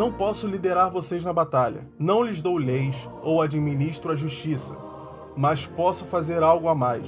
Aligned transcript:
Não 0.00 0.10
posso 0.10 0.46
liderar 0.46 0.90
vocês 0.90 1.26
na 1.26 1.30
batalha. 1.30 1.86
Não 1.98 2.22
lhes 2.22 2.40
dou 2.40 2.56
leis 2.56 3.06
ou 3.22 3.42
administro 3.42 4.10
a 4.10 4.16
justiça. 4.16 4.74
Mas 5.36 5.66
posso 5.66 6.06
fazer 6.06 6.42
algo 6.42 6.68
a 6.68 6.74
mais. 6.74 7.06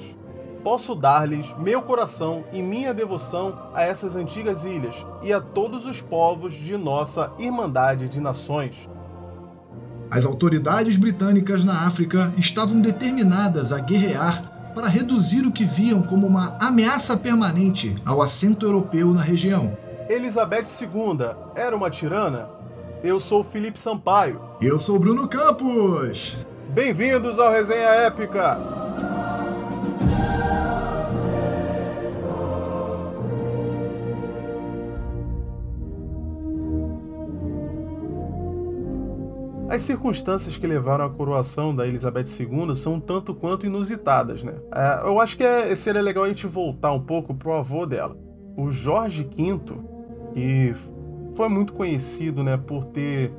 Posso 0.63 0.95
dar-lhes 0.95 1.57
meu 1.57 1.81
coração 1.81 2.45
e 2.53 2.61
minha 2.61 2.93
devoção 2.93 3.59
a 3.73 3.83
essas 3.83 4.15
antigas 4.15 4.67
ilhas 4.67 5.07
e 5.23 5.33
a 5.33 5.41
todos 5.41 5.87
os 5.87 6.03
povos 6.03 6.53
de 6.53 6.77
nossa 6.77 7.33
Irmandade 7.39 8.11
de 8.11 8.21
Nações. 8.21 8.91
As 10.11 10.27
autoridades 10.27 10.99
britânicas 10.99 11.65
na 11.65 11.87
África 11.87 12.31
estavam 12.37 12.79
determinadas 12.79 13.73
a 13.73 13.79
guerrear 13.79 14.73
para 14.75 14.87
reduzir 14.87 15.47
o 15.47 15.51
que 15.51 15.65
viam 15.65 16.03
como 16.03 16.27
uma 16.27 16.59
ameaça 16.61 17.17
permanente 17.17 17.97
ao 18.05 18.21
assento 18.21 18.67
europeu 18.67 19.15
na 19.15 19.23
região. 19.23 19.79
Elizabeth 20.11 20.67
II 20.79 21.31
era 21.55 21.75
uma 21.75 21.89
tirana? 21.89 22.61
Eu 23.03 23.19
sou 23.19 23.43
Felipe 23.43 23.81
Sampaio. 23.81 24.41
Eu 24.61 24.79
sou 24.79 24.97
Bruno 24.97 25.27
Campos. 25.27 26.37
Bem-vindos 26.69 27.37
ao 27.37 27.51
Resenha 27.51 27.89
Épica. 27.89 28.57
As 39.69 39.83
circunstâncias 39.83 40.57
que 40.57 40.65
levaram 40.65 41.05
à 41.05 41.11
coroação 41.11 41.75
da 41.75 41.85
Elizabeth 41.85 42.27
II 42.39 42.73
são 42.77 43.01
tanto 43.01 43.35
quanto 43.35 43.67
inusitadas, 43.67 44.45
né? 44.45 44.55
É, 44.73 45.09
eu 45.09 45.19
acho 45.19 45.37
que 45.37 45.43
é, 45.43 45.75
seria 45.75 46.03
legal 46.03 46.23
a 46.23 46.29
gente 46.29 46.47
voltar 46.47 46.93
um 46.93 47.01
pouco 47.01 47.35
pro 47.35 47.53
avô 47.53 47.85
dela. 47.85 48.17
O 48.57 48.71
Jorge 48.71 49.25
V, 49.25 49.59
que 50.33 50.73
foi 51.35 51.49
muito 51.49 51.73
conhecido 51.73 52.43
né, 52.43 52.57
por 52.57 52.85
ter 52.85 53.33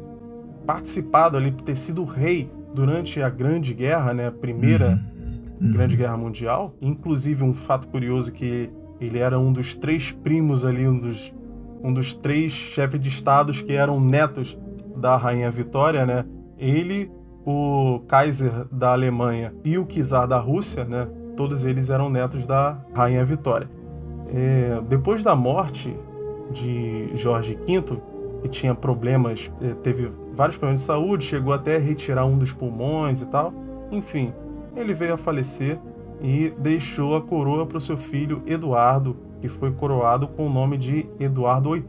participado 0.65 1.37
ali, 1.37 1.51
por 1.51 1.63
ter 1.63 1.75
sido 1.75 2.03
rei 2.03 2.49
durante 2.73 3.21
a 3.21 3.29
Grande 3.29 3.73
Guerra, 3.73 4.13
né, 4.13 4.27
a 4.27 4.31
primeira 4.31 4.99
uhum. 5.61 5.71
Grande 5.71 5.95
Guerra 5.95 6.17
Mundial. 6.17 6.75
Inclusive, 6.81 7.43
um 7.43 7.53
fato 7.53 7.87
curioso 7.87 8.31
que 8.31 8.69
ele 8.99 9.19
era 9.19 9.39
um 9.39 9.51
dos 9.51 9.75
três 9.75 10.11
primos 10.11 10.65
ali, 10.65 10.87
um 10.87 10.97
dos, 10.97 11.33
um 11.83 11.93
dos 11.93 12.15
três 12.15 12.51
chefes 12.51 12.99
de 12.99 13.09
estados 13.09 13.61
que 13.61 13.73
eram 13.73 13.99
netos 13.99 14.57
da 14.95 15.17
Rainha 15.17 15.51
Vitória, 15.51 16.05
né? 16.05 16.25
Ele, 16.57 17.11
o 17.45 18.01
Kaiser 18.07 18.65
da 18.71 18.93
Alemanha 18.93 19.53
e 19.63 19.77
o 19.77 19.85
Czar 19.85 20.27
da 20.27 20.37
Rússia, 20.37 20.85
né? 20.85 21.07
Todos 21.35 21.65
eles 21.65 21.89
eram 21.89 22.09
netos 22.09 22.45
da 22.47 22.79
Rainha 22.93 23.25
Vitória. 23.25 23.69
É, 24.33 24.79
depois 24.87 25.23
da 25.23 25.35
morte 25.35 25.95
de 26.51 27.15
Jorge 27.15 27.55
V, 27.55 28.01
que 28.41 28.49
tinha 28.49 28.75
problemas, 28.75 29.51
é, 29.61 29.73
teve 29.75 30.11
vários 30.33 30.57
problemas 30.57 30.81
de 30.81 30.87
saúde, 30.87 31.25
chegou 31.25 31.53
até 31.53 31.77
a 31.77 31.79
retirar 31.79 32.25
um 32.25 32.37
dos 32.37 32.51
pulmões 32.51 33.21
e 33.21 33.25
tal. 33.27 33.53
Enfim, 33.91 34.33
ele 34.75 34.93
veio 34.93 35.13
a 35.13 35.17
falecer 35.17 35.79
e 36.21 36.53
deixou 36.57 37.15
a 37.15 37.21
coroa 37.21 37.65
para 37.65 37.77
o 37.77 37.81
seu 37.81 37.97
filho 37.97 38.41
Eduardo, 38.45 39.15
que 39.41 39.47
foi 39.47 39.71
coroado 39.71 40.27
com 40.27 40.47
o 40.47 40.49
nome 40.49 40.77
de 40.77 41.05
Eduardo 41.19 41.71
VIII. 41.71 41.83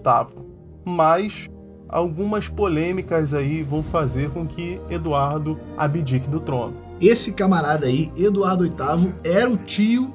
Mas 0.84 1.48
algumas 1.88 2.48
polêmicas 2.48 3.32
aí 3.32 3.62
vão 3.62 3.82
fazer 3.82 4.30
com 4.30 4.46
que 4.46 4.80
Eduardo 4.90 5.58
abdique 5.76 6.28
do 6.28 6.40
trono. 6.40 6.74
Esse 7.00 7.32
camarada 7.32 7.86
aí, 7.86 8.12
Eduardo 8.16 8.64
VIII, 8.64 9.14
era 9.24 9.50
o 9.50 9.56
tio 9.56 10.12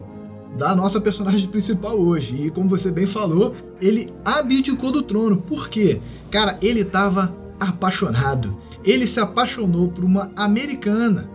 da 0.58 0.76
nossa 0.76 1.00
personagem 1.00 1.48
principal 1.48 1.98
hoje. 1.98 2.36
E 2.46 2.50
como 2.50 2.70
você 2.70 2.92
bem 2.92 3.08
falou, 3.08 3.56
ele 3.82 4.14
abdicou 4.24 4.92
do 4.92 5.02
trono. 5.02 5.38
Por 5.38 5.70
quê? 5.70 6.02
Cara, 6.30 6.58
ele 6.62 6.82
estava 6.82 7.34
apaixonado. 7.60 8.56
Ele 8.84 9.06
se 9.06 9.20
apaixonou 9.20 9.90
por 9.90 10.04
uma 10.04 10.32
americana. 10.36 11.30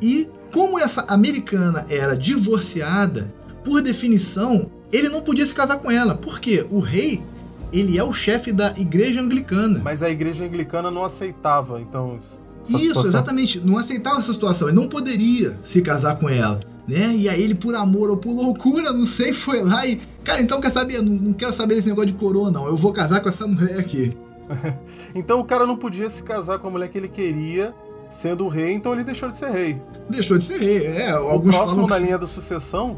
E 0.00 0.28
como 0.52 0.78
essa 0.78 1.04
americana 1.08 1.86
era 1.88 2.16
divorciada, 2.16 3.32
por 3.64 3.80
definição, 3.80 4.70
ele 4.92 5.08
não 5.08 5.22
podia 5.22 5.46
se 5.46 5.54
casar 5.54 5.78
com 5.78 5.90
ela. 5.90 6.14
Por 6.14 6.40
quê? 6.40 6.66
O 6.70 6.80
rei 6.80 7.22
ele 7.72 7.98
é 7.98 8.04
o 8.04 8.12
chefe 8.12 8.52
da 8.52 8.74
igreja 8.76 9.20
anglicana. 9.20 9.80
Mas 9.82 10.02
a 10.02 10.10
igreja 10.10 10.44
anglicana 10.44 10.90
não 10.90 11.04
aceitava, 11.04 11.80
então. 11.80 12.16
Isso, 12.16 12.78
situação. 12.78 13.04
exatamente. 13.04 13.60
Não 13.60 13.78
aceitava 13.78 14.18
essa 14.18 14.32
situação. 14.32 14.68
Ele 14.68 14.76
não 14.76 14.88
poderia 14.88 15.58
se 15.62 15.80
casar 15.80 16.18
com 16.18 16.28
ela. 16.28 16.60
Né? 16.90 17.14
E 17.14 17.28
aí 17.28 17.40
ele, 17.40 17.54
por 17.54 17.72
amor 17.76 18.10
ou 18.10 18.16
por 18.16 18.34
loucura, 18.34 18.92
não 18.92 19.06
sei, 19.06 19.32
foi 19.32 19.62
lá 19.62 19.86
e. 19.86 20.00
Cara, 20.24 20.42
então 20.42 20.60
quer 20.60 20.70
saber? 20.70 21.00
Não, 21.00 21.12
não 21.12 21.32
quero 21.32 21.52
saber 21.52 21.76
desse 21.76 21.88
negócio 21.88 22.10
de 22.10 22.14
coroa, 22.14 22.50
não. 22.50 22.66
Eu 22.66 22.76
vou 22.76 22.92
casar 22.92 23.20
com 23.20 23.28
essa 23.28 23.46
mulher 23.46 23.78
aqui. 23.78 24.16
então 25.14 25.38
o 25.38 25.44
cara 25.44 25.64
não 25.64 25.76
podia 25.76 26.10
se 26.10 26.20
casar 26.24 26.58
com 26.58 26.66
a 26.66 26.70
mulher 26.72 26.88
que 26.88 26.98
ele 26.98 27.06
queria, 27.06 27.72
sendo 28.10 28.44
o 28.44 28.48
rei, 28.48 28.72
então 28.72 28.92
ele 28.92 29.04
deixou 29.04 29.28
de 29.28 29.36
ser 29.36 29.50
rei. 29.50 29.80
Deixou 30.08 30.36
de 30.36 30.42
ser 30.42 30.58
rei, 30.58 30.84
é. 30.84 31.16
O 31.16 31.38
próximo 31.38 31.86
na 31.86 31.96
linha 31.96 32.18
da 32.18 32.26
sucessão 32.26 32.96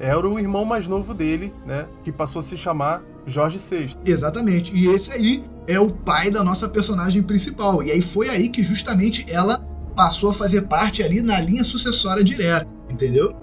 era 0.00 0.28
o 0.28 0.36
irmão 0.36 0.64
mais 0.64 0.88
novo 0.88 1.14
dele, 1.14 1.54
né? 1.64 1.86
Que 2.02 2.10
passou 2.10 2.40
a 2.40 2.42
se 2.42 2.56
chamar 2.56 3.04
Jorge 3.24 3.58
VI. 3.58 3.94
Exatamente. 4.04 4.74
E 4.74 4.88
esse 4.88 5.12
aí 5.12 5.44
é 5.68 5.78
o 5.78 5.90
pai 5.90 6.28
da 6.28 6.42
nossa 6.42 6.68
personagem 6.68 7.22
principal. 7.22 7.84
E 7.84 7.92
aí 7.92 8.02
foi 8.02 8.28
aí 8.30 8.48
que 8.48 8.64
justamente 8.64 9.24
ela 9.28 9.64
passou 9.94 10.30
a 10.30 10.34
fazer 10.34 10.62
parte 10.62 11.04
ali 11.04 11.22
na 11.22 11.40
linha 11.40 11.62
sucessória 11.62 12.24
direta, 12.24 12.66
entendeu? 12.90 13.34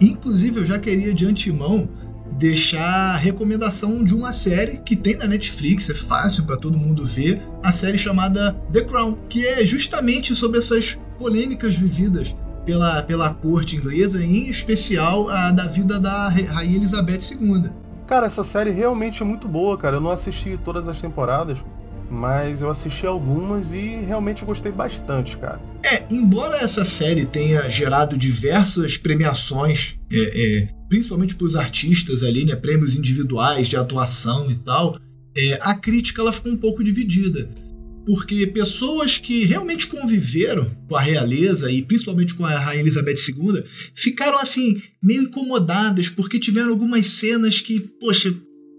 Inclusive, 0.00 0.60
eu 0.60 0.64
já 0.64 0.78
queria 0.78 1.14
de 1.14 1.26
antemão 1.26 1.88
deixar 2.32 3.14
a 3.14 3.16
recomendação 3.16 4.02
de 4.02 4.14
uma 4.14 4.32
série 4.32 4.78
que 4.78 4.96
tem 4.96 5.16
na 5.16 5.26
Netflix, 5.26 5.88
é 5.88 5.94
fácil 5.94 6.44
para 6.44 6.56
todo 6.56 6.76
mundo 6.76 7.06
ver, 7.06 7.40
a 7.62 7.70
série 7.70 7.96
chamada 7.96 8.52
The 8.72 8.82
Crown, 8.82 9.16
que 9.28 9.46
é 9.46 9.64
justamente 9.64 10.34
sobre 10.34 10.58
essas 10.58 10.98
polêmicas 11.18 11.76
vividas 11.76 12.34
pela, 12.64 13.02
pela 13.02 13.32
corte 13.32 13.76
inglesa, 13.76 14.22
em 14.22 14.48
especial 14.48 15.28
a 15.28 15.50
da 15.52 15.66
vida 15.66 16.00
da 16.00 16.28
Rainha 16.28 16.76
Elizabeth 16.76 17.20
II. 17.32 17.70
Cara, 18.06 18.26
essa 18.26 18.44
série 18.44 18.70
realmente 18.70 19.22
é 19.22 19.24
muito 19.24 19.48
boa, 19.48 19.78
cara. 19.78 19.96
Eu 19.96 20.00
não 20.00 20.10
assisti 20.10 20.58
todas 20.62 20.88
as 20.88 21.00
temporadas, 21.00 21.58
mas 22.14 22.62
eu 22.62 22.70
assisti 22.70 23.06
algumas 23.06 23.72
e 23.72 23.96
realmente 24.06 24.44
gostei 24.44 24.72
bastante, 24.72 25.36
cara. 25.36 25.60
É, 25.82 26.04
embora 26.08 26.56
essa 26.58 26.84
série 26.84 27.26
tenha 27.26 27.68
gerado 27.68 28.16
diversas 28.16 28.96
premiações, 28.96 29.96
é, 30.10 30.18
é, 30.18 30.68
principalmente 30.88 31.34
para 31.34 31.46
os 31.46 31.56
artistas 31.56 32.22
ali, 32.22 32.44
né, 32.44 32.54
prêmios 32.54 32.94
individuais 32.94 33.68
de 33.68 33.76
atuação 33.76 34.50
e 34.50 34.56
tal, 34.56 34.98
é, 35.36 35.58
a 35.60 35.74
crítica 35.74 36.22
ela 36.22 36.32
ficou 36.32 36.52
um 36.52 36.56
pouco 36.56 36.82
dividida 36.84 37.48
porque 38.06 38.46
pessoas 38.46 39.18
que 39.18 39.44
realmente 39.44 39.86
conviveram 39.86 40.70
com 40.88 40.96
a 40.96 41.00
realeza 41.00 41.70
e 41.70 41.82
principalmente 41.82 42.34
com 42.34 42.44
a 42.44 42.58
rainha 42.58 42.82
Elizabeth 42.82 43.16
II 43.28 43.64
ficaram 43.94 44.38
assim 44.38 44.80
meio 45.02 45.22
incomodadas 45.22 46.08
porque 46.08 46.38
tiveram 46.38 46.70
algumas 46.70 47.06
cenas 47.06 47.60
que, 47.60 47.80
poxa, 48.00 48.34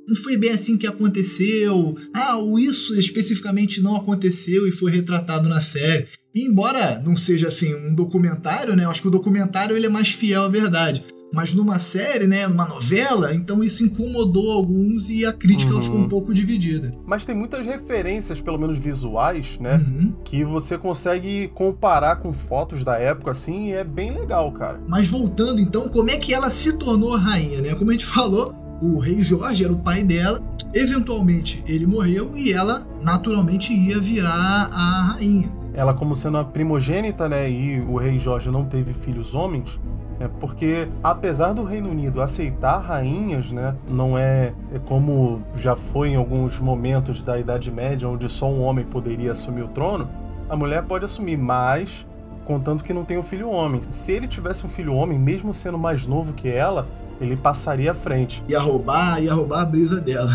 não 0.08 0.16
foi 0.16 0.38
bem 0.38 0.52
assim 0.52 0.78
que 0.78 0.88
aconteceu. 0.88 1.98
Ah, 2.14 2.38
o 2.38 2.60
isso 2.60 2.94
especificamente 2.96 3.82
não 3.82 3.96
aconteceu 3.96 4.68
e 4.68 4.72
foi 4.72 4.92
retratado 4.92 5.50
na 5.50 5.62
série. 5.62 6.08
E 6.34 6.48
embora 6.48 7.00
não 7.00 7.16
seja 7.16 7.48
assim 7.48 7.74
um 7.74 7.96
documentário, 7.96 8.76
né? 8.76 8.84
Eu 8.84 8.92
acho 8.92 9.02
que 9.02 9.08
o 9.08 9.12
documentário 9.12 9.76
ele 9.76 9.86
é 9.86 9.90
mais 9.90 10.10
fiel 10.10 10.44
à 10.44 10.50
verdade 10.50 11.04
mas 11.36 11.54
numa 11.54 11.80
série, 11.80 12.28
né, 12.28 12.48
numa 12.48 12.66
novela, 12.66 13.36
então 13.36 13.62
isso 13.62 13.84
incomodou 13.84 14.52
alguns 14.52 15.10
e 15.10 15.26
a 15.26 15.34
crítica 15.34 15.74
uhum. 15.74 15.82
ficou 15.82 16.00
um 16.00 16.08
pouco 16.08 16.34
dividida. 16.34 16.96
Mas 17.06 17.26
tem 17.26 17.36
muitas 17.36 17.66
referências, 17.66 18.40
pelo 18.40 18.58
menos 18.58 18.78
visuais, 18.78 19.58
né, 19.60 19.76
uhum. 19.76 20.14
que 20.24 20.46
você 20.46 20.78
consegue 20.78 21.50
comparar 21.50 22.18
com 22.18 22.32
fotos 22.32 22.86
da 22.86 22.98
época 22.98 23.32
assim, 23.32 23.68
e 23.68 23.74
é 23.74 23.84
bem 23.84 24.12
legal, 24.12 24.50
cara. 24.54 24.80
Mas 24.88 25.10
voltando 25.10 25.60
então, 25.60 25.90
como 25.90 26.10
é 26.10 26.18
que 26.18 26.34
ela 26.34 26.50
se 26.50 26.78
tornou 26.78 27.18
rainha, 27.18 27.60
né? 27.60 27.76
Como 27.76 27.90
a 27.90 27.94
gente 27.94 28.06
falou, 28.08 28.56
o 28.82 29.00
rei 29.00 29.22
Jorge 29.22 29.64
era 29.64 29.74
o 29.74 29.78
pai 29.78 30.04
dela, 30.04 30.42
eventualmente 30.74 31.64
ele 31.68 31.86
morreu 31.86 32.32
e 32.36 32.52
ela 32.52 32.86
naturalmente 33.02 33.74
ia 33.74 34.00
virar 34.00 34.70
a 34.72 35.14
rainha. 35.14 35.50
Ela 35.74 35.94
como 35.94 36.16
sendo 36.16 36.38
a 36.38 36.46
primogênita, 36.46 37.28
né, 37.28 37.50
e 37.50 37.82
o 37.82 37.98
rei 37.98 38.18
Jorge 38.18 38.50
não 38.50 38.66
teve 38.66 38.94
filhos 38.94 39.36
homens, 39.36 39.80
é 40.20 40.28
porque, 40.28 40.88
apesar 41.04 41.54
do 41.54 41.64
Reino 41.64 41.90
Unido 41.90 42.22
aceitar 42.22 42.78
rainhas, 42.78 43.52
né, 43.52 43.76
não 43.88 44.18
é, 44.18 44.54
é 44.74 44.80
como 44.80 45.42
já 45.58 45.76
foi 45.76 46.10
em 46.10 46.16
alguns 46.16 46.60
momentos 46.60 47.22
da 47.22 47.38
Idade 47.38 47.70
Média, 47.70 48.08
onde 48.08 48.30
só 48.30 48.50
um 48.50 48.62
homem 48.62 48.86
poderia 48.86 49.34
assumir 49.34 49.64
o 49.64 49.68
trono, 49.68 50.08
a 50.50 50.56
mulher 50.56 50.84
pode 50.84 51.04
assumir, 51.04 51.38
mas 51.38 52.06
contanto 52.46 52.84
que 52.84 52.94
não 52.94 53.04
tenha 53.04 53.20
um 53.20 53.24
filho 53.24 53.50
homem. 53.50 53.82
Se 53.92 54.14
ele 54.14 54.28
tivesse 54.28 54.66
um 54.66 54.70
filho 54.70 54.94
homem, 54.94 55.20
mesmo 55.20 55.54
sendo 55.54 55.78
mais 55.78 56.06
novo 56.06 56.32
que 56.32 56.48
ela, 56.48 56.88
ele 57.20 57.36
passaria 57.36 57.92
à 57.92 57.94
frente. 57.94 58.44
Ia 58.48 58.60
roubar, 58.60 59.22
ia 59.22 59.34
roubar 59.34 59.62
a 59.62 59.66
brisa 59.66 60.02
dela. 60.02 60.32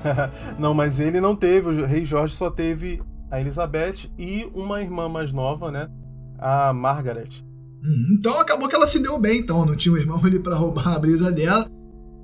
não, 0.58 0.74
mas 0.74 1.00
ele 1.00 1.20
não 1.20 1.34
teve, 1.34 1.68
o 1.68 1.86
rei 1.86 2.04
Jorge 2.04 2.34
só 2.34 2.50
teve 2.50 3.02
a 3.30 3.40
Elizabeth 3.40 4.10
e 4.18 4.48
uma 4.54 4.80
irmã 4.80 5.08
mais 5.08 5.32
nova, 5.32 5.70
né? 5.70 5.88
A 6.38 6.72
Margaret. 6.72 7.44
Uhum. 7.82 8.16
Então 8.18 8.38
acabou 8.40 8.68
que 8.68 8.74
ela 8.74 8.86
se 8.86 8.98
deu 8.98 9.18
bem, 9.18 9.40
então 9.40 9.64
não 9.64 9.76
tinha 9.76 9.94
um 9.94 9.98
irmão 9.98 10.24
ali 10.24 10.38
para 10.38 10.56
roubar 10.56 10.88
a 10.88 10.98
brisa 10.98 11.30
dela. 11.30 11.70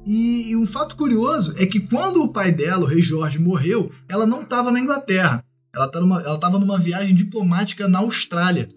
E, 0.06 0.50
e, 0.50 0.56
um 0.56 0.66
fato 0.66 0.96
curioso 0.96 1.54
é 1.56 1.64
que 1.64 1.80
quando 1.80 2.22
o 2.22 2.28
pai 2.28 2.52
dela, 2.52 2.84
o 2.84 2.88
rei 2.88 3.00
Jorge, 3.00 3.38
morreu, 3.38 3.90
ela 4.06 4.26
não 4.26 4.42
estava 4.42 4.70
na 4.70 4.78
Inglaterra. 4.78 5.42
Ela 5.74 5.86
estava 5.86 6.04
numa, 6.04 6.20
ela 6.20 6.38
tava 6.38 6.58
numa 6.58 6.78
viagem 6.78 7.14
diplomática 7.14 7.88
na 7.88 8.00
Austrália. 8.00 8.68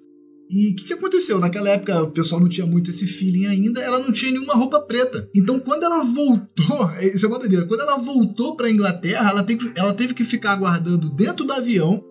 E 0.49 0.71
o 0.71 0.75
que, 0.75 0.85
que, 0.85 0.93
aconteceu? 0.93 1.39
Naquela 1.39 1.69
época 1.69 2.03
o 2.03 2.11
pessoal 2.11 2.39
não 2.39 2.47
tinha 2.47 2.65
muito 2.65 2.89
esse 2.89 3.05
feeling 3.05 3.47
ainda, 3.47 3.81
ela 3.81 3.99
não 3.99 4.11
tinha 4.11 4.31
nenhuma 4.31 4.55
roupa 4.55 4.79
preta. 4.79 5.29
Então 5.35 5.59
quando 5.59 5.83
ela 5.83 6.03
voltou, 6.03 6.89
isso 7.01 7.25
é 7.25 7.29
uma 7.29 7.39
doideira, 7.39 7.65
quando 7.65 7.81
ela 7.81 7.97
voltou 7.97 8.55
para 8.55 8.71
Inglaterra, 8.71 9.29
ela 9.29 9.43
teve, 9.43 9.71
ela 9.75 9.93
teve 9.93 10.13
que 10.13 10.23
ficar 10.23 10.53
aguardando 10.53 11.09
dentro 11.09 11.45
do 11.45 11.53
avião 11.53 12.03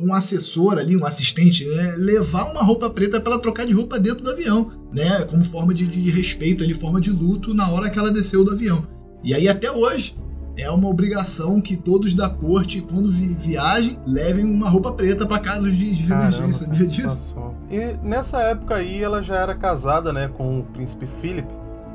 um 0.00 0.12
assessor 0.12 0.76
ali, 0.76 0.96
um 0.96 1.06
assistente, 1.06 1.64
né, 1.64 1.94
levar 1.96 2.50
uma 2.50 2.62
roupa 2.62 2.90
preta 2.90 3.20
para 3.20 3.34
ela 3.34 3.40
trocar 3.40 3.64
de 3.64 3.72
roupa 3.72 3.98
dentro 3.98 4.24
do 4.24 4.30
avião, 4.30 4.72
né, 4.92 5.22
como 5.22 5.44
forma 5.44 5.72
de, 5.72 5.86
de 5.86 6.10
respeito, 6.10 6.64
ali, 6.64 6.74
forma 6.74 7.00
de 7.00 7.12
luto 7.12 7.54
na 7.54 7.70
hora 7.70 7.88
que 7.88 7.98
ela 7.98 8.10
desceu 8.10 8.44
do 8.44 8.50
avião. 8.50 8.84
E 9.22 9.32
aí 9.32 9.48
até 9.48 9.70
hoje 9.70 10.16
é 10.56 10.70
uma 10.70 10.88
obrigação 10.88 11.60
que 11.60 11.76
todos 11.76 12.14
da 12.14 12.28
corte, 12.28 12.80
quando 12.80 13.10
vi 13.10 13.34
viajem, 13.34 13.98
levem 14.06 14.44
uma 14.44 14.68
roupa 14.68 14.92
preta 14.92 15.26
para 15.26 15.40
casos 15.40 15.74
de, 15.74 15.94
de 15.94 16.06
Caramba, 16.06 16.36
emergência. 16.36 16.64
Sabia 16.64 16.86
disso? 16.86 17.36
E 17.70 17.96
nessa 18.06 18.40
época 18.42 18.76
aí 18.76 19.02
ela 19.02 19.22
já 19.22 19.36
era 19.36 19.54
casada, 19.54 20.12
né, 20.12 20.28
com 20.28 20.60
o 20.60 20.64
príncipe 20.64 21.06
Philip, 21.06 21.48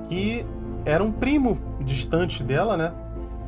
que 0.10 0.46
era 0.86 1.04
um 1.04 1.12
primo 1.12 1.58
distante 1.82 2.44
dela, 2.44 2.76
né? 2.76 2.92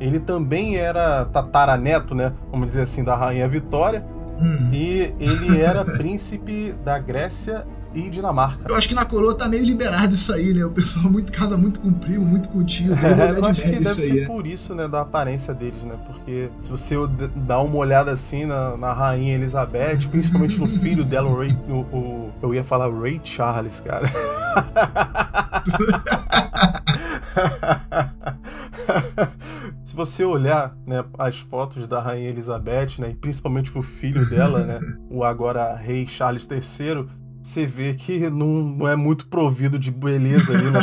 Ele 0.00 0.18
também 0.18 0.76
era 0.76 1.24
tataraneto, 1.26 2.14
né? 2.14 2.32
Vamos 2.50 2.66
dizer 2.66 2.82
assim, 2.82 3.04
da 3.04 3.14
rainha 3.14 3.46
Vitória. 3.46 4.04
Hum. 4.40 4.70
E 4.72 5.14
ele 5.20 5.60
era 5.60 5.84
príncipe 5.96 6.74
da 6.84 6.98
Grécia 6.98 7.64
e 7.94 8.08
Dinamarca. 8.08 8.64
Eu 8.68 8.74
acho 8.74 8.88
que 8.88 8.94
na 8.94 9.04
coroa 9.04 9.34
tá 9.34 9.48
meio 9.48 9.64
liberado 9.64 10.14
isso 10.14 10.32
aí, 10.32 10.54
né? 10.54 10.64
O 10.64 10.70
pessoal 10.70 11.10
muito 11.10 11.32
casa 11.32 11.56
muito 11.56 11.80
com 11.80 11.88
o 11.88 11.92
primo, 11.92 12.24
muito 12.24 12.48
com 12.48 12.58
o 12.58 12.64
tio. 12.64 12.94
É, 12.94 13.38
eu 13.38 13.44
acho 13.44 13.62
que 13.62 13.70
deve 13.70 13.94
ser 13.94 14.12
aí, 14.12 14.20
né? 14.20 14.26
por 14.26 14.46
isso, 14.46 14.74
né? 14.74 14.88
Da 14.88 15.02
aparência 15.02 15.52
deles, 15.52 15.82
né? 15.82 15.96
Porque 16.06 16.48
se 16.60 16.70
você 16.70 16.94
dá 17.34 17.60
uma 17.60 17.76
olhada 17.76 18.10
assim 18.10 18.44
na, 18.44 18.76
na 18.76 18.92
rainha 18.92 19.34
Elizabeth, 19.34 20.08
principalmente 20.10 20.58
no 20.58 20.66
filho 20.66 21.04
dela, 21.04 21.28
o 21.28 21.38
Ray, 21.38 21.56
o, 21.68 21.72
o, 21.72 22.32
eu 22.42 22.54
ia 22.54 22.64
falar 22.64 22.90
Ray 22.90 23.20
Charles, 23.24 23.80
cara. 23.80 24.10
se 29.84 29.94
você 29.94 30.24
olhar 30.24 30.76
né, 30.86 31.04
as 31.18 31.38
fotos 31.38 31.86
da 31.86 32.00
rainha 32.00 32.28
Elizabeth, 32.28 32.98
né, 32.98 33.10
e 33.10 33.14
principalmente 33.14 33.76
o 33.76 33.82
filho 33.82 34.28
dela, 34.28 34.60
né, 34.60 34.80
o 35.10 35.24
agora 35.24 35.74
rei 35.76 36.06
Charles 36.06 36.48
III, 36.50 37.06
você 37.42 37.66
vê 37.66 37.94
que 37.94 38.30
não, 38.30 38.62
não 38.62 38.88
é 38.88 38.94
muito 38.94 39.26
provido 39.26 39.78
de 39.78 39.90
beleza 39.90 40.52
ali, 40.52 40.70
né? 40.70 40.80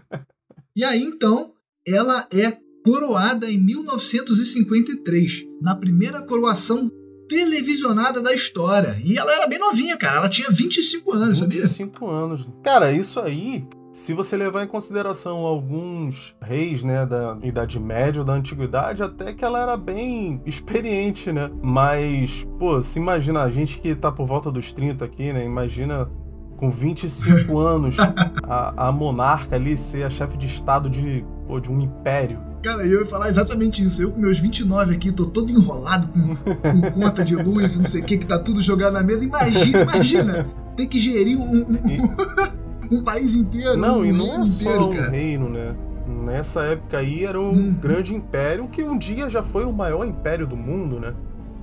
e 0.74 0.82
aí, 0.84 1.02
então, 1.02 1.52
ela 1.86 2.26
é 2.32 2.56
coroada 2.84 3.50
em 3.50 3.58
1953, 3.58 5.44
na 5.60 5.74
primeira 5.76 6.22
coroação 6.22 6.90
televisionada 7.28 8.20
da 8.20 8.34
história. 8.34 9.00
E 9.04 9.16
ela 9.16 9.32
era 9.32 9.46
bem 9.46 9.58
novinha, 9.58 9.96
cara. 9.96 10.16
Ela 10.18 10.28
tinha 10.28 10.50
25 10.50 11.12
anos, 11.12 11.38
25 11.38 11.98
sabia? 11.98 12.14
anos. 12.14 12.48
Cara, 12.62 12.92
isso 12.92 13.20
aí 13.20 13.66
se 13.92 14.14
você 14.14 14.38
levar 14.38 14.64
em 14.64 14.66
consideração 14.66 15.40
alguns 15.40 16.34
reis, 16.40 16.82
né, 16.82 17.04
da 17.04 17.36
Idade 17.42 17.78
Média 17.78 18.22
ou 18.22 18.24
da 18.24 18.32
Antiguidade, 18.32 19.02
até 19.02 19.34
que 19.34 19.44
ela 19.44 19.60
era 19.60 19.76
bem 19.76 20.40
experiente, 20.46 21.30
né? 21.30 21.50
Mas, 21.62 22.46
pô, 22.58 22.82
se 22.82 22.98
imagina, 22.98 23.42
a 23.42 23.50
gente 23.50 23.78
que 23.78 23.94
tá 23.94 24.10
por 24.10 24.26
volta 24.26 24.50
dos 24.50 24.72
30 24.72 25.04
aqui, 25.04 25.30
né? 25.30 25.44
Imagina 25.44 26.08
com 26.56 26.70
25 26.70 27.56
anos 27.60 27.96
a, 28.44 28.88
a 28.88 28.92
monarca 28.92 29.56
ali 29.56 29.76
ser 29.76 30.04
a 30.04 30.10
chefe 30.10 30.38
de 30.38 30.46
estado 30.46 30.88
de, 30.88 31.22
pô, 31.46 31.60
de 31.60 31.70
um 31.70 31.78
império. 31.78 32.40
Cara, 32.62 32.86
eu 32.86 33.00
ia 33.00 33.06
falar 33.06 33.28
exatamente 33.28 33.84
isso. 33.84 34.00
Eu 34.00 34.10
com 34.10 34.20
meus 34.20 34.38
29 34.38 34.94
aqui, 34.94 35.12
tô 35.12 35.26
todo 35.26 35.50
enrolado 35.50 36.08
com, 36.08 36.34
com 36.36 36.92
conta 36.98 37.22
de 37.22 37.36
luz, 37.36 37.76
não 37.76 37.84
sei 37.84 38.00
o 38.00 38.04
que, 38.04 38.16
que 38.16 38.26
tá 38.26 38.38
tudo 38.38 38.62
jogado 38.62 38.94
na 38.94 39.02
mesa. 39.02 39.22
Imagina, 39.22 39.82
imagina! 39.82 40.46
Tem 40.78 40.88
que 40.88 40.98
gerir 40.98 41.38
um, 41.38 41.58
um, 41.60 42.61
um 42.92 43.02
país 43.02 43.34
inteiro. 43.34 43.76
Não, 43.76 44.00
um 44.00 44.04
e 44.04 44.12
não 44.12 44.42
é 44.42 44.46
só 44.46 44.90
um 44.90 45.10
reino, 45.10 45.48
né? 45.48 45.74
Nessa 46.06 46.62
época 46.62 46.98
aí 46.98 47.24
era 47.24 47.40
um 47.40 47.50
hum. 47.50 47.74
grande 47.80 48.14
império 48.14 48.68
que 48.68 48.82
um 48.82 48.98
dia 48.98 49.30
já 49.30 49.42
foi 49.42 49.64
o 49.64 49.72
maior 49.72 50.06
império 50.06 50.46
do 50.46 50.56
mundo, 50.56 50.98
né? 50.98 51.14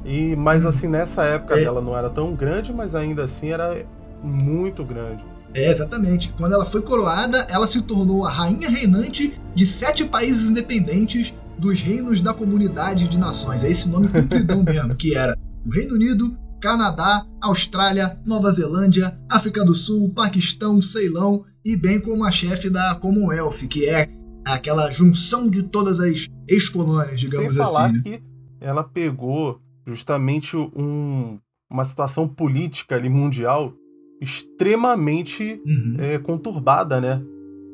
E 0.05 0.35
mas 0.35 0.65
hum. 0.65 0.69
assim 0.69 0.87
nessa 0.87 1.23
época 1.23 1.55
é. 1.55 1.63
dela 1.63 1.81
não 1.81 1.97
era 1.97 2.09
tão 2.09 2.33
grande, 2.33 2.73
mas 2.73 2.95
ainda 2.95 3.25
assim 3.25 3.49
era 3.49 3.85
muito 4.23 4.83
grande. 4.83 5.23
É, 5.53 5.71
exatamente. 5.71 6.33
Quando 6.37 6.53
ela 6.53 6.65
foi 6.65 6.81
coroada, 6.81 7.47
ela 7.49 7.67
se 7.67 7.81
tornou 7.81 8.25
a 8.25 8.31
rainha 8.31 8.69
reinante 8.69 9.33
de 9.55 9.65
sete 9.65 10.05
países 10.05 10.49
independentes 10.49 11.33
dos 11.57 11.81
reinos 11.81 12.21
da 12.21 12.33
comunidade 12.33 13.07
de 13.07 13.17
nações. 13.17 13.63
É 13.63 13.69
esse 13.69 13.87
nome 13.87 14.07
compridão 14.07 14.63
mesmo, 14.63 14.95
que 14.95 15.15
era 15.15 15.37
o 15.65 15.69
Reino 15.69 15.95
Unido, 15.95 16.37
Canadá, 16.59 17.25
Austrália, 17.41 18.19
Nova 18.25 18.51
Zelândia, 18.51 19.17
África 19.29 19.63
do 19.63 19.75
Sul, 19.75 20.11
Paquistão, 20.13 20.81
Ceilão 20.81 21.45
e 21.63 21.75
bem 21.75 21.99
como 21.99 22.25
a 22.25 22.31
chefe 22.31 22.69
da 22.69 22.95
Commonwealth, 22.95 23.67
que 23.69 23.85
é 23.85 24.09
aquela 24.45 24.91
junção 24.91 25.49
de 25.49 25.63
todas 25.63 25.99
as 25.99 26.27
ex-colônias, 26.47 27.19
digamos 27.19 27.53
Sem 27.53 27.55
falar 27.55 27.85
assim. 27.85 27.95
Né? 27.97 28.01
que 28.03 28.23
ela 28.59 28.83
pegou 28.83 29.59
justamente 29.85 30.55
um, 30.57 31.39
uma 31.69 31.85
situação 31.85 32.27
política 32.27 32.95
ali 32.95 33.09
mundial 33.09 33.73
extremamente 34.21 35.61
uhum. 35.65 35.95
é, 35.97 36.17
conturbada, 36.17 36.99
né? 36.99 37.21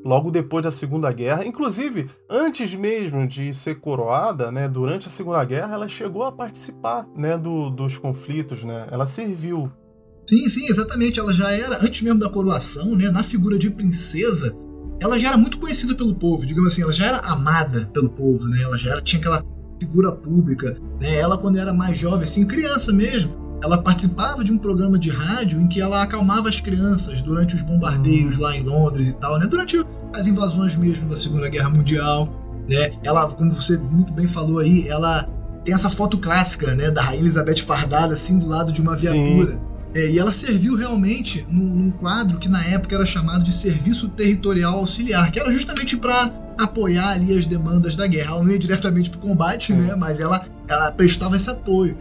Logo 0.05 0.29
depois 0.29 0.63
da 0.63 0.69
Segunda 0.69 1.11
Guerra. 1.11 1.43
Inclusive, 1.43 2.07
antes 2.29 2.75
mesmo 2.75 3.27
de 3.27 3.51
ser 3.55 3.79
coroada, 3.79 4.51
né, 4.51 4.67
durante 4.69 5.07
a 5.07 5.11
Segunda 5.11 5.43
Guerra, 5.43 5.73
ela 5.73 5.87
chegou 5.87 6.23
a 6.23 6.31
participar 6.31 7.07
né, 7.17 7.35
do, 7.35 7.71
dos 7.71 7.97
conflitos, 7.97 8.63
né? 8.63 8.87
Ela 8.91 9.07
serviu. 9.07 9.71
Sim, 10.29 10.47
sim, 10.47 10.67
exatamente. 10.67 11.19
Ela 11.19 11.33
já 11.33 11.51
era, 11.51 11.77
antes 11.83 12.03
mesmo 12.03 12.19
da 12.19 12.29
coroação, 12.29 12.95
né, 12.95 13.09
na 13.09 13.23
figura 13.23 13.57
de 13.57 13.71
princesa, 13.71 14.55
ela 15.01 15.19
já 15.19 15.29
era 15.29 15.37
muito 15.37 15.57
conhecida 15.57 15.95
pelo 15.95 16.13
povo, 16.15 16.45
digamos 16.45 16.71
assim, 16.71 16.83
ela 16.83 16.93
já 16.93 17.05
era 17.07 17.17
amada 17.19 17.87
pelo 17.93 18.09
povo, 18.09 18.45
né? 18.45 18.61
Ela 18.61 18.77
já 18.77 18.91
era, 18.91 19.01
tinha 19.01 19.19
aquela 19.19 19.43
figura 19.79 20.11
pública, 20.11 20.77
né? 20.99 21.15
Ela 21.17 21.37
quando 21.37 21.57
era 21.57 21.73
mais 21.73 21.97
jovem, 21.97 22.23
assim, 22.23 22.45
criança 22.45 22.93
mesmo, 22.93 23.35
ela 23.65 23.79
participava 23.79 24.43
de 24.43 24.51
um 24.51 24.57
programa 24.57 24.97
de 24.97 25.09
rádio 25.09 25.59
em 25.59 25.67
que 25.67 25.81
ela 25.81 26.03
acalmava 26.03 26.47
as 26.47 26.61
crianças 26.61 27.21
durante 27.21 27.55
os 27.55 27.61
bombardeios 27.61 28.37
hum. 28.37 28.41
lá 28.41 28.55
em 28.55 28.63
Londres 28.63 29.07
e 29.07 29.13
tal, 29.13 29.39
né? 29.39 29.47
Durante 29.47 29.83
as 30.13 30.27
invasões 30.27 30.75
mesmo 30.75 31.09
da 31.09 31.17
Segunda 31.17 31.49
Guerra 31.49 31.69
Mundial, 31.69 32.29
né? 32.69 32.93
Ela, 33.03 33.27
como 33.27 33.53
você 33.53 33.77
muito 33.77 34.13
bem 34.13 34.27
falou 34.27 34.59
aí, 34.59 34.87
ela 34.87 35.27
tem 35.63 35.73
essa 35.73 35.89
foto 35.89 36.19
clássica, 36.19 36.75
né, 36.75 36.91
da 36.91 37.01
Rainha 37.01 37.23
Elizabeth 37.23 37.57
fardada 37.57 38.13
assim 38.13 38.37
do 38.37 38.47
lado 38.47 38.71
de 38.71 38.81
uma 38.81 38.95
viatura. 38.95 39.59
É, 39.95 40.11
e 40.11 40.19
ela 40.19 40.31
serviu 40.31 40.75
realmente 40.75 41.47
num, 41.49 41.63
num, 41.63 41.89
quadro 41.89 42.37
que 42.37 42.49
na 42.49 42.63
época 42.65 42.95
era 42.95 43.05
chamado 43.05 43.43
de 43.43 43.53
Serviço 43.53 44.09
Territorial 44.09 44.77
Auxiliar, 44.77 45.31
que 45.31 45.39
era 45.39 45.51
justamente 45.51 45.97
para 45.97 46.31
apoiar 46.57 47.11
ali 47.11 47.35
as 47.35 47.47
demandas 47.47 47.95
da 47.95 48.05
guerra. 48.05 48.33
Ela 48.33 48.43
não 48.43 48.51
ia 48.51 48.59
diretamente 48.59 49.09
para 49.09 49.17
o 49.17 49.21
combate, 49.21 49.71
é. 49.71 49.75
né, 49.75 49.95
mas 49.95 50.19
ela, 50.19 50.45
ela 50.67 50.91
prestava 50.91 51.37
esse 51.37 51.49
apoio. 51.49 51.97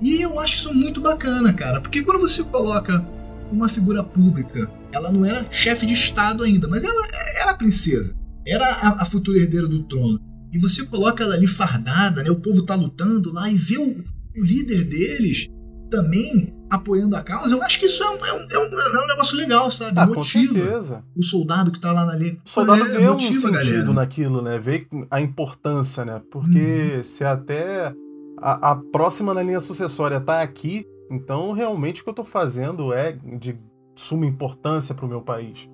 E 0.00 0.20
eu 0.20 0.38
acho 0.38 0.54
isso 0.54 0.74
muito 0.74 1.00
bacana, 1.00 1.52
cara, 1.52 1.80
porque 1.80 2.02
quando 2.02 2.20
você 2.20 2.42
coloca 2.44 3.04
uma 3.50 3.68
figura 3.68 4.02
pública, 4.02 4.68
ela 4.92 5.10
não 5.12 5.24
era 5.24 5.46
chefe 5.50 5.86
de 5.86 5.94
Estado 5.94 6.42
ainda, 6.42 6.68
mas 6.68 6.82
ela 6.82 7.06
era 7.40 7.54
princesa, 7.54 8.14
era 8.46 8.66
a, 8.66 9.02
a, 9.02 9.06
futura 9.06 9.38
herdeira 9.38 9.66
do 9.66 9.84
trono. 9.84 10.20
E 10.52 10.58
você 10.58 10.84
coloca 10.84 11.24
ela 11.24 11.34
ali 11.34 11.46
fardada, 11.46 12.22
né? 12.22 12.30
O 12.30 12.40
povo 12.40 12.64
tá 12.64 12.74
lutando 12.74 13.32
lá 13.32 13.50
e 13.50 13.56
vê 13.56 13.78
o, 13.78 14.04
o 14.36 14.44
líder 14.44 14.84
deles 14.84 15.48
também 15.90 16.54
apoiando 16.68 17.14
a 17.14 17.22
causa, 17.22 17.54
eu 17.54 17.62
acho 17.62 17.78
que 17.78 17.86
isso 17.86 18.02
é 18.02 18.10
um, 18.10 18.26
é 18.26 18.32
um, 18.32 18.48
é 18.50 18.58
um, 18.58 19.04
é 19.04 19.06
negócio 19.06 19.36
legal, 19.36 19.70
sabe? 19.70 19.98
Ah, 19.98 20.06
motiva 20.06 21.04
o 21.14 21.22
soldado 21.22 21.70
que 21.70 21.78
tá 21.78 21.92
lá 21.92 22.04
na 22.04 22.16
linha. 22.16 22.36
O 22.44 22.48
soldado 22.48 22.82
é, 22.82 22.88
vê 22.88 23.08
um 23.08 23.20
sentido 23.20 23.92
naquilo, 23.92 24.42
né? 24.42 24.58
Vê 24.58 24.86
a 25.10 25.20
importância, 25.20 26.04
né? 26.04 26.20
Porque 26.30 26.96
uhum. 26.96 27.04
se 27.04 27.24
até 27.24 27.94
a, 28.38 28.72
a 28.72 28.76
próxima 28.76 29.32
na 29.32 29.42
linha 29.42 29.60
sucessória 29.60 30.20
tá 30.20 30.42
aqui, 30.42 30.86
então 31.10 31.52
realmente 31.52 32.00
o 32.00 32.04
que 32.04 32.10
eu 32.10 32.14
tô 32.14 32.24
fazendo 32.24 32.92
é 32.92 33.12
de 33.12 33.58
suma 33.94 34.26
importância 34.26 34.94
para 34.94 35.06
o 35.06 35.08
meu 35.08 35.22
país. 35.22 35.68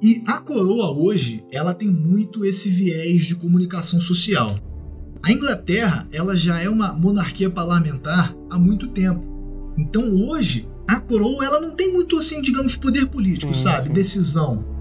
E 0.00 0.22
a 0.26 0.38
coroa 0.38 0.96
hoje, 0.96 1.44
ela 1.50 1.74
tem 1.74 1.88
muito 1.88 2.44
esse 2.44 2.70
viés 2.70 3.22
de 3.22 3.34
comunicação 3.34 4.00
social. 4.00 4.58
A 5.22 5.32
Inglaterra, 5.32 6.06
ela 6.12 6.36
já 6.36 6.60
é 6.60 6.68
uma 6.68 6.92
monarquia 6.92 7.50
parlamentar 7.50 8.34
há 8.48 8.58
muito 8.58 8.88
tempo. 8.88 9.74
Então 9.76 10.04
hoje, 10.28 10.68
a 10.86 11.00
coroa 11.00 11.44
ela 11.44 11.60
não 11.60 11.72
tem 11.72 11.92
muito 11.92 12.16
assim, 12.16 12.40
digamos, 12.40 12.76
poder 12.76 13.06
político, 13.06 13.54
sim, 13.54 13.62
sabe? 13.62 13.88
Sim. 13.88 13.94
Decisão. 13.94 14.75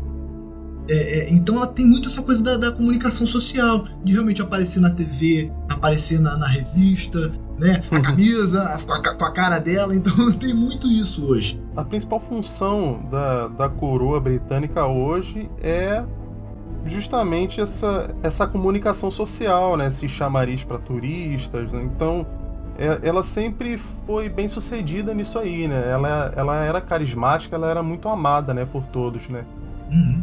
É, 0.87 1.19
é, 1.19 1.33
então 1.33 1.57
ela 1.57 1.67
tem 1.67 1.85
muito 1.85 2.07
essa 2.07 2.21
coisa 2.21 2.43
da, 2.43 2.57
da, 2.57 2.71
comunicação 2.71 3.25
social, 3.25 3.87
de 4.03 4.13
realmente 4.13 4.41
aparecer 4.41 4.79
na 4.79 4.89
TV, 4.89 5.51
aparecer 5.67 6.19
na, 6.19 6.37
na 6.37 6.47
revista, 6.47 7.31
né? 7.57 7.83
A 7.89 7.99
camisa, 7.99 8.79
com 8.85 8.93
a, 8.93 9.15
com 9.15 9.25
a, 9.25 9.31
cara 9.31 9.59
dela, 9.59 9.93
então 9.95 10.31
tem 10.33 10.53
muito 10.53 10.87
isso 10.87 11.25
hoje. 11.25 11.59
A 11.75 11.83
principal 11.83 12.19
função 12.19 13.07
da, 13.09 13.47
da 13.47 13.69
coroa 13.69 14.19
britânica 14.19 14.85
hoje 14.85 15.49
é 15.61 16.03
justamente 16.85 17.59
essa, 17.59 18.15
essa 18.21 18.45
comunicação 18.45 19.09
social, 19.09 19.75
né? 19.75 19.87
Esse 19.87 20.07
chamariz 20.07 20.63
para 20.63 20.77
turistas. 20.77 21.71
Né? 21.71 21.83
Então, 21.83 22.25
é, 22.77 22.99
ela 23.01 23.23
sempre 23.23 23.77
foi 23.77 24.29
bem 24.29 24.47
sucedida 24.47 25.13
nisso 25.13 25.39
aí, 25.39 25.67
né? 25.67 25.89
Ela, 25.89 26.33
ela 26.35 26.63
era 26.63 26.81
carismática, 26.81 27.55
ela 27.55 27.69
era 27.69 27.81
muito 27.81 28.07
amada, 28.07 28.53
né, 28.53 28.67
por 28.69 28.83
todos, 28.85 29.27
né? 29.29 29.43
Uhum. 29.89 30.21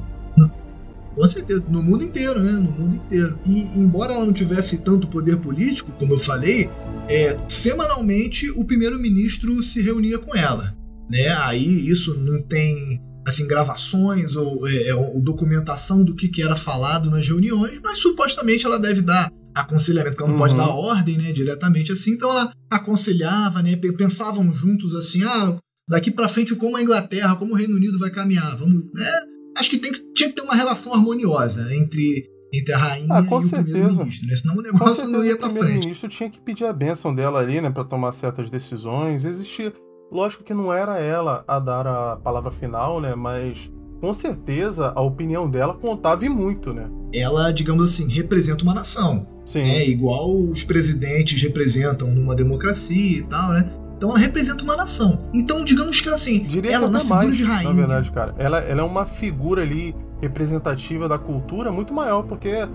Com 1.15 1.27
certeza, 1.27 1.63
no 1.69 1.83
mundo 1.83 2.05
inteiro, 2.05 2.41
né? 2.41 2.53
No 2.53 2.71
mundo 2.71 2.97
inteiro. 2.97 3.39
E 3.45 3.61
embora 3.79 4.15
ela 4.15 4.25
não 4.25 4.33
tivesse 4.33 4.79
tanto 4.79 5.07
poder 5.07 5.37
político, 5.37 5.93
como 5.99 6.15
eu 6.15 6.19
falei, 6.19 6.71
é, 7.09 7.39
semanalmente 7.49 8.51
o 8.51 8.65
primeiro-ministro 8.65 9.63
se 9.63 9.81
reunia 9.81 10.19
com 10.19 10.35
ela. 10.35 10.75
Né? 11.11 11.29
Aí 11.41 11.89
isso 11.89 12.15
não 12.15 12.43
tem 12.43 13.01
assim 13.27 13.47
gravações 13.47 14.35
ou, 14.35 14.67
é, 14.67 14.89
é 14.89 14.95
ou 14.95 15.21
documentação 15.21 16.03
do 16.03 16.15
que, 16.15 16.29
que 16.29 16.43
era 16.43 16.57
falado 16.57 17.11
nas 17.11 17.27
reuniões, 17.27 17.79
mas 17.83 17.99
supostamente 17.99 18.67
ela 18.67 18.79
deve 18.79 19.01
dar 19.01 19.31
aconselhamento, 19.55 20.17
porque 20.17 20.25
ela 20.25 20.33
não 20.33 20.41
uhum. 20.41 20.49
pode 20.49 20.57
dar 20.57 20.75
ordem, 20.75 21.19
né, 21.19 21.33
diretamente 21.33 21.93
assim. 21.93 22.13
Então 22.13 22.31
ela 22.31 22.53
aconselhava, 22.71 23.63
né, 23.63 23.77
pensavam 23.77 24.53
juntos 24.53 24.95
assim, 24.95 25.23
ah, 25.25 25.59
daqui 25.89 26.11
para 26.11 26.29
frente 26.29 26.55
como 26.57 26.77
a 26.77 26.83
Inglaterra, 26.83 27.37
como 27.37 27.53
o 27.53 27.57
Reino 27.57 27.77
Unido 27.77 27.99
vai 27.99 28.11
caminhar, 28.11 28.57
vamos, 28.57 28.83
né? 28.95 29.23
Acho 29.57 29.71
que, 29.71 29.79
tem 29.79 29.93
que 29.93 30.01
tinha 30.13 30.29
que 30.29 30.35
ter 30.35 30.43
uma 30.43 30.55
relação 30.55 30.95
harmoniosa 30.95 31.75
entre 31.75 32.31
entre 32.55 32.75
a 32.75 32.79
rainha 32.79 33.09
ah, 33.11 33.23
e 33.23 33.35
o 33.35 33.49
primeiro-ministro, 33.49 34.27
né? 34.27 34.37
Senão 34.37 34.57
o 34.57 34.63
negócio 34.63 35.09
não 35.09 35.25
ia 35.25 35.37
para 35.37 35.49
frente. 35.49 35.57
O 35.57 35.65
primeiro-ministro 35.65 36.09
tinha 36.11 36.29
que 36.29 36.39
pedir 36.39 36.67
a 36.67 36.73
bênção 36.73 37.15
dela 37.15 37.41
ali, 37.41 37.63
né, 37.63 37.71
para 37.71 37.83
tomar 37.83 38.13
certas 38.13 38.51
decisões. 38.51 39.25
Existia, 39.25 39.73
lógico 40.11 40.45
que 40.45 40.53
não 40.53 40.71
era 40.71 40.99
ela 40.99 41.45
a 41.49 41.59
dar 41.59 41.87
a 41.87 42.17
palavra 42.17 42.51
final, 42.51 43.01
né, 43.01 43.15
mas 43.15 43.71
com 44.03 44.13
certeza 44.13 44.93
a 44.95 45.01
opinião 45.01 45.49
dela 45.49 45.75
contava 45.75 46.27
e 46.27 46.29
muito, 46.29 46.75
né? 46.75 46.91
Ela, 47.15 47.53
digamos 47.53 47.91
assim, 47.91 48.07
representa 48.09 48.65
uma 48.65 48.75
nação. 48.75 49.27
Sim. 49.47 49.61
É 49.61 49.89
igual 49.89 50.39
os 50.39 50.63
presidentes 50.63 51.41
representam 51.41 52.11
numa 52.13 52.35
democracia 52.35 53.19
e 53.19 53.23
tal, 53.23 53.53
né? 53.53 53.71
Então 54.03 54.11
ela 54.11 54.19
representa 54.19 54.65
uma 54.65 54.77
nação. 54.77 55.21
Então, 55.33 55.65
digamos 55.65 56.01
que 56.01 56.09
assim, 56.09 56.41
Diria 56.41 56.73
ela 56.73 56.89
que 56.89 56.93
na 56.93 57.01
figura 57.03 57.19
mais, 57.19 57.37
de 57.37 57.45
rainha. 57.45 57.69
Na 57.69 57.73
verdade, 57.73 58.11
cara, 58.11 58.35
ela, 58.37 58.59
ela 58.59 58.81
é 58.81 58.85
uma 58.85 59.05
figura 59.05 59.63
ali 59.63 59.95
representativa 60.21 61.09
da 61.09 61.17
cultura 61.17 61.71
muito 61.71 61.95
maior, 61.95 62.25
porque 62.25 62.69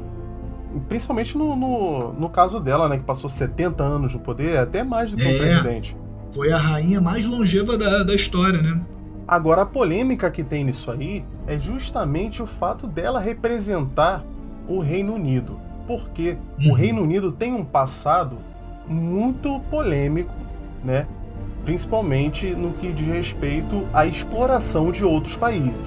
principalmente 0.88 1.38
no, 1.38 1.54
no, 1.54 2.14
no, 2.14 2.30
caso 2.30 2.62
dela, 2.62 2.88
né, 2.88 2.98
que 2.98 3.04
passou 3.04 3.30
70 3.30 3.84
anos 3.84 4.14
no 4.14 4.22
poder, 4.22 4.58
até 4.58 4.86
mais 4.86 5.12
do 5.12 5.18
que 5.18 5.24
é, 5.24 5.36
um 5.36 5.38
presidente. 5.38 5.98
Foi 6.34 6.50
a 6.50 6.58
rainha 6.58 7.02
mais 7.02 7.26
longeva 7.26 7.78
da, 7.78 8.04
da 8.04 8.16
história, 8.16 8.62
né? 8.62 8.80
Agora, 9.28 9.64
a 9.64 9.66
polêmica 9.66 10.32
que 10.32 10.46
tem 10.46 10.64
nisso 10.64 10.90
aí 10.90 11.26
é 11.46 11.60
justamente 11.60 12.42
o 12.42 12.48
fato 12.48 12.88
dela 12.88 13.20
representar 13.20 14.24
o 14.66 14.80
Reino 14.80 15.16
Unido. 15.16 15.60
Porque 15.86 16.38
uhum. 16.58 16.72
o 16.72 16.74
Reino 16.74 17.02
Unido 17.02 17.34
tem 17.34 17.54
um 17.54 17.66
passado 17.66 18.38
muito 18.88 19.60
polêmico, 19.70 20.34
né? 20.86 21.06
Principalmente 21.68 22.56
no 22.56 22.72
que 22.72 22.94
diz 22.94 23.06
respeito 23.08 23.86
à 23.94 24.06
exploração 24.06 24.90
de 24.90 25.04
outros 25.04 25.36
países. 25.36 25.84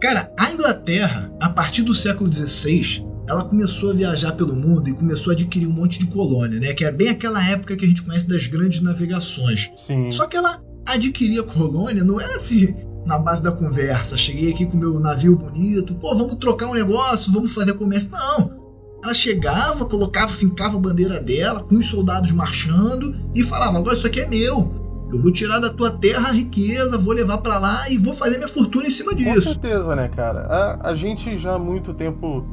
Cara, 0.00 0.32
a 0.38 0.50
Inglaterra, 0.50 1.30
a 1.38 1.50
partir 1.50 1.82
do 1.82 1.94
século 1.94 2.32
XVI, 2.32 3.06
ela 3.28 3.44
começou 3.44 3.90
a 3.90 3.94
viajar 3.94 4.32
pelo 4.32 4.56
mundo 4.56 4.88
e 4.88 4.94
começou 4.94 5.32
a 5.32 5.34
adquirir 5.34 5.66
um 5.66 5.72
monte 5.72 5.98
de 5.98 6.06
colônia, 6.06 6.58
né? 6.58 6.72
Que 6.72 6.86
é 6.86 6.90
bem 6.90 7.10
aquela 7.10 7.46
época 7.46 7.76
que 7.76 7.84
a 7.84 7.88
gente 7.88 8.02
conhece 8.02 8.26
das 8.26 8.46
grandes 8.46 8.80
navegações. 8.80 9.70
Sim. 9.76 10.10
Só 10.10 10.26
que 10.26 10.38
ela 10.38 10.62
adquiria 10.86 11.42
colônia, 11.42 12.02
não 12.02 12.18
era 12.18 12.36
assim 12.36 12.90
na 13.04 13.18
base 13.18 13.42
da 13.42 13.52
conversa. 13.52 14.16
Cheguei 14.16 14.52
aqui 14.52 14.66
com 14.66 14.76
meu 14.76 14.98
navio 15.00 15.36
bonito, 15.36 15.94
pô, 15.94 16.16
vamos 16.16 16.36
trocar 16.36 16.66
um 16.66 16.74
negócio, 16.74 17.32
vamos 17.32 17.52
fazer 17.52 17.74
comércio. 17.74 18.10
Não. 18.10 18.62
Ela 19.02 19.14
chegava, 19.14 19.84
colocava, 19.84 20.28
fincava 20.28 20.76
a 20.76 20.80
bandeira 20.80 21.20
dela, 21.20 21.64
com 21.64 21.74
os 21.74 21.86
soldados 21.86 22.30
marchando 22.30 23.16
e 23.34 23.42
falava: 23.42 23.78
agora 23.78 23.96
isso 23.96 24.06
aqui 24.06 24.20
é 24.20 24.28
meu. 24.28 24.80
Eu 25.12 25.20
vou 25.20 25.32
tirar 25.32 25.58
da 25.58 25.68
tua 25.68 25.90
terra 25.90 26.28
a 26.28 26.32
riqueza, 26.32 26.96
vou 26.96 27.12
levar 27.12 27.38
para 27.38 27.58
lá 27.58 27.90
e 27.90 27.98
vou 27.98 28.14
fazer 28.14 28.36
minha 28.36 28.48
fortuna 28.48 28.86
em 28.86 28.90
cima 28.90 29.14
disso. 29.14 29.34
Com 29.34 29.52
certeza, 29.52 29.94
né, 29.94 30.08
cara? 30.08 30.40
A, 30.46 30.90
a 30.90 30.94
gente 30.94 31.36
já 31.36 31.54
há 31.54 31.58
muito 31.58 31.92
tempo 31.92 32.46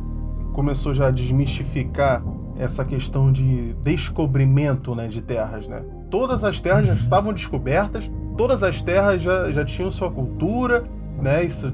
começou 0.53 0.94
já 0.94 1.08
a 1.08 1.12
desmistificar 1.12 2.22
essa 2.58 2.84
questão 2.84 3.32
de 3.32 3.74
descobrimento 3.75 4.94
né, 4.94 5.08
de 5.08 5.22
terras, 5.22 5.70
né? 5.70 5.82
Todas 6.12 6.44
as 6.44 6.60
terras 6.60 6.86
já 6.86 6.94
estavam 6.94 7.32
descobertas, 7.32 8.12
todas 8.39 8.63
as 8.63 8.81
terras 8.81 9.22
já, 9.22 9.51
já 9.51 9.65
tinham 9.65 9.91
sua 9.91 10.10
cultura, 10.10 10.86
né? 11.22 11.43
Isso, 11.43 11.74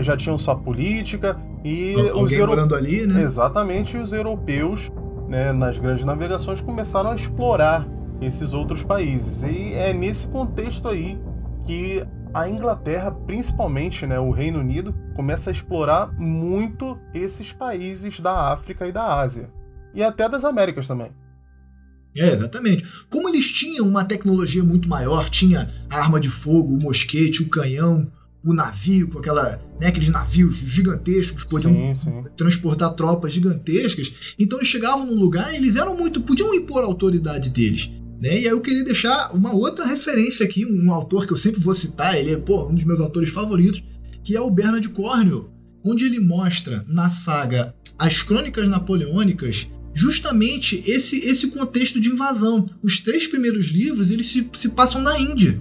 já 0.00 0.16
tinham 0.16 0.36
sua 0.36 0.56
política 0.56 1.40
e 1.64 1.94
Alguém 1.94 2.24
os 2.24 2.32
europeus 2.32 2.72
ali, 2.72 3.06
né? 3.06 3.22
Exatamente, 3.22 3.96
os 3.96 4.12
europeus, 4.12 4.90
né, 5.28 5.52
nas 5.52 5.78
grandes 5.78 6.04
navegações 6.04 6.60
começaram 6.60 7.12
a 7.12 7.14
explorar 7.14 7.86
esses 8.20 8.52
outros 8.52 8.82
países. 8.82 9.44
E 9.44 9.72
é 9.72 9.92
nesse 9.92 10.26
contexto 10.26 10.88
aí 10.88 11.16
que 11.64 12.04
a 12.34 12.48
Inglaterra, 12.48 13.12
principalmente 13.12 14.04
né, 14.04 14.18
o 14.18 14.32
Reino 14.32 14.58
Unido, 14.58 14.92
começa 15.14 15.48
a 15.50 15.52
explorar 15.52 16.12
muito 16.18 16.98
esses 17.14 17.52
países 17.52 18.18
da 18.18 18.50
África 18.50 18.84
e 18.84 18.90
da 18.90 19.16
Ásia. 19.16 19.48
E 19.94 20.02
até 20.02 20.28
das 20.28 20.44
Américas 20.44 20.88
também. 20.88 21.12
É, 22.16 22.32
exatamente. 22.32 22.84
Como 23.08 23.28
eles 23.28 23.50
tinham 23.50 23.86
uma 23.86 24.04
tecnologia 24.04 24.64
muito 24.64 24.88
maior, 24.88 25.28
tinha 25.28 25.70
a 25.88 25.98
arma 25.98 26.18
de 26.18 26.28
fogo, 26.28 26.74
o 26.74 26.80
mosquete, 26.80 27.42
o 27.42 27.48
canhão, 27.48 28.10
o 28.44 28.52
navio, 28.54 29.08
com 29.08 29.18
aquela, 29.18 29.60
né, 29.80 29.88
aqueles 29.88 30.08
navios 30.08 30.56
gigantescos, 30.56 31.44
podiam 31.44 31.94
sim, 31.94 32.10
sim. 32.10 32.24
transportar 32.36 32.94
tropas 32.94 33.32
gigantescas. 33.32 34.12
Então 34.38 34.58
eles 34.58 34.68
chegavam 34.68 35.06
num 35.06 35.18
lugar 35.18 35.52
e 35.52 35.56
eles 35.56 35.76
eram 35.76 35.96
muito. 35.96 36.22
podiam 36.22 36.54
impor 36.54 36.82
a 36.82 36.86
autoridade 36.86 37.50
deles. 37.50 37.90
Né? 38.20 38.40
E 38.40 38.46
aí 38.46 38.46
eu 38.46 38.60
queria 38.60 38.84
deixar 38.84 39.30
uma 39.34 39.54
outra 39.54 39.86
referência 39.86 40.44
aqui, 40.44 40.66
um 40.66 40.92
autor 40.92 41.26
que 41.26 41.32
eu 41.32 41.38
sempre 41.38 41.60
vou 41.60 41.74
citar, 41.74 42.18
ele 42.18 42.32
é 42.32 42.38
pô, 42.38 42.68
um 42.68 42.74
dos 42.74 42.84
meus 42.84 43.00
autores 43.00 43.30
favoritos, 43.30 43.82
que 44.22 44.36
é 44.36 44.40
o 44.40 44.50
Bernard 44.50 44.86
Cornwell, 44.90 45.50
onde 45.84 46.04
ele 46.04 46.20
mostra 46.20 46.84
na 46.86 47.08
saga 47.08 47.74
As 47.98 48.22
Crônicas 48.22 48.68
Napoleônicas 48.68 49.68
justamente 49.94 50.82
esse, 50.86 51.18
esse 51.18 51.48
contexto 51.48 52.00
de 52.00 52.10
invasão. 52.10 52.68
Os 52.82 53.00
três 53.00 53.26
primeiros 53.26 53.66
livros 53.66 54.10
eles 54.10 54.26
se, 54.26 54.48
se 54.52 54.68
passam 54.70 55.02
na 55.02 55.18
Índia. 55.18 55.60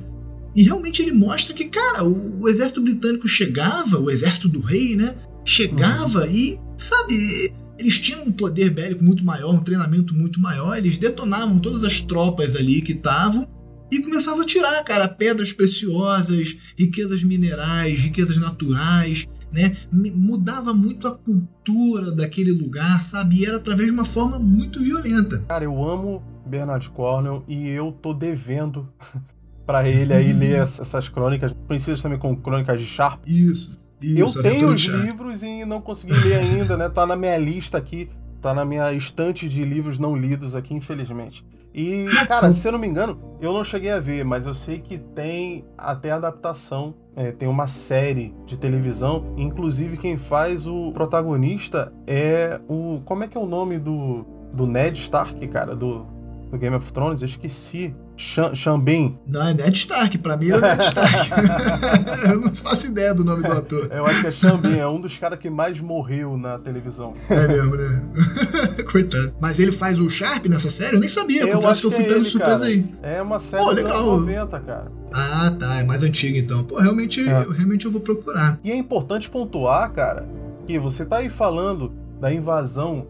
E 0.55 0.63
realmente 0.63 1.01
ele 1.01 1.11
mostra 1.11 1.53
que, 1.53 1.65
cara, 1.65 2.03
o, 2.03 2.41
o 2.41 2.49
exército 2.49 2.81
britânico 2.81 3.27
chegava, 3.27 3.99
o 3.99 4.09
exército 4.09 4.47
do 4.49 4.59
rei, 4.59 4.95
né? 4.95 5.15
Chegava 5.45 6.25
uhum. 6.25 6.31
e, 6.31 6.59
sabe, 6.77 7.53
eles 7.77 7.99
tinham 7.99 8.23
um 8.23 8.31
poder 8.31 8.69
bélico 8.71 9.03
muito 9.03 9.23
maior, 9.23 9.53
um 9.53 9.63
treinamento 9.63 10.13
muito 10.13 10.39
maior, 10.39 10.77
eles 10.77 10.97
detonavam 10.97 11.59
todas 11.59 11.83
as 11.83 12.01
tropas 12.01 12.55
ali 12.55 12.81
que 12.81 12.91
estavam 12.91 13.47
e 13.91 13.99
começavam 13.99 14.41
a 14.41 14.45
tirar, 14.45 14.83
cara, 14.83 15.07
pedras 15.07 15.51
preciosas, 15.51 16.55
riquezas 16.77 17.23
minerais, 17.23 17.99
riquezas 17.99 18.37
naturais, 18.37 19.25
né? 19.51 19.77
Mudava 19.91 20.73
muito 20.73 21.07
a 21.07 21.15
cultura 21.15 22.11
daquele 22.11 22.51
lugar, 22.51 23.03
sabe? 23.03 23.39
E 23.39 23.45
era 23.45 23.57
através 23.57 23.87
de 23.87 23.93
uma 23.93 24.05
forma 24.05 24.39
muito 24.39 24.81
violenta. 24.81 25.43
Cara, 25.47 25.63
eu 25.63 25.83
amo 25.83 26.21
Bernard 26.45 26.89
Cornwell 26.91 27.43
e 27.47 27.67
eu 27.67 27.91
tô 27.91 28.13
devendo 28.13 28.87
para 29.65 29.87
ele 29.87 30.13
aí 30.13 30.33
ler 30.33 30.57
essas 30.61 31.09
crônicas, 31.09 31.55
conhecidas 31.67 32.01
também 32.01 32.17
como 32.17 32.37
crônicas 32.37 32.79
de 32.79 32.85
Sharp. 32.85 33.21
Isso. 33.27 33.77
Isso, 34.01 34.39
eu 34.39 34.41
tenho 34.41 34.73
os 34.73 34.81
livros 34.81 35.43
e 35.43 35.65
não 35.65 35.81
consegui 35.81 36.13
ler 36.13 36.35
ainda, 36.35 36.77
né? 36.77 36.87
Tá 36.87 37.05
na 37.05 37.17
minha 37.17 37.37
lista 37.37 37.77
aqui, 37.77 38.09
tá 38.41 38.53
na 38.53 38.63
minha 38.63 38.93
estante 38.93 39.49
de 39.49 39.65
livros 39.65 39.99
não 39.99 40.15
lidos 40.15 40.55
aqui, 40.55 40.73
infelizmente. 40.73 41.45
E, 41.79 42.07
cara, 42.27 42.51
se 42.51 42.67
eu 42.67 42.73
não 42.73 42.79
me 42.79 42.87
engano, 42.87 43.17
eu 43.39 43.53
não 43.53 43.63
cheguei 43.63 43.89
a 43.89 44.01
ver, 44.01 44.25
mas 44.25 44.45
eu 44.45 44.53
sei 44.53 44.79
que 44.79 44.97
tem 44.97 45.63
até 45.77 46.11
adaptação. 46.11 46.93
É, 47.15 47.31
tem 47.31 47.47
uma 47.47 47.67
série 47.67 48.35
de 48.45 48.57
televisão. 48.57 49.33
Inclusive, 49.37 49.95
quem 49.95 50.17
faz 50.17 50.67
o 50.67 50.91
protagonista 50.91 51.93
é 52.05 52.59
o. 52.67 52.99
Como 53.05 53.23
é 53.23 53.29
que 53.29 53.37
é 53.37 53.39
o 53.39 53.45
nome 53.45 53.79
do, 53.79 54.25
do 54.51 54.67
Ned 54.67 54.99
Stark, 54.99 55.47
cara? 55.47 55.73
Do, 55.73 56.05
do 56.51 56.57
Game 56.57 56.75
of 56.75 56.91
Thrones? 56.91 57.21
Eu 57.21 57.27
esqueci. 57.27 57.95
Xambin. 58.19 59.17
Não, 59.25 59.47
é 59.47 59.53
Ned 59.53 59.77
Stark. 59.77 60.17
Pra 60.17 60.35
mim 60.35 60.49
é 60.49 60.59
Ned 60.59 60.83
Stark. 60.83 61.29
eu 62.29 62.41
não 62.41 62.53
faço 62.53 62.87
ideia 62.87 63.13
do 63.13 63.23
nome 63.23 63.43
do 63.43 63.51
ator. 63.51 63.89
Eu 63.91 64.05
acho 64.05 64.21
que 64.21 64.27
é 64.27 64.31
Xambin. 64.31 64.77
É 64.77 64.87
um 64.87 64.99
dos 64.99 65.17
caras 65.17 65.39
que 65.39 65.49
mais 65.49 65.79
morreu 65.79 66.37
na 66.37 66.59
televisão. 66.59 67.13
É 67.29 67.47
mesmo, 67.47 67.75
né? 67.75 68.03
Coitado. 68.91 69.33
Mas 69.39 69.57
ele 69.57 69.71
faz 69.71 69.97
o 69.97 70.09
Sharp 70.09 70.47
nessa 70.47 70.69
série? 70.69 70.97
Eu 70.97 70.99
nem 70.99 71.07
sabia. 71.07 71.47
Eu 71.47 71.65
acho 71.65 71.81
que 71.81 71.87
eu 71.87 71.91
fui 71.91 72.03
pego 72.03 72.23
de 72.23 72.29
surpresa 72.29 72.65
aí. 72.65 72.85
É 73.01 73.21
uma 73.21 73.39
série 73.39 73.63
Pô, 73.63 73.73
dos 73.73 73.85
anos 73.85 74.03
90, 74.03 74.59
cara. 74.59 74.91
Ah, 75.13 75.55
tá. 75.57 75.79
É 75.79 75.83
mais 75.83 76.03
antiga 76.03 76.37
então. 76.37 76.63
Pô, 76.65 76.77
realmente, 76.77 77.21
é. 77.21 77.43
eu, 77.43 77.51
realmente 77.51 77.85
eu 77.85 77.91
vou 77.91 78.01
procurar. 78.01 78.59
E 78.61 78.69
é 78.69 78.75
importante 78.75 79.29
pontuar, 79.29 79.89
cara, 79.93 80.27
que 80.67 80.77
você 80.77 81.05
tá 81.05 81.17
aí 81.17 81.29
falando 81.29 81.93
da 82.19 82.33
invasão 82.33 83.07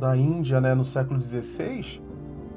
da 0.00 0.16
Índia, 0.16 0.60
né, 0.60 0.74
no 0.74 0.84
século 0.84 1.22
XVI. 1.22 2.00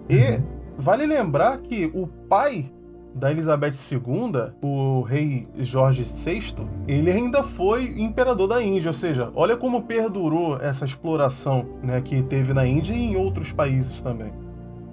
E... 0.09 0.15
Uhum 0.15 0.60
Vale 0.77 1.05
lembrar 1.05 1.57
que 1.59 1.89
o 1.93 2.07
pai 2.07 2.71
da 3.13 3.31
Elizabeth 3.31 3.73
II, 3.91 4.53
o 4.61 5.01
rei 5.01 5.47
Jorge 5.59 6.03
VI, 6.03 6.55
ele 6.87 7.11
ainda 7.11 7.43
foi 7.43 8.01
imperador 8.01 8.47
da 8.47 8.63
Índia, 8.63 8.87
ou 8.89 8.93
seja, 8.93 9.29
olha 9.35 9.57
como 9.57 9.83
perdurou 9.83 10.57
essa 10.61 10.85
exploração 10.85 11.67
né, 11.83 12.01
que 12.01 12.23
teve 12.23 12.53
na 12.53 12.65
Índia 12.65 12.93
e 12.93 12.97
em 12.97 13.15
outros 13.15 13.51
países 13.51 14.01
também. 14.01 14.33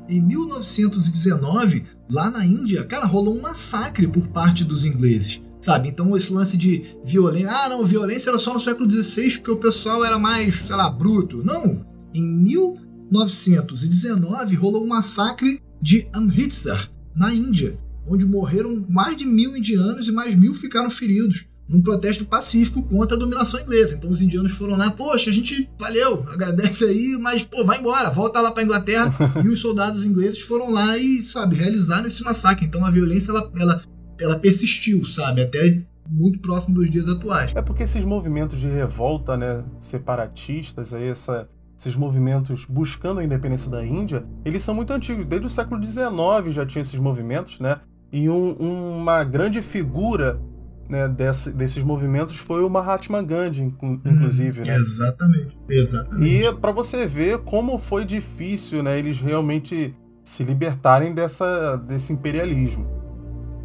Em 0.08 0.20
1919, 0.20 1.84
lá 2.08 2.30
na 2.30 2.44
Índia, 2.44 2.84
cara, 2.84 3.06
rolou 3.06 3.36
um 3.36 3.42
massacre 3.42 4.08
por 4.08 4.26
parte 4.28 4.64
dos 4.64 4.84
ingleses. 4.84 5.40
Sabe? 5.60 5.88
Então 5.88 6.16
esse 6.16 6.32
lance 6.32 6.56
de 6.56 6.96
violência. 7.04 7.50
Ah, 7.50 7.68
não, 7.68 7.84
violência 7.84 8.30
era 8.30 8.38
só 8.38 8.54
no 8.54 8.60
século 8.60 8.88
XVI 8.88 9.32
porque 9.32 9.50
o 9.50 9.56
pessoal 9.56 10.04
era 10.04 10.16
mais, 10.18 10.60
sei 10.60 10.76
lá, 10.76 10.88
bruto. 10.88 11.42
Não. 11.44 11.84
Em 12.14 12.22
1919 12.22 14.54
rolou 14.54 14.84
um 14.84 14.86
massacre 14.86 15.60
de 15.80 16.08
Amritsar, 16.12 16.90
na 17.14 17.32
Índia, 17.34 17.78
onde 18.06 18.24
morreram 18.24 18.84
mais 18.88 19.16
de 19.16 19.24
mil 19.24 19.56
indianos 19.56 20.08
e 20.08 20.12
mais 20.12 20.34
mil 20.34 20.54
ficaram 20.54 20.88
feridos 20.88 21.46
num 21.68 21.82
protesto 21.82 22.24
pacífico 22.24 22.82
contra 22.82 23.14
a 23.14 23.20
dominação 23.20 23.60
inglesa. 23.60 23.94
Então 23.94 24.10
os 24.10 24.22
indianos 24.22 24.52
foram 24.52 24.76
lá, 24.76 24.90
poxa, 24.90 25.28
a 25.28 25.32
gente 25.32 25.68
valeu, 25.78 26.24
agradece 26.32 26.84
aí, 26.84 27.18
mas 27.20 27.42
pô, 27.42 27.64
vai 27.64 27.78
embora, 27.78 28.10
volta 28.10 28.40
lá 28.40 28.50
para 28.50 28.62
Inglaterra. 28.62 29.12
e 29.44 29.48
os 29.48 29.60
soldados 29.60 30.02
ingleses 30.02 30.40
foram 30.40 30.70
lá 30.70 30.96
e, 30.96 31.22
sabe, 31.22 31.56
realizaram 31.56 32.06
esse 32.06 32.22
massacre. 32.24 32.64
Então 32.64 32.84
a 32.84 32.90
violência 32.90 33.30
ela, 33.30 33.52
ela, 33.54 33.82
ela 34.18 34.38
persistiu, 34.38 35.04
sabe, 35.04 35.42
até 35.42 35.84
muito 36.08 36.38
próximo 36.38 36.74
dos 36.74 36.90
dias 36.90 37.06
atuais. 37.06 37.52
É 37.54 37.60
porque 37.60 37.82
esses 37.82 38.02
movimentos 38.02 38.58
de 38.58 38.66
revolta, 38.66 39.36
né, 39.36 39.62
separatistas, 39.78 40.94
aí 40.94 41.08
essa 41.08 41.46
esses 41.78 41.94
movimentos 41.94 42.64
buscando 42.64 43.20
a 43.20 43.24
independência 43.24 43.70
da 43.70 43.86
Índia, 43.86 44.26
eles 44.44 44.64
são 44.64 44.74
muito 44.74 44.92
antigos. 44.92 45.24
Desde 45.24 45.46
o 45.46 45.50
século 45.50 45.82
XIX 45.82 46.12
já 46.50 46.66
tinha 46.66 46.82
esses 46.82 46.98
movimentos, 46.98 47.60
né? 47.60 47.80
E 48.12 48.28
um, 48.28 48.52
uma 48.52 49.22
grande 49.22 49.62
figura 49.62 50.40
né, 50.88 51.06
desse, 51.06 51.52
desses 51.52 51.84
movimentos 51.84 52.36
foi 52.36 52.64
o 52.64 52.68
Mahatma 52.68 53.22
Gandhi, 53.22 53.62
inclusive, 53.62 54.62
hum, 54.62 54.64
né? 54.64 54.76
Exatamente, 54.76 55.56
exatamente. 55.68 56.28
E 56.28 56.52
para 56.54 56.72
você 56.72 57.06
ver 57.06 57.38
como 57.38 57.78
foi 57.78 58.04
difícil, 58.04 58.82
né, 58.82 58.98
eles 58.98 59.20
realmente 59.20 59.94
se 60.24 60.42
libertarem 60.42 61.14
dessa, 61.14 61.76
desse 61.76 62.12
imperialismo. 62.12 62.86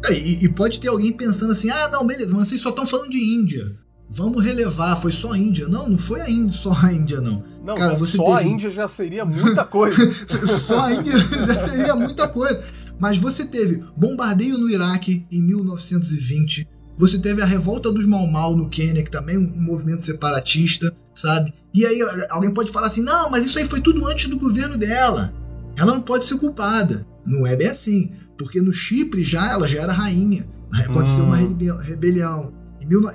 É, 0.04 0.12
e, 0.12 0.44
e, 0.44 0.48
pode 0.50 0.78
ter 0.80 0.88
alguém 0.88 1.16
pensando 1.16 1.52
assim, 1.52 1.70
ah, 1.70 1.88
não, 1.88 2.06
beleza, 2.06 2.32
mas 2.32 2.48
vocês 2.48 2.60
só 2.60 2.68
estão 2.68 2.86
falando 2.86 3.10
de 3.10 3.18
Índia. 3.18 3.83
Vamos 4.08 4.44
relevar, 4.44 4.96
foi 4.96 5.10
só 5.10 5.32
a 5.32 5.38
Índia. 5.38 5.66
Não, 5.66 5.88
não 5.88 5.98
foi 5.98 6.20
a 6.20 6.30
Índia, 6.30 6.52
só 6.52 6.72
a 6.72 6.92
Índia, 6.92 7.20
não. 7.20 7.42
Não, 7.64 7.76
Cara, 7.76 7.94
você 7.94 8.16
só 8.16 8.24
teve... 8.24 8.38
a 8.38 8.42
Índia 8.42 8.70
já 8.70 8.86
seria 8.86 9.24
muita 9.24 9.64
coisa. 9.66 10.12
só 10.46 10.82
a 10.82 10.94
Índia 10.94 11.18
já 11.18 11.68
seria 11.68 11.96
muita 11.96 12.28
coisa. 12.28 12.62
Mas 12.98 13.18
você 13.18 13.44
teve 13.44 13.82
bombardeio 13.96 14.58
no 14.58 14.70
Iraque 14.70 15.26
em 15.30 15.42
1920. 15.42 16.68
Você 16.96 17.18
teve 17.18 17.42
a 17.42 17.46
revolta 17.46 17.90
dos 17.90 18.06
Mau 18.06 18.26
Mau 18.26 18.56
no 18.56 18.68
Quênia, 18.68 19.02
que 19.02 19.10
também 19.10 19.34
é 19.34 19.38
um 19.38 19.50
movimento 19.60 20.02
separatista, 20.02 20.94
sabe? 21.12 21.52
E 21.72 21.84
aí 21.84 22.00
alguém 22.30 22.52
pode 22.52 22.70
falar 22.70 22.86
assim: 22.86 23.02
não, 23.02 23.28
mas 23.30 23.44
isso 23.44 23.58
aí 23.58 23.64
foi 23.64 23.80
tudo 23.80 24.06
antes 24.06 24.28
do 24.28 24.38
governo 24.38 24.76
dela. 24.76 25.34
Ela 25.76 25.92
não 25.92 26.02
pode 26.02 26.24
ser 26.24 26.38
culpada. 26.38 27.04
Não 27.26 27.44
é 27.44 27.56
bem 27.56 27.68
assim. 27.68 28.12
Porque 28.38 28.60
no 28.60 28.72
Chipre 28.72 29.24
já 29.24 29.50
ela 29.50 29.66
já 29.66 29.82
era 29.82 29.92
rainha. 29.92 30.46
Aconteceu 30.72 31.24
hum. 31.24 31.28
uma 31.28 31.36
rebelião 31.82 32.52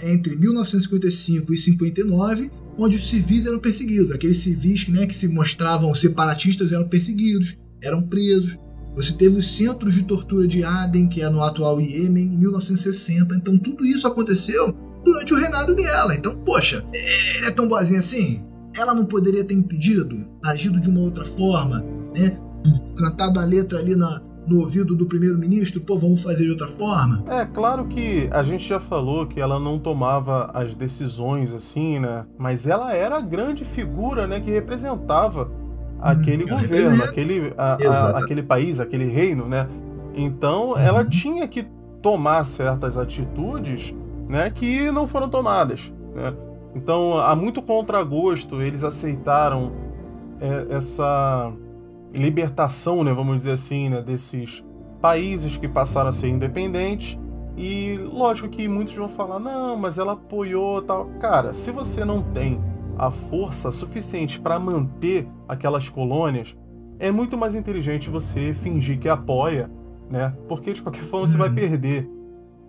entre 0.01 0.35
1955 0.35 1.53
e 1.53 1.57
59, 1.57 2.51
onde 2.77 2.97
os 2.97 3.09
civis 3.09 3.45
eram 3.45 3.59
perseguidos. 3.59 4.11
Aqueles 4.11 4.37
civis 4.37 4.87
né, 4.87 5.05
que 5.05 5.15
se 5.15 5.27
mostravam 5.27 5.93
separatistas 5.93 6.71
eram 6.71 6.87
perseguidos, 6.87 7.57
eram 7.81 8.01
presos. 8.01 8.57
Você 8.95 9.13
teve 9.13 9.37
os 9.37 9.55
centros 9.55 9.93
de 9.93 10.03
tortura 10.03 10.47
de 10.47 10.63
Aden, 10.63 11.07
que 11.07 11.21
é 11.21 11.29
no 11.29 11.43
atual 11.43 11.79
Iêmen, 11.79 12.33
em 12.33 12.39
1960. 12.39 13.35
Então 13.35 13.57
tudo 13.57 13.85
isso 13.85 14.07
aconteceu 14.07 14.75
durante 15.03 15.33
o 15.33 15.37
reinado 15.37 15.75
dela. 15.75 16.15
Então, 16.15 16.35
poxa, 16.43 16.85
é, 16.93 17.47
é 17.47 17.51
tão 17.51 17.67
boazinha 17.67 17.99
assim? 17.99 18.43
Ela 18.75 18.93
não 18.93 19.05
poderia 19.05 19.43
ter 19.43 19.53
impedido, 19.53 20.27
agido 20.43 20.79
de 20.79 20.89
uma 20.89 21.01
outra 21.01 21.25
forma, 21.25 21.83
né? 22.15 22.37
Cantado 22.97 23.39
a 23.39 23.45
letra 23.45 23.79
ali 23.79 23.95
na, 23.95 24.21
no 24.49 24.61
ouvido 24.61 24.95
do 24.95 25.05
primeiro-ministro, 25.05 25.79
pô, 25.81 25.97
vamos 25.97 26.21
fazer 26.21 26.43
de 26.43 26.51
outra 26.51 26.67
forma? 26.67 27.23
É, 27.27 27.45
claro 27.45 27.85
que 27.85 28.27
a 28.31 28.43
gente 28.43 28.67
já 28.67 28.79
falou 28.79 29.25
que 29.25 29.39
ela 29.39 29.59
não 29.59 29.77
tomava 29.77 30.49
as 30.53 30.75
decisões 30.75 31.53
assim, 31.53 31.99
né? 31.99 32.25
Mas 32.37 32.67
ela 32.67 32.93
era 32.93 33.17
a 33.17 33.21
grande 33.21 33.63
figura, 33.63 34.27
né, 34.27 34.39
que 34.39 34.49
representava 34.49 35.51
aquele 36.01 36.45
hum, 36.45 36.47
governo, 36.47 37.03
aquele, 37.03 37.53
a, 37.57 37.73
a, 37.73 38.19
aquele 38.19 38.41
país, 38.41 38.79
aquele 38.79 39.05
reino, 39.05 39.47
né? 39.47 39.67
Então, 40.13 40.71
uhum. 40.71 40.77
ela 40.77 41.05
tinha 41.05 41.47
que 41.47 41.67
tomar 42.01 42.43
certas 42.45 42.97
atitudes, 42.97 43.93
né, 44.27 44.49
que 44.49 44.89
não 44.91 45.07
foram 45.07 45.29
tomadas, 45.29 45.93
né? 46.15 46.33
Então, 46.75 47.17
há 47.17 47.35
muito 47.35 47.61
contragosto, 47.61 48.61
eles 48.61 48.83
aceitaram 48.83 49.71
é, 50.39 50.67
essa 50.75 51.51
libertação, 52.13 53.03
né, 53.03 53.13
vamos 53.13 53.37
dizer 53.37 53.51
assim, 53.51 53.89
né, 53.89 54.01
desses 54.01 54.63
países 55.01 55.57
que 55.57 55.67
passaram 55.67 56.09
a 56.09 56.13
ser 56.13 56.27
independentes. 56.29 57.17
E 57.57 57.97
lógico 57.97 58.47
que 58.47 58.67
muitos 58.67 58.95
vão 58.95 59.09
falar: 59.09 59.39
"Não, 59.39 59.75
mas 59.75 59.97
ela 59.97 60.13
apoiou 60.13 60.81
tal". 60.81 61.07
Cara, 61.19 61.51
se 61.53 61.71
você 61.71 62.05
não 62.05 62.21
tem 62.21 62.59
a 62.97 63.11
força 63.11 63.71
suficiente 63.71 64.39
para 64.39 64.59
manter 64.59 65.27
aquelas 65.47 65.89
colônias, 65.89 66.55
é 66.99 67.11
muito 67.11 67.37
mais 67.37 67.55
inteligente 67.55 68.09
você 68.09 68.53
fingir 68.53 68.99
que 68.99 69.07
apoia, 69.07 69.71
né? 70.09 70.33
Porque 70.47 70.73
de 70.73 70.81
qualquer 70.81 71.03
forma 71.03 71.25
você 71.25 71.37
vai 71.37 71.49
uhum. 71.49 71.55
perder. 71.55 72.09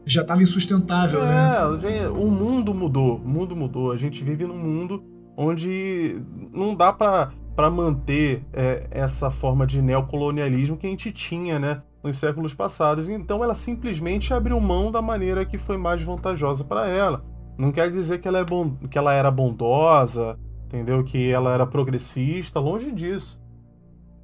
Já 0.07 0.23
estava 0.23 0.43
insustentável, 0.43 1.23
é, 1.23 1.27
né? 1.27 2.09
o 2.09 2.31
mundo 2.31 2.73
mudou, 2.73 3.17
o 3.17 3.29
mundo 3.29 3.55
mudou. 3.55 3.93
A 3.93 3.97
gente 3.97 4.25
vive 4.25 4.47
num 4.47 4.57
mundo 4.57 5.05
onde 5.37 6.23
não 6.53 6.75
dá 6.75 6.93
para 6.93 7.33
para 7.55 7.71
manter 7.71 8.45
é, 8.53 8.87
essa 8.91 9.31
forma 9.31 9.67
de 9.67 9.83
neocolonialismo 9.83 10.77
que 10.77 10.87
a 10.87 10.91
gente 10.91 11.13
tinha, 11.13 11.59
né, 11.59 11.83
nos 12.03 12.19
séculos 12.19 12.55
passados. 12.55 13.09
Então 13.09 13.43
ela 13.43 13.55
simplesmente 13.55 14.33
abriu 14.33 14.59
mão 14.61 14.91
da 14.91 15.03
maneira 15.03 15.45
que 15.45 15.59
foi 15.59 15.77
mais 15.77 16.03
vantajosa 16.03 16.65
para 16.65 16.87
ela. 16.87 17.25
Não 17.59 17.71
quer 17.71 17.91
dizer 17.91 18.21
que 18.21 18.29
ela, 18.29 18.39
é 18.39 18.45
bon... 18.45 18.77
que 18.91 18.97
ela 18.97 19.13
era 19.13 19.31
bondosa, 19.31 20.39
entendeu? 20.65 21.05
Que 21.05 21.31
ela 21.31 21.53
era 21.53 21.67
progressista, 21.67 22.59
longe 22.59 22.91
disso. 22.91 23.39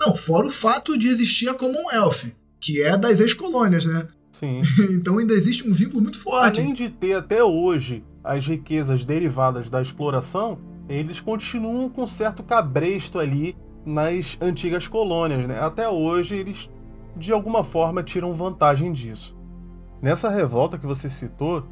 Não, 0.01 0.17
fora 0.17 0.47
o 0.47 0.51
fato 0.51 0.99
de 0.99 1.09
existir 1.09 1.49
a 1.49 1.55
Commonwealth, 1.55 2.33
que 2.61 2.83
é 2.83 2.97
das 2.97 3.21
ex-colônias, 3.21 3.85
né? 3.85 4.09
Sim. 4.33 4.61
então 4.93 5.19
ainda 5.19 5.35
existe 5.35 5.69
um 5.69 5.73
vínculo 5.73 6.03
muito 6.03 6.21
forte. 6.21 6.61
Além 6.61 6.73
de 6.73 6.89
ter 6.89 7.15
até 7.15 7.43
hoje 7.43 8.05
as 8.23 8.47
riquezas 8.47 9.05
derivadas 9.05 9.71
da 9.71 9.81
exploração, 9.81 10.59
eles 10.89 11.21
continuam 11.21 11.89
com 11.89 12.07
certo 12.07 12.43
cabresto 12.43 13.19
ali 13.19 13.57
nas 13.85 14.37
antigas 14.41 14.89
colônias, 14.89 15.47
né? 15.47 15.59
Até 15.61 15.89
hoje 15.89 16.37
eles 16.37 16.71
de 17.17 17.33
alguma 17.33 17.65
forma 17.65 18.03
tiram 18.03 18.35
vantagem 18.35 18.93
disso. 18.93 19.37
Nessa 20.03 20.29
revolta 20.29 20.77
que 20.77 20.87
você 20.87 21.09
citou, 21.09 21.65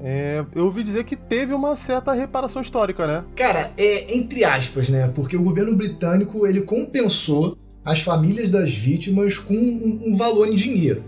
é, 0.00 0.44
eu 0.54 0.64
ouvi 0.64 0.82
dizer 0.82 1.04
que 1.04 1.16
teve 1.16 1.52
uma 1.52 1.76
certa 1.76 2.12
reparação 2.12 2.62
histórica, 2.62 3.06
né? 3.06 3.24
Cara, 3.34 3.72
é 3.76 4.16
entre 4.16 4.44
aspas, 4.44 4.88
né? 4.88 5.10
Porque 5.14 5.36
o 5.36 5.42
governo 5.42 5.74
britânico 5.74 6.46
ele 6.46 6.62
compensou 6.62 7.56
as 7.84 8.00
famílias 8.00 8.50
das 8.50 8.74
vítimas 8.74 9.38
com 9.38 9.54
um, 9.54 10.02
um 10.06 10.16
valor 10.16 10.48
em 10.48 10.54
dinheiro, 10.54 11.04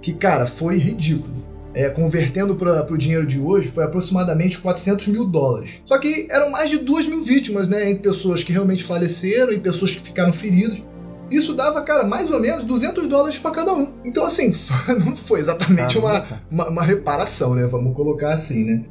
que 0.00 0.12
cara 0.12 0.46
foi 0.46 0.78
ridículo 0.78 1.41
é, 1.74 1.88
convertendo 1.88 2.54
para 2.54 2.92
o 2.92 2.98
dinheiro 2.98 3.26
de 3.26 3.40
hoje, 3.40 3.68
foi 3.68 3.84
aproximadamente 3.84 4.58
400 4.58 5.08
mil 5.08 5.24
dólares. 5.24 5.80
Só 5.84 5.98
que 5.98 6.26
eram 6.30 6.50
mais 6.50 6.70
de 6.70 6.78
2 6.78 7.06
mil 7.06 7.22
vítimas, 7.22 7.68
né? 7.68 7.90
Entre 7.90 8.02
pessoas 8.02 8.42
que 8.44 8.52
realmente 8.52 8.84
faleceram 8.84 9.52
e 9.52 9.58
pessoas 9.58 9.92
que 9.92 10.00
ficaram 10.00 10.32
feridas. 10.32 10.82
Isso 11.30 11.54
dava, 11.54 11.80
cara, 11.82 12.04
mais 12.04 12.30
ou 12.30 12.38
menos 12.38 12.64
200 12.64 13.08
dólares 13.08 13.38
para 13.38 13.50
cada 13.52 13.72
um. 13.72 13.88
Então, 14.04 14.24
assim, 14.24 14.52
não 15.04 15.16
foi 15.16 15.40
exatamente 15.40 15.96
uma, 15.96 16.42
uma, 16.50 16.68
uma, 16.68 16.82
reparação, 16.82 17.54
né? 17.54 17.66
Vamos 17.66 17.96
colocar 17.96 18.34
assim, 18.34 18.64
né? 18.64 18.84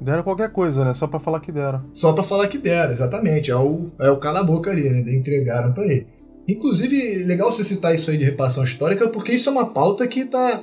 Deram 0.00 0.22
qualquer 0.22 0.50
coisa, 0.50 0.84
né? 0.84 0.94
Só 0.94 1.08
para 1.08 1.18
falar 1.18 1.40
que 1.40 1.50
deram. 1.50 1.84
Só 1.92 2.12
para 2.12 2.22
falar 2.22 2.46
que 2.46 2.58
deram, 2.58 2.92
exatamente. 2.92 3.50
É 3.50 3.56
o, 3.56 3.90
é 3.98 4.10
o 4.10 4.18
cala-boca 4.18 4.70
ali, 4.70 4.88
né? 4.88 5.12
Entregaram 5.12 5.72
para 5.72 5.84
ele. 5.84 6.06
Inclusive, 6.48 7.24
legal 7.24 7.50
você 7.50 7.64
citar 7.64 7.94
isso 7.94 8.10
aí 8.10 8.16
de 8.16 8.24
reparação 8.24 8.62
histórica, 8.64 9.08
porque 9.08 9.32
isso 9.32 9.48
é 9.48 9.52
uma 9.52 9.66
pauta 9.66 10.06
que 10.06 10.24
tá 10.24 10.60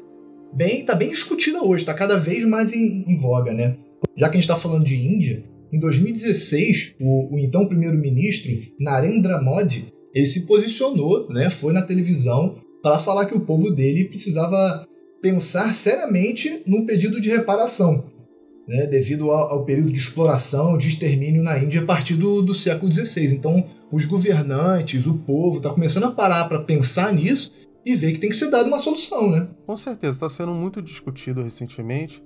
bem, 0.53 0.85
tá 0.85 0.95
bem 0.95 1.09
discutida 1.09 1.63
hoje, 1.63 1.83
está 1.83 1.93
cada 1.93 2.17
vez 2.17 2.45
mais 2.45 2.73
em, 2.73 3.05
em, 3.07 3.17
voga, 3.17 3.53
né? 3.53 3.77
Já 4.17 4.27
que 4.27 4.37
a 4.37 4.39
gente 4.39 4.49
está 4.49 4.55
falando 4.55 4.85
de 4.85 4.95
Índia, 4.95 5.43
em 5.71 5.79
2016, 5.79 6.95
o, 6.99 7.35
o 7.35 7.39
então 7.39 7.67
primeiro-ministro 7.67 8.51
Narendra 8.79 9.41
Modi 9.41 9.93
ele 10.13 10.25
se 10.25 10.45
posicionou, 10.45 11.29
né? 11.29 11.49
Foi 11.49 11.73
na 11.73 11.81
televisão 11.81 12.57
para 12.81 12.99
falar 12.99 13.25
que 13.25 13.35
o 13.35 13.41
povo 13.41 13.69
dele 13.69 14.05
precisava 14.05 14.87
pensar 15.21 15.75
seriamente 15.75 16.63
num 16.65 16.85
pedido 16.85 17.19
de 17.19 17.29
reparação, 17.29 18.05
né, 18.67 18.87
devido 18.87 19.31
ao, 19.31 19.51
ao, 19.51 19.65
período 19.65 19.91
de 19.91 19.99
exploração, 19.99 20.77
de 20.77 20.87
extermínio 20.87 21.43
na 21.43 21.57
Índia 21.57 21.81
a 21.81 21.85
partir 21.85 22.15
do, 22.15 22.41
do 22.41 22.53
século 22.53 22.91
XVI. 22.91 23.33
Então, 23.33 23.65
os 23.91 24.05
governantes, 24.05 25.05
o 25.05 25.15
povo, 25.15 25.57
está 25.57 25.71
começando 25.71 26.05
a 26.05 26.11
parar 26.11 26.47
para 26.47 26.59
pensar 26.59 27.13
nisso 27.13 27.51
e 27.91 27.95
ver 27.95 28.13
que 28.13 28.19
tem 28.19 28.29
que 28.29 28.35
ser 28.35 28.49
dada 28.49 28.67
uma 28.67 28.79
solução, 28.79 29.29
né? 29.29 29.47
Com 29.65 29.75
certeza, 29.75 30.17
está 30.17 30.29
sendo 30.29 30.53
muito 30.53 30.81
discutido 30.81 31.41
recentemente. 31.41 32.23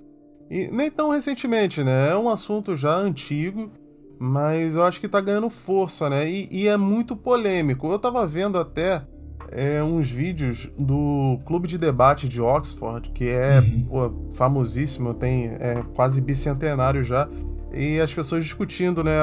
E 0.50 0.68
nem 0.68 0.90
tão 0.90 1.08
recentemente, 1.10 1.82
né? 1.82 2.10
É 2.10 2.16
um 2.16 2.28
assunto 2.28 2.76
já 2.76 2.94
antigo, 2.94 3.70
mas 4.18 4.76
eu 4.76 4.82
acho 4.82 5.00
que 5.00 5.06
está 5.06 5.20
ganhando 5.20 5.48
força, 5.48 6.08
né? 6.10 6.28
E, 6.28 6.48
e, 6.50 6.68
é 6.68 6.76
muito 6.76 7.16
polêmico. 7.16 7.88
Eu 7.88 7.96
estava 7.96 8.26
vendo 8.26 8.58
até 8.58 9.02
é, 9.50 9.82
uns 9.82 10.08
vídeos 10.10 10.70
do 10.78 11.38
Clube 11.46 11.66
de 11.66 11.78
Debate 11.78 12.28
de 12.28 12.40
Oxford, 12.40 13.10
que 13.10 13.28
é 13.28 13.60
uhum. 13.60 13.84
pô, 13.84 14.32
famosíssimo, 14.34 15.14
tem 15.14 15.46
é, 15.58 15.82
quase 15.94 16.20
bicentenário 16.20 17.02
já, 17.02 17.28
e 17.72 17.98
as 17.98 18.12
pessoas 18.12 18.44
discutindo, 18.44 19.02
né? 19.02 19.16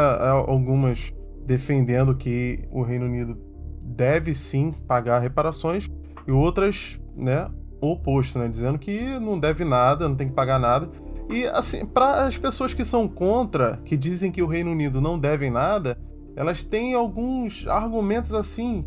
Algumas 0.48 1.14
defendendo 1.46 2.16
que 2.16 2.60
o 2.72 2.82
Reino 2.82 3.06
Unido 3.06 3.38
deve 3.82 4.34
sim 4.34 4.74
pagar 4.88 5.20
reparações, 5.20 5.90
e 6.28 6.32
outras, 6.32 7.00
né, 7.16 7.50
o 7.82 7.92
oposto, 7.92 8.40
né, 8.40 8.48
dizendo 8.48 8.78
que 8.78 9.20
não 9.20 9.40
deve 9.40 9.64
nada, 9.64 10.08
não 10.08 10.16
tem 10.16 10.28
que 10.28 10.34
pagar 10.34 10.60
nada. 10.60 10.90
E 11.30 11.46
assim, 11.48 11.86
para 11.86 12.26
as 12.26 12.38
pessoas 12.38 12.74
que 12.74 12.84
são 12.84 13.08
contra, 13.08 13.78
que 13.86 13.96
dizem 13.96 14.32
que 14.32 14.42
o 14.42 14.48
Reino 14.48 14.72
Unido 14.72 15.00
não 15.00 15.18
deve 15.18 15.50
nada, 15.50 15.98
elas 16.36 16.64
têm 16.64 16.94
alguns 16.94 17.68
argumentos 17.68 18.34
assim 18.34 18.86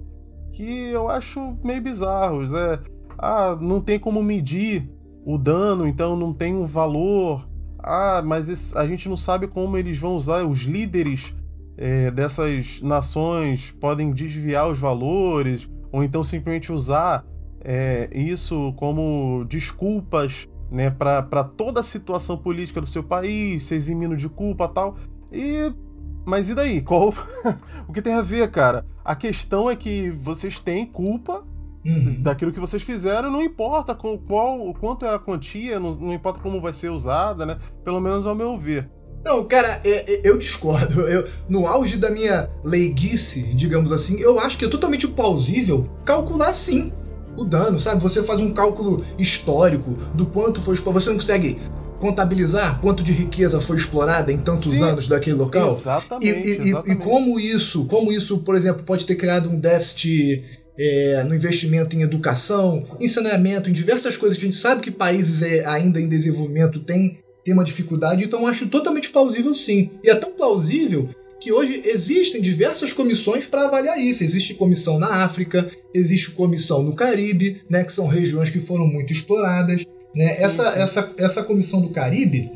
que 0.52 0.88
eu 0.88 1.08
acho 1.08 1.56
meio 1.64 1.82
bizarros. 1.82 2.52
É, 2.52 2.80
ah, 3.18 3.56
não 3.60 3.80
tem 3.80 3.98
como 3.98 4.22
medir 4.22 4.90
o 5.24 5.38
dano, 5.38 5.86
então 5.86 6.16
não 6.16 6.32
tem 6.32 6.54
um 6.54 6.66
valor. 6.66 7.48
Ah, 7.78 8.22
mas 8.24 8.74
a 8.76 8.86
gente 8.86 9.08
não 9.08 9.16
sabe 9.16 9.48
como 9.48 9.76
eles 9.76 9.98
vão 9.98 10.14
usar 10.14 10.44
os 10.44 10.60
líderes 10.60 11.34
é, 11.76 12.10
dessas 12.10 12.80
nações 12.80 13.72
podem 13.72 14.12
desviar 14.12 14.70
os 14.70 14.78
valores 14.78 15.68
ou 15.94 16.02
então 16.02 16.24
simplesmente 16.24 16.72
usar 16.72 17.24
é, 17.60 18.10
isso 18.12 18.72
como 18.76 19.44
desculpas 19.48 20.48
né, 20.68 20.90
para 20.90 21.44
toda 21.44 21.78
a 21.78 21.84
situação 21.84 22.36
política 22.36 22.80
do 22.80 22.86
seu 22.86 23.04
país, 23.04 23.62
se 23.62 23.76
eximindo 23.76 24.16
de 24.16 24.28
culpa 24.28 24.66
tal. 24.66 24.96
E. 25.32 25.72
Mas 26.26 26.50
e 26.50 26.54
daí? 26.56 26.82
Qual. 26.82 27.14
o 27.86 27.92
que 27.92 28.02
tem 28.02 28.14
a 28.14 28.22
ver, 28.22 28.50
cara? 28.50 28.84
A 29.04 29.14
questão 29.14 29.70
é 29.70 29.76
que 29.76 30.10
vocês 30.10 30.58
têm 30.58 30.84
culpa 30.84 31.44
uhum. 31.84 32.20
daquilo 32.20 32.50
que 32.50 32.58
vocês 32.58 32.82
fizeram, 32.82 33.30
não 33.30 33.40
importa 33.40 33.94
com 33.94 34.18
qual, 34.18 34.68
o 34.68 34.74
quanto 34.74 35.06
é 35.06 35.14
a 35.14 35.18
quantia, 35.18 35.78
não, 35.78 35.94
não 35.94 36.12
importa 36.12 36.40
como 36.40 36.60
vai 36.60 36.72
ser 36.72 36.88
usada, 36.88 37.46
né? 37.46 37.56
Pelo 37.84 38.00
menos 38.00 38.26
ao 38.26 38.34
meu 38.34 38.58
ver. 38.58 38.90
Não, 39.24 39.42
cara, 39.44 39.80
é, 39.84 40.12
é, 40.12 40.20
eu 40.22 40.36
discordo. 40.36 41.02
Eu, 41.02 41.26
no 41.48 41.66
auge 41.66 41.96
da 41.96 42.10
minha 42.10 42.50
leiguice, 42.62 43.42
digamos 43.54 43.90
assim, 43.90 44.20
eu 44.20 44.38
acho 44.38 44.58
que 44.58 44.66
é 44.66 44.68
totalmente 44.68 45.08
plausível 45.08 45.88
calcular 46.04 46.52
sim 46.52 46.92
o 47.36 47.44
dano, 47.44 47.80
sabe? 47.80 48.02
Você 48.02 48.22
faz 48.22 48.40
um 48.40 48.52
cálculo 48.52 49.04
histórico 49.18 49.92
do 50.14 50.26
quanto 50.26 50.60
foi 50.60 50.74
explorado. 50.74 51.02
Você 51.02 51.10
não 51.10 51.16
consegue 51.16 51.58
contabilizar 51.98 52.80
quanto 52.80 53.02
de 53.02 53.12
riqueza 53.12 53.60
foi 53.60 53.76
explorada 53.76 54.30
em 54.30 54.38
tantos 54.38 54.70
sim, 54.70 54.82
anos 54.82 55.08
daquele 55.08 55.36
local? 55.36 55.72
Exatamente 55.72 56.26
e, 56.26 56.30
e, 56.30 56.68
exatamente. 56.68 56.90
e, 56.90 56.96
como 57.02 57.40
isso, 57.40 57.86
como 57.86 58.12
isso, 58.12 58.38
por 58.38 58.54
exemplo, 58.54 58.84
pode 58.84 59.06
ter 59.06 59.16
criado 59.16 59.48
um 59.48 59.58
déficit 59.58 60.44
é, 60.78 61.24
no 61.24 61.34
investimento 61.34 61.96
em 61.96 62.02
educação, 62.02 62.84
em 63.00 63.08
saneamento, 63.08 63.70
em 63.70 63.72
diversas 63.72 64.16
coisas 64.16 64.36
que 64.36 64.44
a 64.44 64.50
gente 64.50 64.60
sabe 64.60 64.82
que 64.82 64.90
países 64.90 65.40
é, 65.40 65.64
ainda 65.64 66.00
em 66.00 66.08
desenvolvimento 66.08 66.80
têm 66.80 67.23
tem 67.44 67.52
uma 67.52 67.64
dificuldade, 67.64 68.24
então 68.24 68.46
acho 68.46 68.68
totalmente 68.68 69.10
plausível 69.10 69.54
sim. 69.54 69.90
E 70.02 70.08
é 70.08 70.14
tão 70.14 70.32
plausível 70.32 71.10
que 71.38 71.52
hoje 71.52 71.82
existem 71.84 72.40
diversas 72.40 72.92
comissões 72.92 73.44
para 73.44 73.66
avaliar 73.66 73.98
isso. 73.98 74.24
Existe 74.24 74.54
comissão 74.54 74.98
na 74.98 75.22
África, 75.24 75.70
existe 75.92 76.30
comissão 76.30 76.82
no 76.82 76.96
Caribe, 76.96 77.60
né, 77.68 77.84
que 77.84 77.92
são 77.92 78.06
regiões 78.06 78.48
que 78.48 78.60
foram 78.60 78.86
muito 78.86 79.12
exploradas. 79.12 79.84
Né? 80.14 80.34
Sim, 80.34 80.42
essa, 80.42 80.72
sim. 80.72 80.78
Essa, 80.80 81.12
essa 81.18 81.42
comissão 81.42 81.82
do 81.82 81.90
Caribe, 81.90 82.50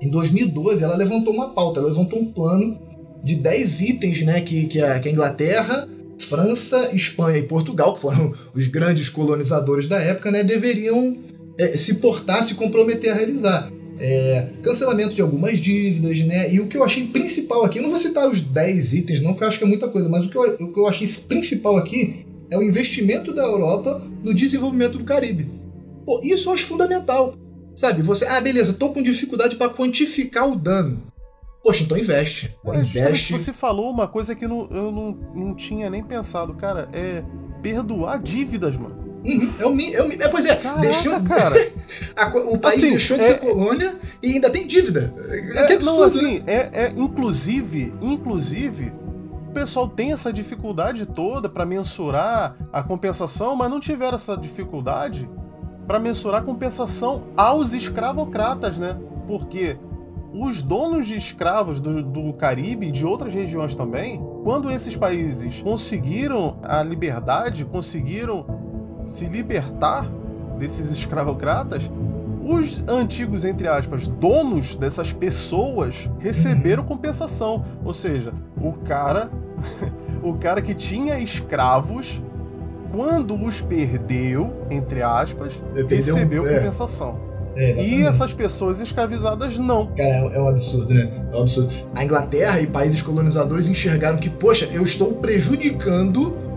em 0.00 0.08
2012, 0.08 0.82
ela 0.82 0.96
levantou 0.96 1.34
uma 1.34 1.50
pauta, 1.50 1.80
ela 1.80 1.88
levantou 1.88 2.18
um 2.18 2.32
plano 2.32 2.80
de 3.22 3.34
10 3.34 3.80
itens 3.82 4.22
né, 4.22 4.40
que, 4.40 4.66
que, 4.68 4.80
a, 4.80 4.98
que 4.98 5.10
a 5.10 5.12
Inglaterra, 5.12 5.86
França, 6.18 6.94
Espanha 6.94 7.36
e 7.36 7.42
Portugal, 7.42 7.92
que 7.92 8.00
foram 8.00 8.32
os 8.54 8.66
grandes 8.68 9.10
colonizadores 9.10 9.86
da 9.86 10.00
época, 10.00 10.30
né, 10.30 10.42
deveriam 10.42 11.18
é, 11.58 11.76
se 11.76 11.96
portar, 11.96 12.42
se 12.42 12.54
comprometer 12.54 13.10
a 13.10 13.14
realizar 13.14 13.70
é, 14.00 14.48
cancelamento 14.62 15.14
de 15.14 15.20
algumas 15.20 15.58
dívidas, 15.58 16.20
né? 16.22 16.52
E 16.52 16.58
o 16.58 16.66
que 16.66 16.76
eu 16.76 16.82
achei 16.82 17.06
principal 17.06 17.64
aqui, 17.64 17.78
eu 17.78 17.82
não 17.82 17.90
vou 17.90 17.98
citar 17.98 18.28
os 18.28 18.40
10 18.40 18.94
itens, 18.94 19.20
não, 19.20 19.32
porque 19.32 19.44
eu 19.44 19.48
acho 19.48 19.58
que 19.58 19.64
é 19.64 19.68
muita 19.68 19.88
coisa, 19.88 20.08
mas 20.08 20.24
o 20.24 20.30
que 20.30 20.36
eu, 20.36 20.54
o 20.54 20.72
que 20.72 20.80
eu 20.80 20.88
achei 20.88 21.06
principal 21.28 21.76
aqui 21.76 22.24
é 22.50 22.56
o 22.56 22.62
investimento 22.62 23.32
da 23.32 23.42
Europa 23.42 24.02
no 24.24 24.32
desenvolvimento 24.32 24.98
do 24.98 25.04
Caribe. 25.04 25.50
Pô, 26.06 26.18
isso 26.24 26.48
eu 26.48 26.54
acho 26.54 26.64
fundamental. 26.64 27.34
Sabe, 27.76 28.02
você, 28.02 28.24
ah, 28.24 28.40
beleza, 28.40 28.72
tô 28.72 28.90
com 28.90 29.02
dificuldade 29.02 29.56
para 29.56 29.70
quantificar 29.70 30.50
o 30.50 30.56
dano. 30.56 31.02
Poxa, 31.62 31.84
então 31.84 31.96
investe. 31.96 32.56
Pô, 32.64 32.74
investe. 32.74 33.32
Você 33.34 33.52
falou 33.52 33.90
uma 33.90 34.08
coisa 34.08 34.34
que 34.34 34.46
não, 34.46 34.66
eu 34.70 34.90
não, 34.90 35.12
não 35.34 35.54
tinha 35.54 35.90
nem 35.90 36.02
pensado, 36.02 36.54
cara, 36.54 36.88
é 36.92 37.22
perdoar 37.62 38.18
dívidas, 38.18 38.76
mano. 38.76 38.99
Uhum, 39.24 39.52
é 39.58 39.66
o, 39.66 39.80
é 39.80 40.02
o, 40.02 40.22
é, 40.22 40.28
pois 40.28 40.44
é, 40.46 40.56
Caraca, 40.56 40.80
deixou, 40.80 41.20
cara. 41.22 41.72
a, 42.16 42.28
o 42.28 42.58
país 42.58 42.78
assim, 42.78 42.90
deixou 42.90 43.18
de 43.18 43.24
é, 43.24 43.26
ser 43.28 43.38
colônia 43.38 43.96
e 44.22 44.32
ainda 44.34 44.48
tem 44.48 44.66
dívida. 44.66 45.12
É, 45.28 45.66
que 45.66 45.72
absurdo, 45.74 45.84
não, 45.84 46.02
assim, 46.02 46.38
né? 46.38 46.44
é, 46.46 46.70
é, 46.84 46.92
inclusive, 46.96 47.92
inclusive, 48.00 48.92
o 49.48 49.52
pessoal 49.52 49.88
tem 49.88 50.12
essa 50.12 50.32
dificuldade 50.32 51.04
toda 51.04 51.48
para 51.48 51.66
mensurar 51.66 52.56
a 52.72 52.82
compensação, 52.82 53.54
mas 53.54 53.70
não 53.70 53.80
tiveram 53.80 54.14
essa 54.14 54.36
dificuldade 54.36 55.28
para 55.86 55.98
mensurar 55.98 56.40
a 56.40 56.44
compensação 56.44 57.24
aos 57.36 57.72
escravocratas, 57.72 58.78
né? 58.78 58.96
Porque 59.26 59.76
os 60.32 60.62
donos 60.62 61.06
de 61.06 61.16
escravos 61.16 61.80
do, 61.80 62.02
do 62.02 62.32
Caribe 62.34 62.86
e 62.86 62.92
de 62.92 63.04
outras 63.04 63.34
regiões 63.34 63.74
também, 63.74 64.22
quando 64.44 64.70
esses 64.70 64.96
países 64.96 65.60
conseguiram 65.60 66.58
a 66.62 66.82
liberdade, 66.82 67.64
conseguiram 67.64 68.46
se 69.10 69.26
libertar 69.26 70.08
desses 70.56 70.90
escravocratas, 70.90 71.90
os 72.44 72.82
antigos, 72.88 73.44
entre 73.44 73.66
aspas, 73.66 74.06
donos 74.06 74.76
dessas 74.76 75.12
pessoas 75.12 76.08
receberam 76.20 76.84
compensação. 76.84 77.64
Ou 77.84 77.92
seja, 77.92 78.32
o 78.56 78.72
cara, 78.72 79.28
o 80.22 80.34
cara 80.34 80.62
que 80.62 80.74
tinha 80.74 81.18
escravos, 81.18 82.22
quando 82.92 83.34
os 83.34 83.60
perdeu, 83.60 84.64
entre 84.70 85.02
aspas, 85.02 85.54
recebeu 85.88 86.46
é. 86.46 86.54
compensação. 86.54 87.18
É, 87.56 87.84
e 87.84 88.02
essas 88.02 88.32
pessoas 88.32 88.80
escravizadas 88.80 89.58
não. 89.58 89.88
Cara, 89.88 90.08
é, 90.08 90.36
é, 90.36 90.40
um 90.40 90.48
absurdo, 90.48 90.94
né? 90.94 91.10
É 91.32 91.36
um 91.36 91.40
absurdo. 91.40 91.74
A 91.94 92.04
Inglaterra 92.04 92.60
e 92.60 92.66
países 92.66 93.02
colonizadores 93.02 93.66
enxergaram 93.66 94.18
que, 94.18 94.30
poxa, 94.30 94.68
eu 94.72 94.84
estou 94.84 95.14
prejudicando 95.14 96.49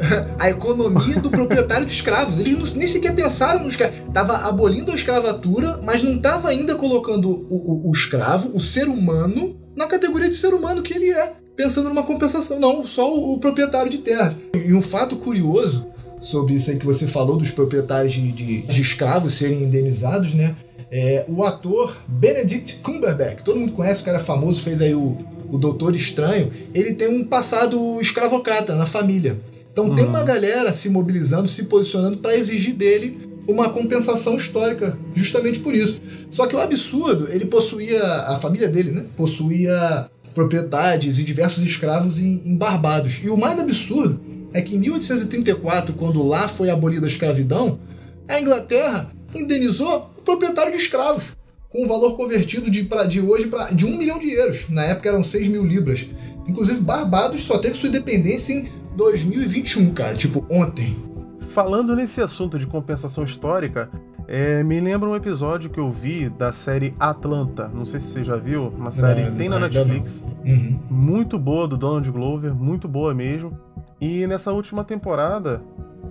a 0.38 0.50
economia 0.50 1.20
do 1.20 1.30
proprietário 1.30 1.86
de 1.86 1.92
escravos. 1.92 2.38
Eles 2.38 2.54
não, 2.54 2.78
nem 2.78 2.88
sequer 2.88 3.14
pensaram 3.14 3.62
no 3.62 3.68
escravo. 3.68 4.10
Tava 4.12 4.36
abolindo 4.38 4.90
a 4.90 4.94
escravatura, 4.94 5.80
mas 5.82 6.02
não 6.02 6.16
estava 6.16 6.48
ainda 6.48 6.74
colocando 6.74 7.30
o, 7.30 7.88
o, 7.88 7.90
o 7.90 7.92
escravo, 7.92 8.50
o 8.54 8.60
ser 8.60 8.88
humano, 8.88 9.56
na 9.76 9.86
categoria 9.86 10.28
de 10.28 10.34
ser 10.34 10.54
humano 10.54 10.82
que 10.82 10.94
ele 10.94 11.10
é. 11.10 11.32
Pensando 11.56 11.88
numa 11.88 12.02
compensação. 12.02 12.58
Não, 12.58 12.86
só 12.86 13.12
o, 13.12 13.34
o 13.34 13.38
proprietário 13.38 13.90
de 13.90 13.98
terra. 13.98 14.36
E 14.54 14.72
um 14.72 14.82
fato 14.82 15.16
curioso 15.16 15.86
sobre 16.20 16.54
isso 16.54 16.70
aí 16.70 16.78
que 16.78 16.86
você 16.86 17.06
falou 17.06 17.36
dos 17.36 17.50
proprietários 17.50 18.12
de, 18.12 18.32
de, 18.32 18.62
de 18.62 18.82
escravos 18.82 19.34
serem 19.34 19.64
indenizados, 19.64 20.32
né? 20.32 20.56
É, 20.90 21.24
o 21.26 21.42
ator 21.42 21.96
Benedict 22.06 22.76
Cumberbatch, 22.82 23.42
todo 23.42 23.58
mundo 23.58 23.72
conhece, 23.72 24.02
o 24.02 24.04
cara 24.04 24.18
famoso, 24.18 24.62
fez 24.62 24.80
aí 24.80 24.94
o, 24.94 25.18
o 25.50 25.58
Doutor 25.58 25.96
Estranho, 25.96 26.52
ele 26.74 26.94
tem 26.94 27.08
um 27.08 27.24
passado 27.24 28.00
escravocrata 28.00 28.74
na 28.74 28.86
família. 28.86 29.38
Então 29.72 29.88
uhum. 29.88 29.94
tem 29.94 30.04
uma 30.04 30.22
galera 30.22 30.72
se 30.72 30.88
mobilizando, 30.90 31.48
se 31.48 31.64
posicionando 31.64 32.18
para 32.18 32.36
exigir 32.36 32.74
dele 32.74 33.32
uma 33.46 33.70
compensação 33.70 34.36
histórica, 34.36 34.96
justamente 35.14 35.58
por 35.58 35.74
isso. 35.74 36.00
Só 36.30 36.46
que 36.46 36.54
o 36.54 36.60
absurdo, 36.60 37.28
ele 37.30 37.46
possuía, 37.46 38.02
a 38.04 38.38
família 38.38 38.68
dele, 38.68 38.92
né, 38.92 39.04
possuía 39.16 40.08
propriedades 40.34 41.18
e 41.18 41.24
diversos 41.24 41.64
escravos 41.64 42.18
em, 42.18 42.42
em 42.44 42.56
Barbados. 42.56 43.20
E 43.22 43.28
o 43.28 43.36
mais 43.36 43.58
absurdo 43.58 44.20
é 44.52 44.62
que 44.62 44.76
em 44.76 44.78
1834, 44.78 45.94
quando 45.94 46.22
lá 46.22 46.46
foi 46.48 46.70
abolida 46.70 47.06
a 47.06 47.08
escravidão, 47.08 47.80
a 48.28 48.40
Inglaterra 48.40 49.10
indenizou 49.34 50.10
o 50.16 50.22
proprietário 50.22 50.72
de 50.72 50.78
escravos, 50.78 51.36
com 51.68 51.84
um 51.84 51.88
valor 51.88 52.16
convertido 52.16 52.70
de, 52.70 52.84
pra, 52.84 53.04
de 53.04 53.20
hoje 53.20 53.46
para 53.46 53.70
de 53.70 53.84
um 53.86 53.96
milhão 53.96 54.18
de 54.18 54.30
euros. 54.30 54.68
Na 54.68 54.84
época 54.84 55.08
eram 55.08 55.24
6 55.24 55.48
mil 55.48 55.64
libras. 55.64 56.06
Inclusive, 56.46 56.80
Barbados 56.80 57.42
só 57.42 57.58
teve 57.58 57.78
sua 57.78 57.88
independência 57.88 58.52
em 58.52 58.68
2021, 58.96 59.92
cara, 59.94 60.16
tipo, 60.16 60.44
ontem. 60.50 60.96
Falando 61.50 61.94
nesse 61.94 62.20
assunto 62.20 62.58
de 62.58 62.66
compensação 62.66 63.24
histórica, 63.24 63.90
é, 64.26 64.62
me 64.62 64.80
lembra 64.80 65.08
um 65.08 65.16
episódio 65.16 65.68
que 65.68 65.78
eu 65.78 65.90
vi 65.90 66.28
da 66.28 66.52
série 66.52 66.94
Atlanta. 66.98 67.68
Não 67.68 67.84
sei 67.84 68.00
se 68.00 68.06
você 68.06 68.24
já 68.24 68.36
viu, 68.36 68.68
uma 68.68 68.90
série 68.90 69.28
não, 69.28 69.36
tem 69.36 69.48
na 69.48 69.58
Netflix. 69.58 70.24
Uhum. 70.44 70.78
Muito 70.88 71.38
boa 71.38 71.68
do 71.68 71.76
Donald 71.76 72.10
Glover, 72.10 72.54
muito 72.54 72.88
boa 72.88 73.12
mesmo. 73.12 73.58
E 74.00 74.26
nessa 74.26 74.52
última 74.52 74.84
temporada, 74.84 75.62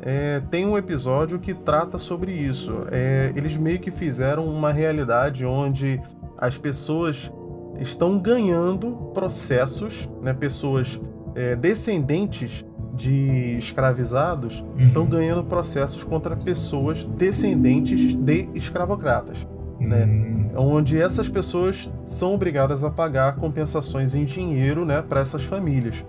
é, 0.01 0.41
tem 0.51 0.65
um 0.65 0.77
episódio 0.77 1.39
que 1.39 1.53
trata 1.53 1.97
sobre 1.97 2.31
isso. 2.31 2.85
É, 2.91 3.31
eles 3.35 3.57
meio 3.57 3.79
que 3.79 3.91
fizeram 3.91 4.45
uma 4.45 4.71
realidade 4.71 5.45
onde 5.45 6.01
as 6.37 6.57
pessoas 6.57 7.31
estão 7.79 8.19
ganhando 8.19 8.91
processos, 9.13 10.09
né, 10.21 10.33
pessoas 10.33 10.99
é, 11.35 11.55
descendentes 11.55 12.65
de 13.01 13.57
escravizados 13.57 14.61
uhum. 14.61 14.87
estão 14.87 15.05
ganhando 15.05 15.43
processos 15.43 16.03
contra 16.03 16.35
pessoas 16.35 17.03
descendentes 17.03 18.15
de 18.15 18.47
escravocratas. 18.53 19.47
Né? 19.79 20.05
Uhum. 20.05 20.75
Onde 20.75 21.01
essas 21.01 21.27
pessoas 21.27 21.91
são 22.05 22.35
obrigadas 22.35 22.83
a 22.83 22.89
pagar 22.91 23.35
compensações 23.37 24.13
em 24.13 24.25
dinheiro 24.25 24.85
né, 24.85 25.01
para 25.01 25.21
essas 25.21 25.43
famílias. 25.43 26.05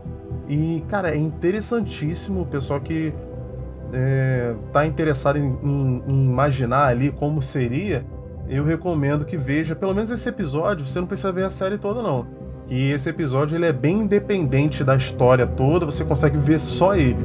E, 0.49 0.85
cara, 0.89 1.11
é 1.11 1.17
interessantíssimo 1.17 2.43
o 2.43 2.47
pessoal 2.47 2.81
que 2.81 3.15
é, 3.93 4.55
tá 4.73 4.85
interessado 4.85 5.39
em, 5.39 5.59
em, 5.63 6.03
em, 6.07 6.31
imaginar 6.31 6.89
ali 6.89 7.11
como 7.11 7.41
seria. 7.41 8.05
Eu 8.49 8.65
recomendo 8.65 9.25
que 9.25 9.37
veja 9.37 9.75
pelo 9.75 9.95
menos 9.95 10.11
esse 10.11 10.29
episódio. 10.29 10.87
Você 10.87 11.01
não 11.01 11.07
precisa 11.07 11.33
ver 11.33 11.45
a 11.45 11.51
série 11.51 11.79
toda, 11.79 12.03
não. 12.03 12.42
Que 12.73 12.89
esse 12.89 13.11
episódio 13.11 13.55
ele 13.55 13.67
é 13.67 13.73
bem 13.73 13.99
independente 13.99 14.83
da 14.83 14.97
história 14.97 15.47
toda, 15.47 15.85
você 15.85 16.07
consegue 16.07 16.39
ver 16.39 16.59
só 16.59 16.97
ele. 16.97 17.23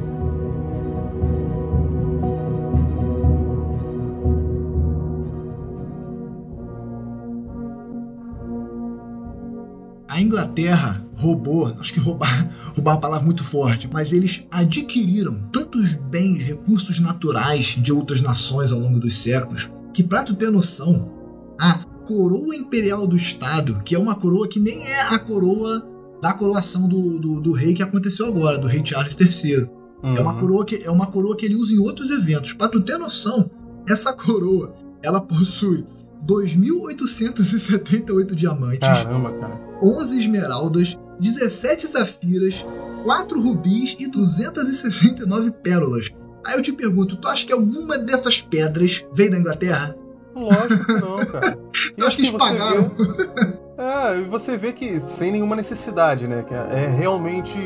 A 10.06 10.20
Inglaterra 10.20 11.02
roubou, 11.16 11.74
acho 11.80 11.94
que 11.94 11.98
roubar, 11.98 12.50
roubar 12.76 12.90
é 12.90 12.94
uma 12.96 13.00
palavra 13.00 13.24
muito 13.24 13.42
forte, 13.42 13.88
mas 13.90 14.12
eles 14.12 14.44
adquiriram 14.50 15.40
tantos 15.50 15.94
bens, 15.94 16.42
recursos 16.42 17.00
naturais 17.00 17.68
de 17.68 17.90
outras 17.90 18.20
nações 18.20 18.70
ao 18.70 18.78
longo 18.78 19.00
dos 19.00 19.16
séculos, 19.16 19.70
que 19.94 20.02
para 20.02 20.24
tu 20.24 20.34
ter 20.34 20.50
noção, 20.50 21.10
a 21.58 21.87
coroa 22.08 22.56
imperial 22.56 23.06
do 23.06 23.14
Estado, 23.14 23.82
que 23.84 23.94
é 23.94 23.98
uma 23.98 24.14
coroa 24.14 24.48
que 24.48 24.58
nem 24.58 24.88
é 24.88 25.02
a 25.02 25.18
coroa 25.18 25.86
da 26.22 26.32
coroação 26.32 26.88
do, 26.88 27.18
do, 27.18 27.38
do 27.38 27.52
rei 27.52 27.74
que 27.74 27.82
aconteceu 27.82 28.24
agora, 28.26 28.56
do 28.56 28.66
rei 28.66 28.80
Charles 28.82 29.14
III. 29.20 29.68
Uhum. 30.02 30.16
É, 30.16 30.20
uma 30.20 30.32
uhum. 30.32 30.40
coroa 30.40 30.64
que, 30.64 30.82
é 30.82 30.90
uma 30.90 31.06
coroa 31.06 31.36
que 31.36 31.44
ele 31.44 31.56
usa 31.56 31.74
em 31.74 31.78
outros 31.78 32.10
eventos. 32.10 32.54
Para 32.54 32.68
tu 32.68 32.80
ter 32.80 32.96
noção, 32.96 33.50
essa 33.86 34.10
coroa 34.14 34.74
ela 35.02 35.20
possui 35.20 35.84
2.878 36.26 38.34
diamantes, 38.34 38.88
Caramba, 38.88 39.30
cara. 39.32 39.60
11 39.82 40.18
esmeraldas, 40.18 40.96
17 41.20 41.88
safiras, 41.88 42.64
4 43.04 43.38
rubis 43.38 43.94
e 43.98 44.06
269 44.06 45.50
pérolas. 45.62 46.10
Aí 46.42 46.56
eu 46.56 46.62
te 46.62 46.72
pergunto, 46.72 47.16
tu 47.16 47.28
acha 47.28 47.46
que 47.46 47.52
alguma 47.52 47.98
dessas 47.98 48.40
pedras 48.40 49.04
veio 49.12 49.30
da 49.30 49.38
Inglaterra? 49.38 49.94
Lógico 50.38 50.84
que 50.84 50.92
não, 50.92 51.26
cara. 51.26 51.58
E 51.96 52.02
acho 52.02 52.08
assim, 52.08 52.22
que 52.22 52.28
eles 52.28 52.42
pagaram. 52.42 52.90
Vê... 52.96 53.58
É, 53.78 54.22
você 54.22 54.56
vê 54.56 54.72
que 54.72 55.00
sem 55.00 55.30
nenhuma 55.30 55.54
necessidade, 55.54 56.26
né? 56.26 56.42
Que 56.42 56.54
é 56.54 56.92
realmente 56.98 57.58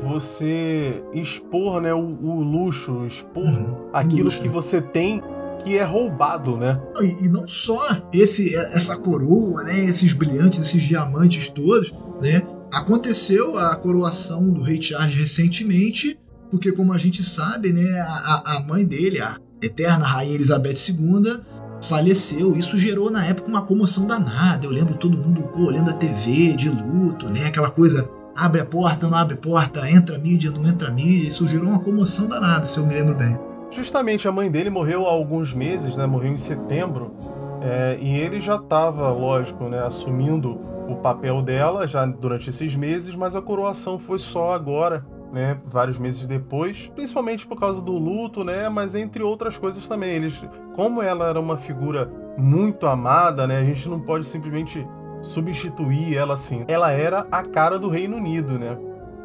você 0.00 1.02
expor 1.12 1.80
né, 1.80 1.92
o, 1.92 1.98
o 1.98 2.42
luxo, 2.42 3.04
expor 3.06 3.44
uhum, 3.44 3.90
aquilo 3.92 4.24
luxo. 4.24 4.40
que 4.40 4.48
você 4.48 4.80
tem 4.80 5.22
que 5.62 5.76
é 5.76 5.84
roubado, 5.84 6.56
né? 6.56 6.80
E, 7.00 7.24
e, 7.24 7.28
não 7.28 7.46
só 7.46 8.08
esse, 8.12 8.54
essa 8.56 8.96
coroa, 8.96 9.62
né? 9.62 9.84
Esses 9.84 10.12
brilhantes, 10.12 10.60
esses 10.60 10.82
diamantes 10.82 11.48
todos, 11.48 11.92
né? 12.20 12.42
Aconteceu 12.72 13.58
a 13.58 13.76
coroação 13.76 14.50
do 14.50 14.62
rei 14.62 14.80
Charles 14.80 15.14
recentemente, 15.14 16.18
porque 16.50 16.72
como 16.72 16.92
a 16.92 16.98
gente 16.98 17.22
sabe, 17.22 17.72
né? 17.72 18.00
A, 18.00 18.56
a 18.56 18.64
mãe 18.66 18.84
dele, 18.84 19.20
a 19.20 19.36
eterna 19.60 20.06
rainha 20.06 20.34
Elizabeth 20.34 20.88
II, 20.88 21.40
faleceu. 21.82 22.56
Isso 22.56 22.78
gerou 22.78 23.10
na 23.10 23.24
época 23.24 23.48
uma 23.48 23.62
comoção 23.62 24.06
danada. 24.06 24.66
Eu 24.66 24.70
lembro 24.70 24.94
todo 24.94 25.16
mundo 25.16 25.42
pô, 25.44 25.64
olhando 25.64 25.90
a 25.90 25.94
TV 25.94 26.54
de 26.54 26.68
luto, 26.68 27.28
né? 27.28 27.46
Aquela 27.46 27.70
coisa 27.70 28.08
abre 28.36 28.60
a 28.60 28.66
porta, 28.66 29.08
não 29.08 29.18
abre 29.18 29.34
a 29.34 29.38
porta, 29.38 29.90
entra 29.90 30.16
a 30.16 30.18
mídia, 30.18 30.50
não 30.50 30.66
entra 30.66 30.88
a 30.88 30.90
mídia. 30.90 31.28
Isso 31.28 31.46
gerou 31.46 31.68
uma 31.68 31.80
comoção 31.80 32.26
danada, 32.26 32.66
se 32.66 32.78
eu 32.78 32.86
me 32.86 32.94
lembro 32.94 33.14
bem. 33.14 33.38
Justamente 33.70 34.26
a 34.26 34.32
mãe 34.32 34.50
dele 34.50 34.70
morreu 34.70 35.06
há 35.06 35.10
alguns 35.10 35.52
meses, 35.52 35.96
né? 35.96 36.06
Morreu 36.06 36.32
em 36.32 36.38
setembro. 36.38 37.14
É, 37.62 37.98
e 38.00 38.16
ele 38.16 38.40
já 38.40 38.56
estava, 38.56 39.12
lógico, 39.12 39.64
né, 39.68 39.80
assumindo 39.80 40.58
o 40.88 40.96
papel 40.96 41.42
dela 41.42 41.86
já 41.86 42.06
durante 42.06 42.48
esses 42.48 42.74
meses, 42.74 43.14
mas 43.14 43.36
a 43.36 43.42
coroação 43.42 43.98
foi 43.98 44.18
só 44.18 44.52
agora, 44.52 45.04
né, 45.32 45.58
vários 45.64 45.98
meses 45.98 46.26
depois, 46.26 46.90
principalmente 46.94 47.46
por 47.46 47.58
causa 47.58 47.80
do 47.80 47.92
luto, 47.92 48.44
né, 48.44 48.68
mas 48.68 48.94
entre 48.94 49.22
outras 49.22 49.56
coisas 49.56 49.86
também. 49.86 50.10
Eles, 50.10 50.44
como 50.74 51.02
ela 51.02 51.28
era 51.28 51.40
uma 51.40 51.56
figura 51.56 52.10
muito 52.36 52.86
amada, 52.86 53.46
né, 53.46 53.58
a 53.58 53.64
gente 53.64 53.88
não 53.88 54.00
pode 54.00 54.26
simplesmente 54.26 54.86
substituir 55.22 56.16
ela 56.16 56.34
assim. 56.34 56.64
Ela 56.66 56.92
era 56.92 57.26
a 57.30 57.42
cara 57.42 57.78
do 57.78 57.88
Reino 57.88 58.16
Unido, 58.16 58.58
né? 58.58 58.78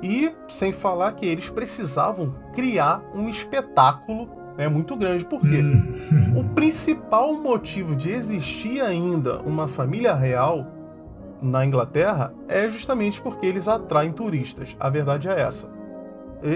E 0.04 0.32
sem 0.48 0.72
falar 0.72 1.14
que 1.14 1.26
eles 1.26 1.50
precisavam 1.50 2.36
criar 2.54 3.02
um 3.14 3.30
espetáculo 3.30 4.30
né, 4.58 4.68
muito 4.68 4.96
grande. 4.96 5.26
Por 5.26 5.42
quê? 5.42 5.62
Hum. 5.62 6.40
o 6.40 6.44
principal 6.54 7.34
motivo 7.34 7.96
de 7.96 8.12
existir 8.12 8.82
ainda 8.82 9.40
uma 9.40 9.68
família 9.68 10.14
real 10.14 10.68
na 11.42 11.66
Inglaterra 11.66 12.34
é 12.48 12.70
justamente 12.70 13.22
porque 13.22 13.46
eles 13.46 13.68
atraem 13.68 14.12
turistas. 14.12 14.76
A 14.80 14.90
verdade 14.90 15.28
é 15.28 15.40
essa. 15.40 15.75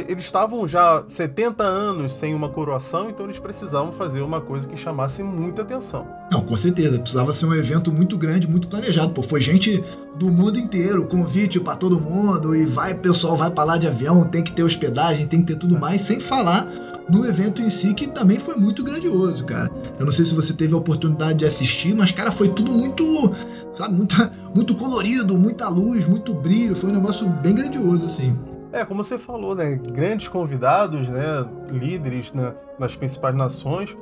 Eles 0.08 0.26
estavam 0.26 0.68
já 0.68 1.04
70 1.08 1.64
anos 1.64 2.16
sem 2.16 2.36
uma 2.36 2.48
coroação, 2.48 3.10
então 3.10 3.26
eles 3.26 3.40
precisavam 3.40 3.92
fazer 3.92 4.22
uma 4.22 4.40
coisa 4.40 4.68
que 4.68 4.78
chamasse 4.78 5.24
muita 5.24 5.64
atenção. 5.64 6.06
Não, 6.32 6.42
com 6.42 6.56
certeza. 6.56 7.00
Precisava 7.00 7.34
ser 7.34 7.48
um 7.48 7.56
evento 7.56 7.92
muito 7.92 8.16
grande, 8.16 8.48
muito 8.48 8.68
planejado. 8.68 9.14
Pô, 9.14 9.24
foi 9.24 9.42
gente 9.42 9.84
do 10.16 10.30
mundo 10.30 10.60
inteiro, 10.60 11.08
convite 11.08 11.60
para 11.60 11.76
todo 11.76 12.00
mundo, 12.00 12.56
e 12.56 12.66
vai, 12.66 12.94
pessoal 12.94 13.36
vai 13.36 13.50
para 13.50 13.64
lá 13.64 13.78
de 13.78 13.88
avião, 13.88 14.24
tem 14.26 14.44
que 14.44 14.52
ter 14.52 14.64
hospedagem, 14.64 15.28
tem 15.28 15.40
que 15.42 15.54
ter 15.54 15.60
tudo 15.60 15.80
mais, 15.80 16.02
sem 16.02 16.20
falar 16.20 16.68
no 17.10 17.26
evento 17.26 17.62
em 17.62 17.70
si, 17.70 17.94
que 17.96 18.06
também 18.06 18.40
foi 18.40 18.56
muito 18.56 18.84
grandioso, 18.84 19.44
cara. 19.44 19.72
Eu 19.98 20.06
não 20.06 20.12
sei 20.12 20.26
se 20.26 20.36
você 20.36 20.54
teve 20.54 20.76
a 20.76 20.78
oportunidade 20.78 21.40
de 21.40 21.46
assistir, 21.46 21.96
mas, 21.96 22.12
cara, 22.12 22.32
foi 22.32 22.50
tudo 22.50 22.72
muito, 22.72 23.04
sabe, 23.76 23.96
muito, 23.96 24.16
muito 24.54 24.76
colorido, 24.76 25.36
muita 25.36 25.68
luz, 25.68 26.06
muito 26.06 26.34
brilho. 26.34 26.76
Foi 26.76 26.92
um 26.92 26.94
negócio 26.94 27.28
bem 27.28 27.56
grandioso, 27.56 28.06
assim. 28.06 28.38
É, 28.72 28.86
como 28.86 29.04
você 29.04 29.18
falou, 29.18 29.56
né? 29.56 29.80
Grandes 29.92 30.28
convidados, 30.28 31.10
né? 31.10 31.46
Líderes 31.72 32.34
né? 32.34 32.54
nas 32.78 32.96
principais 32.96 33.36
nações. 33.36 33.98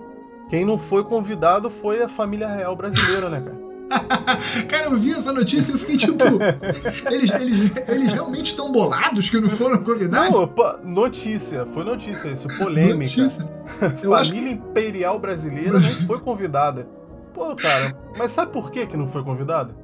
Quem 0.50 0.66
não 0.66 0.78
foi 0.78 1.04
convidado 1.04 1.70
foi 1.70 2.02
a 2.02 2.08
família 2.08 2.48
real 2.48 2.76
brasileira, 2.76 3.30
né, 3.30 3.42
cara? 3.42 3.68
cara, 4.68 4.86
eu 4.88 4.98
vi 4.98 5.14
essa 5.14 5.32
notícia 5.32 5.72
e 5.72 5.76
eu 5.76 5.80
fiquei 5.80 5.98
tipo. 5.98 6.24
eles, 7.10 7.32
eles, 7.32 7.72
eles 7.88 8.14
realmente 8.14 8.48
estão 8.48 8.72
bolados 8.72 9.30
que 9.30 9.40
não 9.40 9.50
foram 9.50 9.82
convidados? 9.84 10.32
Não, 10.32 10.44
opa, 10.44 10.80
notícia, 10.84 11.66
foi 11.66 11.84
notícia 11.84 12.28
isso, 12.28 12.48
polêmica. 12.58 13.22
Notícia. 13.22 13.48
Família 14.04 14.50
que... 14.50 14.56
Imperial 14.56 15.20
Brasileira 15.20 15.80
não 15.80 15.92
foi 16.06 16.20
convidada. 16.20 16.88
Pô, 17.34 17.56
cara, 17.56 17.98
mas 18.18 18.32
sabe 18.32 18.52
por 18.52 18.72
que, 18.72 18.86
que 18.86 18.98
não 18.98 19.08
foi 19.08 19.24
convidada? 19.24 19.76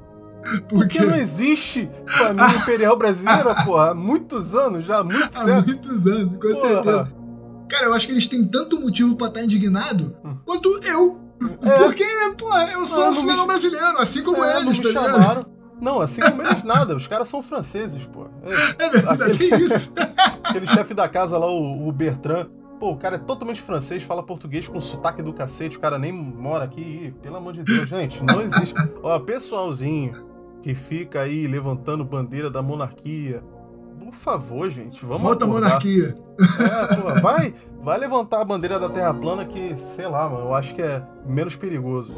Porque 0.70 1.00
não 1.00 1.16
existe 1.16 1.90
família 2.08 2.58
imperial 2.58 2.98
brasileira, 2.98 3.56
porra, 3.64 3.92
há 3.92 3.94
muitos 3.96 4.56
anos 4.56 4.86
já, 4.86 5.04
muitos 5.04 5.36
Há 5.36 5.46
muitos 5.46 6.08
anos, 6.08 6.34
com 6.34 6.54
porra. 6.54 6.60
certeza. 6.60 7.14
Cara, 7.70 7.86
eu 7.86 7.94
acho 7.94 8.06
que 8.06 8.14
eles 8.14 8.28
têm 8.28 8.46
tanto 8.46 8.80
motivo 8.80 9.16
para 9.16 9.28
estar 9.28 9.40
tá 9.40 9.46
indignado 9.46 10.16
hum. 10.24 10.38
quanto 10.46 10.80
eu. 10.84 11.20
É. 11.62 11.78
Porque, 11.80 12.06
pô, 12.38 12.56
eu 12.56 12.86
sou 12.86 13.06
não, 13.06 13.12
um 13.12 13.16
cidadão 13.16 13.44
me... 13.44 13.48
brasileiro, 13.48 13.98
assim 13.98 14.24
como 14.24 14.44
é, 14.44 14.62
eles, 14.62 14.82
não 14.82 14.94
tá 14.94 15.02
chamaram. 15.02 15.46
Não, 15.82 16.00
assim 16.00 16.22
como 16.22 16.42
eles 16.42 16.64
nada, 16.64 16.96
os 16.96 17.08
caras 17.08 17.28
são 17.28 17.42
franceses, 17.42 18.06
pô. 18.06 18.28
É, 18.44 18.76
é 18.86 18.90
verdade, 18.90 19.24
aquele, 19.24 19.56
isso. 19.66 19.92
aquele 20.44 20.68
chefe 20.68 20.94
da 20.94 21.10
casa 21.10 21.38
lá, 21.38 21.48
o, 21.48 21.88
o 21.88 21.92
Bertrand, 21.92 22.48
Pô, 22.84 22.92
o 22.92 22.98
cara 22.98 23.16
é 23.16 23.18
totalmente 23.18 23.62
francês, 23.62 24.04
fala 24.04 24.22
português 24.22 24.68
com 24.68 24.82
sotaque 24.82 25.22
do 25.22 25.32
cacete, 25.32 25.78
o 25.78 25.80
cara 25.80 25.98
nem 25.98 26.12
mora 26.12 26.66
aqui. 26.66 27.14
Pelo 27.22 27.38
amor 27.38 27.54
de 27.54 27.64
Deus, 27.64 27.88
gente, 27.88 28.22
não 28.22 28.42
existe. 28.42 28.74
Ó, 29.02 29.18
pessoalzinho, 29.20 30.33
que 30.64 30.74
fica 30.74 31.20
aí 31.20 31.46
levantando 31.46 32.06
bandeira 32.06 32.50
da 32.50 32.62
monarquia. 32.62 33.44
Por 34.00 34.14
favor, 34.14 34.70
gente, 34.70 35.06
vamos 35.06 35.22
Volta 35.22 35.44
a 35.44 35.48
monarquia. 35.48 36.16
É, 36.40 36.96
pô, 36.96 37.22
vai, 37.22 37.54
vai 37.82 38.00
levantar 38.00 38.42
a 38.42 38.46
bandeira 38.46 38.80
da 38.80 38.88
Terra 38.88 39.14
plana 39.14 39.44
que, 39.44 39.76
sei 39.76 40.08
lá, 40.08 40.30
mano, 40.30 40.46
eu 40.46 40.56
acho 40.56 40.74
que 40.74 40.82
é 40.82 41.04
menos 41.26 41.58
perigoso. 41.58 42.14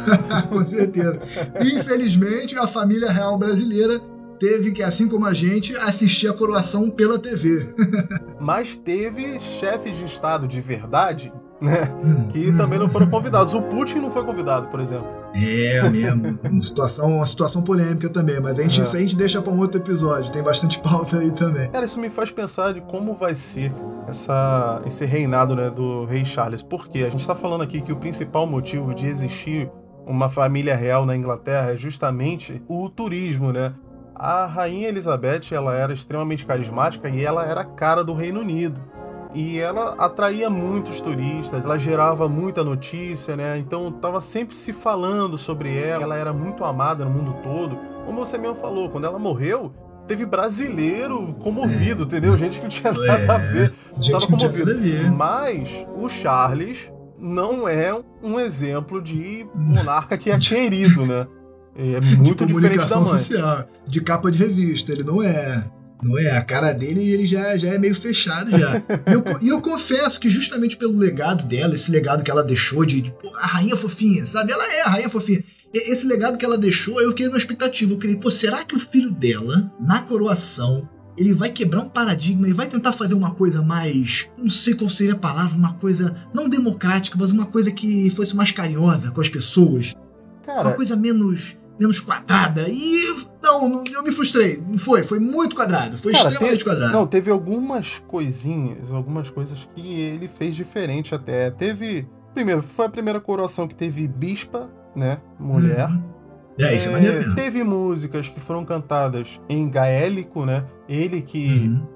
Com 0.48 0.64
certeza. 0.64 1.20
Infelizmente, 1.60 2.58
a 2.58 2.66
família 2.66 3.12
real 3.12 3.36
brasileira 3.36 4.00
teve 4.38 4.72
que, 4.72 4.82
assim 4.82 5.06
como 5.06 5.26
a 5.26 5.34
gente, 5.34 5.76
assistir 5.76 6.28
a 6.28 6.32
coroação 6.32 6.88
pela 6.88 7.18
TV. 7.18 7.74
Mas 8.40 8.78
teve 8.78 9.38
chefes 9.38 9.98
de 9.98 10.06
Estado 10.06 10.48
de 10.48 10.60
verdade, 10.62 11.30
né? 11.60 11.82
Hum, 12.02 12.28
que 12.28 12.50
também 12.56 12.78
não 12.78 12.88
foram 12.88 13.10
convidados. 13.10 13.52
O 13.52 13.60
Putin 13.60 13.98
não 13.98 14.10
foi 14.10 14.24
convidado, 14.24 14.68
por 14.68 14.80
exemplo. 14.80 15.19
É 15.34 15.88
mesmo. 15.88 16.38
uma, 16.42 16.62
situação, 16.62 17.16
uma 17.16 17.26
situação 17.26 17.62
polêmica 17.62 18.08
também, 18.08 18.40
mas 18.40 18.58
a 18.58 18.62
gente, 18.62 18.80
é. 18.80 18.84
isso 18.84 18.96
a 18.96 19.00
gente 19.00 19.16
deixa 19.16 19.40
para 19.40 19.52
um 19.52 19.60
outro 19.60 19.80
episódio, 19.80 20.32
tem 20.32 20.42
bastante 20.42 20.78
pauta 20.80 21.18
aí 21.18 21.30
também. 21.30 21.68
Cara, 21.70 21.84
isso 21.84 22.00
me 22.00 22.10
faz 22.10 22.30
pensar 22.30 22.74
de 22.74 22.80
como 22.80 23.14
vai 23.14 23.34
ser 23.34 23.72
essa, 24.08 24.82
esse 24.84 25.04
reinado 25.04 25.54
né, 25.54 25.70
do 25.70 26.04
rei 26.04 26.24
Charles. 26.24 26.62
Porque 26.62 26.98
a 27.00 27.10
gente 27.10 27.20
está 27.20 27.34
falando 27.34 27.62
aqui 27.62 27.80
que 27.80 27.92
o 27.92 27.96
principal 27.96 28.46
motivo 28.46 28.94
de 28.94 29.06
existir 29.06 29.70
uma 30.06 30.28
família 30.28 30.74
real 30.74 31.06
na 31.06 31.16
Inglaterra 31.16 31.72
é 31.72 31.76
justamente 31.76 32.62
o 32.68 32.88
turismo, 32.88 33.52
né? 33.52 33.72
A 34.14 34.44
rainha 34.44 34.88
Elizabeth, 34.88 35.52
ela 35.52 35.74
era 35.74 35.92
extremamente 35.92 36.44
carismática 36.44 37.08
e 37.08 37.24
ela 37.24 37.46
era 37.46 37.62
a 37.62 37.64
cara 37.64 38.04
do 38.04 38.12
Reino 38.12 38.40
Unido 38.40 38.80
e 39.32 39.58
ela 39.58 39.94
atraía 39.96 40.50
muitos 40.50 41.00
turistas, 41.00 41.64
ela 41.64 41.78
gerava 41.78 42.28
muita 42.28 42.64
notícia, 42.64 43.36
né? 43.36 43.58
Então 43.58 43.90
tava 43.92 44.20
sempre 44.20 44.56
se 44.56 44.72
falando 44.72 45.38
sobre 45.38 45.76
ela, 45.76 46.02
ela 46.02 46.16
era 46.16 46.32
muito 46.32 46.64
amada 46.64 47.04
no 47.04 47.10
mundo 47.10 47.36
todo. 47.42 47.78
Como 48.04 48.24
você 48.24 48.36
mesmo 48.36 48.56
falou, 48.56 48.88
quando 48.88 49.04
ela 49.04 49.18
morreu, 49.18 49.72
teve 50.06 50.26
brasileiro 50.26 51.34
comovido, 51.34 52.02
é. 52.02 52.06
entendeu? 52.06 52.36
Gente 52.36 52.58
que 52.58 52.62
não 52.64 52.70
tinha 52.70 52.90
nada 53.06 53.22
é. 53.22 53.30
a 53.30 53.38
ver, 53.38 53.72
Gente 54.00 54.12
tava 54.12 54.26
comovido. 54.26 54.72
Mas 55.16 55.86
o 55.96 56.08
Charles 56.08 56.90
não 57.16 57.68
é 57.68 57.96
um 58.22 58.40
exemplo 58.40 59.00
de 59.00 59.46
monarca 59.54 60.18
que 60.18 60.30
é 60.30 60.38
querido, 60.40 61.06
né? 61.06 61.26
É 61.76 62.00
muito 62.00 62.44
de 62.44 62.52
diferente 62.52 62.88
da 62.88 62.96
mãe. 62.96 63.06
social, 63.06 63.64
de 63.86 64.00
capa 64.00 64.30
de 64.30 64.38
revista, 64.38 64.90
ele 64.90 65.04
não 65.04 65.22
é. 65.22 65.64
Não 66.02 66.18
é? 66.18 66.30
A 66.30 66.42
cara 66.42 66.72
dele 66.72 67.08
ele 67.10 67.26
já, 67.26 67.56
já 67.56 67.68
é 67.68 67.78
meio 67.78 67.94
fechado 67.94 68.50
já. 68.58 68.76
e, 68.76 69.12
eu, 69.12 69.24
e 69.42 69.48
eu 69.48 69.60
confesso 69.60 70.18
que 70.18 70.28
justamente 70.28 70.76
pelo 70.76 70.96
legado 70.96 71.44
dela, 71.46 71.74
esse 71.74 71.90
legado 71.90 72.22
que 72.22 72.30
ela 72.30 72.42
deixou 72.42 72.84
de, 72.84 73.00
de 73.00 73.10
pô, 73.10 73.32
a 73.36 73.46
rainha 73.46 73.76
fofinha, 73.76 74.24
sabe? 74.26 74.52
Ela 74.52 74.66
é 74.72 74.82
a 74.82 74.88
rainha 74.88 75.10
fofinha. 75.10 75.42
Esse 75.72 76.06
legado 76.06 76.36
que 76.36 76.44
ela 76.44 76.58
deixou, 76.58 77.00
eu 77.00 77.12
criei 77.12 77.28
uma 77.28 77.38
expectativa. 77.38 77.92
Eu 77.92 77.98
criei, 77.98 78.16
pô, 78.16 78.30
será 78.30 78.64
que 78.64 78.74
o 78.74 78.80
filho 78.80 79.10
dela, 79.10 79.72
na 79.80 80.02
coroação, 80.02 80.88
ele 81.16 81.32
vai 81.32 81.50
quebrar 81.50 81.82
um 81.82 81.88
paradigma 81.88 82.48
e 82.48 82.52
vai 82.52 82.66
tentar 82.66 82.92
fazer 82.92 83.14
uma 83.14 83.34
coisa 83.34 83.62
mais. 83.62 84.26
Não 84.38 84.48
sei 84.48 84.74
qual 84.74 84.88
seria 84.90 85.12
a 85.12 85.18
palavra, 85.18 85.56
uma 85.56 85.74
coisa 85.74 86.16
não 86.32 86.48
democrática, 86.48 87.16
mas 87.18 87.30
uma 87.30 87.46
coisa 87.46 87.70
que 87.70 88.10
fosse 88.10 88.34
mais 88.34 88.50
carinhosa 88.50 89.10
com 89.10 89.20
as 89.20 89.28
pessoas. 89.28 89.94
Cara, 90.44 90.68
uma 90.68 90.72
coisa 90.72 90.96
menos 90.96 91.56
menos 91.80 91.98
quadrada. 91.98 92.66
E 92.68 93.16
não, 93.42 93.82
eu 93.90 94.02
me 94.02 94.12
frustrei. 94.12 94.62
Não 94.68 94.78
foi, 94.78 95.02
foi 95.02 95.18
muito 95.18 95.56
quadrado. 95.56 95.96
Foi 95.96 96.12
Cara, 96.12 96.28
extremamente 96.28 96.58
teve, 96.58 96.70
quadrado. 96.70 96.92
Não, 96.92 97.06
teve 97.06 97.30
algumas 97.30 97.98
coisinhas, 98.00 98.92
algumas 98.92 99.30
coisas 99.30 99.66
que 99.74 99.80
ele 99.80 100.28
fez 100.28 100.54
diferente 100.54 101.14
até. 101.14 101.50
Teve. 101.50 102.06
Primeiro, 102.34 102.62
foi 102.62 102.86
a 102.86 102.88
primeira 102.88 103.18
coroação 103.18 103.66
que 103.66 103.74
teve 103.74 104.06
bispa, 104.06 104.70
né? 104.94 105.20
Mulher. 105.38 105.88
Uhum. 105.88 106.02
É, 106.58 106.74
isso 106.76 106.88
é, 106.88 106.90
é 106.90 106.92
maneiro 106.92 107.16
mesmo. 107.18 107.34
Teve 107.34 107.64
músicas 107.64 108.28
que 108.28 108.38
foram 108.38 108.64
cantadas 108.64 109.40
em 109.48 109.68
gaélico, 109.70 110.44
né? 110.44 110.64
Ele 110.86 111.22
que, 111.22 111.46
uhum. 111.48 111.86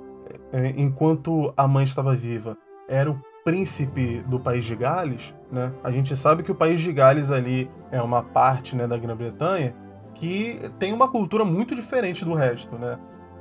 é, 0.51 0.75
enquanto 0.77 1.53
a 1.57 1.69
mãe 1.69 1.85
estava 1.85 2.17
viva, 2.17 2.57
era 2.89 3.11
o 3.11 3.21
príncipe 3.45 4.25
do 4.27 4.41
país 4.41 4.65
de 4.65 4.75
Gales, 4.75 5.35
né? 5.55 5.73
A 5.83 5.91
gente 5.91 6.17
sabe 6.17 6.43
que 6.43 6.51
o 6.51 6.55
país 6.55 6.81
de 6.81 6.93
Gales 6.93 7.31
ali 7.31 7.71
é 7.91 8.03
uma 8.03 8.23
parte 8.23 8.75
né, 8.75 8.87
da 8.87 8.99
Grã-Bretanha 8.99 9.75
que 10.15 10.61
tem 10.79 10.93
uma 10.93 11.09
cultura 11.09 11.45
muito 11.45 11.75
diferente 11.75 12.25
do 12.25 12.35
resto, 12.35 12.77
né? 12.77 12.99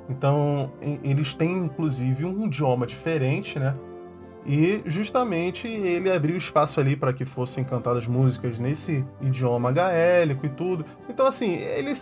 Então, 0.10 0.72
eles 1.04 1.34
têm 1.34 1.52
inclusive 1.52 2.26
um 2.26 2.46
idioma 2.46 2.86
diferente, 2.86 3.58
né? 3.58 3.76
E 4.46 4.82
justamente 4.86 5.68
ele 5.68 6.12
abriu 6.12 6.36
espaço 6.36 6.80
ali 6.80 6.98
para 6.98 7.14
que 7.14 7.24
fossem 7.24 7.64
cantadas 7.64 8.08
músicas 8.08 8.60
nesse 8.60 9.06
idioma 9.22 9.72
gaélico 9.72 10.46
e 10.46 10.50
tudo. 10.50 10.86
Então, 11.08 11.26
assim, 11.26 11.54
ele, 11.54 11.94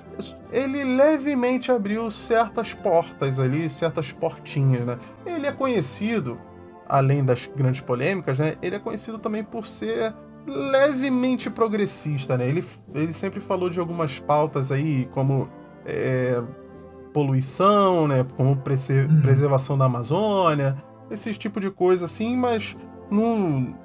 ele 0.52 0.84
levemente 0.84 1.72
abriu 1.72 2.10
certas 2.10 2.74
portas 2.74 3.40
ali, 3.40 3.70
certas 3.70 4.12
portinhas, 4.12 4.86
né? 4.86 4.98
Ele 5.26 5.46
é 5.46 5.52
conhecido 5.52 6.40
além 6.88 7.24
das 7.24 7.50
grandes 7.56 7.82
polêmicas, 7.82 8.40
né, 8.40 8.56
ele 8.62 8.76
é 8.76 8.80
conhecido 8.80 9.18
também 9.18 9.44
por 9.44 9.66
ser 9.66 10.14
levemente 10.46 11.50
progressista, 11.50 12.38
né? 12.38 12.48
Ele, 12.48 12.64
ele 12.94 13.14
sempre 13.14 13.40
falou 13.40 13.70
de 13.70 13.80
algumas 13.80 14.20
pautas 14.20 14.72
aí, 14.72 15.08
como 15.14 15.50
é, 15.86 16.42
poluição, 17.14 18.08
né? 18.08 18.26
Como 18.36 18.56
prese 18.58 19.02
uhum. 19.02 19.22
preservação 19.22 19.78
da 19.78 19.86
Amazônia, 19.86 20.76
esse 21.10 21.34
tipo 21.34 21.60
de 21.60 21.70
coisa 21.70 22.06
assim, 22.06 22.36
mas 22.36 22.76
não. 23.12 23.76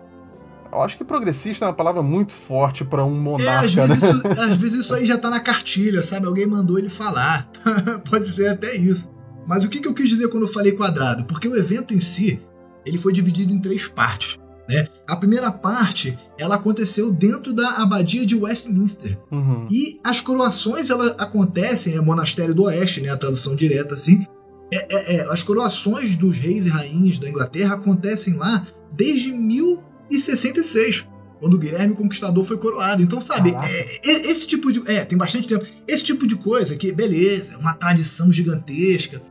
Eu 0.72 0.82
acho 0.82 0.98
que 0.98 1.04
progressista 1.04 1.64
é 1.64 1.68
uma 1.68 1.74
palavra 1.74 2.02
muito 2.02 2.32
forte 2.32 2.84
para 2.84 3.04
um 3.04 3.14
monarca. 3.14 3.62
É, 3.62 3.66
às, 3.66 3.72
vezes 3.72 4.02
né? 4.02 4.08
isso, 4.08 4.40
às 4.40 4.56
vezes 4.56 4.80
isso 4.80 4.94
aí 4.94 5.06
já 5.06 5.16
tá 5.16 5.30
na 5.30 5.40
cartilha, 5.40 6.02
sabe? 6.02 6.26
Alguém 6.26 6.46
mandou 6.46 6.78
ele 6.78 6.90
falar. 6.90 7.48
Pode 8.10 8.34
ser 8.34 8.48
até 8.48 8.74
isso. 8.74 9.10
Mas 9.46 9.64
o 9.64 9.68
que, 9.68 9.80
que 9.80 9.86
eu 9.86 9.94
quis 9.94 10.08
dizer 10.08 10.28
quando 10.28 10.42
eu 10.42 10.52
falei 10.52 10.72
quadrado? 10.72 11.24
Porque 11.24 11.46
o 11.46 11.56
evento 11.56 11.94
em 11.94 12.00
si, 12.00 12.42
ele 12.86 12.96
foi 12.96 13.12
dividido 13.12 13.52
em 13.52 13.60
três 13.60 13.86
partes. 13.86 14.38
Né? 14.68 14.88
A 15.06 15.16
primeira 15.16 15.50
parte 15.50 16.18
ela 16.38 16.56
aconteceu 16.56 17.12
dentro 17.12 17.52
da 17.52 17.82
abadia 17.82 18.26
de 18.26 18.34
Westminster 18.34 19.18
uhum. 19.30 19.68
e 19.70 20.00
as 20.02 20.20
coroações 20.20 20.90
ela 20.90 21.14
acontecem 21.18 21.94
é 21.94 22.00
monastério 22.00 22.54
do 22.54 22.64
Oeste, 22.64 23.00
né? 23.00 23.10
A 23.10 23.16
tradução 23.16 23.54
direta 23.54 23.94
assim. 23.94 24.26
É, 24.72 24.76
é, 24.76 25.16
é, 25.16 25.32
as 25.32 25.44
coroações 25.44 26.16
dos 26.16 26.36
reis 26.36 26.66
e 26.66 26.68
rainhas 26.68 27.18
da 27.18 27.28
Inglaterra 27.28 27.74
acontecem 27.74 28.34
lá 28.34 28.66
desde 28.92 29.30
1066, 29.30 31.06
quando 31.38 31.54
o 31.54 31.58
Guilherme 31.58 31.94
Conquistador 31.94 32.44
foi 32.44 32.58
coroado. 32.58 33.00
Então, 33.00 33.20
sabe, 33.20 33.54
é, 33.54 34.10
esse 34.10 34.46
tipo 34.46 34.72
de. 34.72 34.82
É, 34.90 35.04
tem 35.04 35.16
bastante 35.16 35.46
tempo. 35.46 35.64
Esse 35.86 36.02
tipo 36.02 36.26
de 36.26 36.34
coisa 36.34 36.74
que, 36.74 36.90
beleza, 36.90 37.52
é 37.52 37.56
uma 37.56 37.74
tradição 37.74 38.32
gigantesca. 38.32 39.22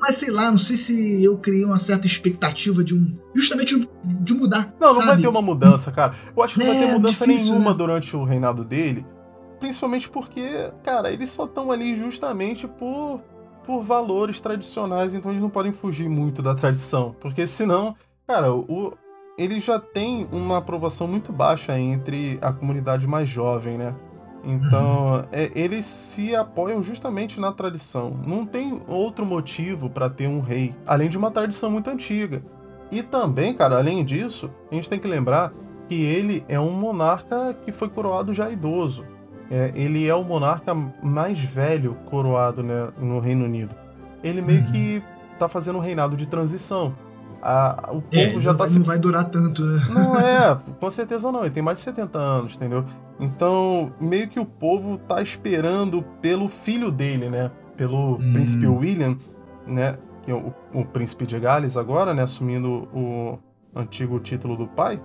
Mas 0.00 0.16
sei 0.16 0.30
lá, 0.30 0.50
não 0.50 0.58
sei 0.58 0.76
se 0.76 1.22
eu 1.24 1.36
criei 1.38 1.64
uma 1.64 1.78
certa 1.78 2.06
expectativa 2.06 2.82
de 2.82 2.94
um. 2.94 3.16
Justamente 3.34 3.88
de 4.04 4.34
mudar. 4.34 4.74
Não, 4.80 4.94
não 4.94 5.06
vai 5.06 5.16
ter 5.16 5.28
uma 5.28 5.42
mudança, 5.42 5.92
cara. 5.92 6.14
Eu 6.36 6.42
acho 6.42 6.54
que 6.54 6.64
não 6.64 6.72
é, 6.72 6.78
vai 6.78 6.86
ter 6.86 6.92
mudança 6.92 7.26
difícil, 7.26 7.52
nenhuma 7.52 7.70
né? 7.70 7.76
durante 7.76 8.16
o 8.16 8.24
reinado 8.24 8.64
dele. 8.64 9.04
Principalmente 9.58 10.08
porque, 10.08 10.72
cara, 10.82 11.12
eles 11.12 11.30
só 11.30 11.44
estão 11.44 11.70
ali 11.70 11.94
justamente 11.94 12.66
por, 12.66 13.20
por 13.64 13.82
valores 13.82 14.40
tradicionais, 14.40 15.14
então 15.14 15.30
eles 15.30 15.42
não 15.42 15.50
podem 15.50 15.72
fugir 15.72 16.08
muito 16.08 16.40
da 16.40 16.54
tradição. 16.54 17.14
Porque 17.20 17.46
senão, 17.46 17.94
cara, 18.26 18.52
o, 18.52 18.94
ele 19.36 19.60
já 19.60 19.78
tem 19.78 20.26
uma 20.32 20.58
aprovação 20.58 21.06
muito 21.06 21.32
baixa 21.32 21.78
entre 21.78 22.38
a 22.42 22.52
comunidade 22.52 23.06
mais 23.06 23.28
jovem, 23.28 23.76
né? 23.78 23.94
Então, 24.44 25.14
uhum. 25.14 25.24
é, 25.32 25.50
eles 25.54 25.84
se 25.84 26.34
apoiam 26.34 26.82
justamente 26.82 27.40
na 27.40 27.52
tradição. 27.52 28.18
Não 28.26 28.46
tem 28.46 28.80
outro 28.86 29.24
motivo 29.24 29.90
para 29.90 30.08
ter 30.08 30.28
um 30.28 30.40
rei, 30.40 30.74
além 30.86 31.08
de 31.08 31.18
uma 31.18 31.30
tradição 31.30 31.70
muito 31.70 31.90
antiga. 31.90 32.42
E 32.90 33.02
também, 33.02 33.54
cara, 33.54 33.78
além 33.78 34.04
disso, 34.04 34.50
a 34.70 34.74
gente 34.74 34.88
tem 34.88 34.98
que 34.98 35.06
lembrar 35.06 35.52
que 35.88 35.94
ele 35.94 36.44
é 36.48 36.58
um 36.58 36.72
monarca 36.72 37.54
que 37.64 37.72
foi 37.72 37.88
coroado 37.88 38.32
já 38.32 38.50
idoso. 38.50 39.04
É, 39.50 39.72
ele 39.74 40.06
é 40.06 40.14
o 40.14 40.22
monarca 40.22 40.74
mais 40.74 41.40
velho 41.40 41.96
coroado 42.08 42.62
né, 42.62 42.88
no 42.98 43.18
Reino 43.18 43.44
Unido. 43.44 43.74
Ele 44.22 44.40
meio 44.40 44.60
uhum. 44.60 44.72
que 44.72 45.02
tá 45.38 45.48
fazendo 45.48 45.78
um 45.78 45.82
reinado 45.82 46.16
de 46.16 46.26
transição. 46.26 46.94
A, 47.42 47.90
o 47.92 48.02
povo 48.02 48.38
é, 48.38 48.40
já 48.40 48.52
tá 48.52 48.68
se. 48.68 48.78
Não 48.78 48.84
vai 48.84 48.98
durar 48.98 49.24
tanto, 49.30 49.64
né? 49.64 49.82
Não 49.90 50.16
é, 50.20 50.58
com 50.78 50.90
certeza 50.90 51.32
não. 51.32 51.40
Ele 51.40 51.50
tem 51.50 51.62
mais 51.62 51.78
de 51.78 51.84
70 51.84 52.18
anos, 52.18 52.56
entendeu? 52.56 52.84
Então, 53.18 53.92
meio 54.00 54.28
que 54.28 54.38
o 54.38 54.44
povo 54.44 54.98
tá 54.98 55.22
esperando 55.22 56.02
pelo 56.20 56.48
filho 56.48 56.90
dele, 56.90 57.30
né? 57.30 57.50
Pelo 57.76 58.16
hum. 58.16 58.32
príncipe 58.32 58.66
William, 58.66 59.16
né? 59.66 59.96
É 60.26 60.34
o, 60.34 60.52
o, 60.74 60.84
príncipe 60.84 61.26
de 61.26 61.38
Gales 61.40 61.76
agora, 61.76 62.12
né? 62.12 62.22
Assumindo 62.22 62.88
o 62.94 63.38
antigo 63.74 64.20
título 64.20 64.56
do 64.56 64.66
pai. 64.66 65.00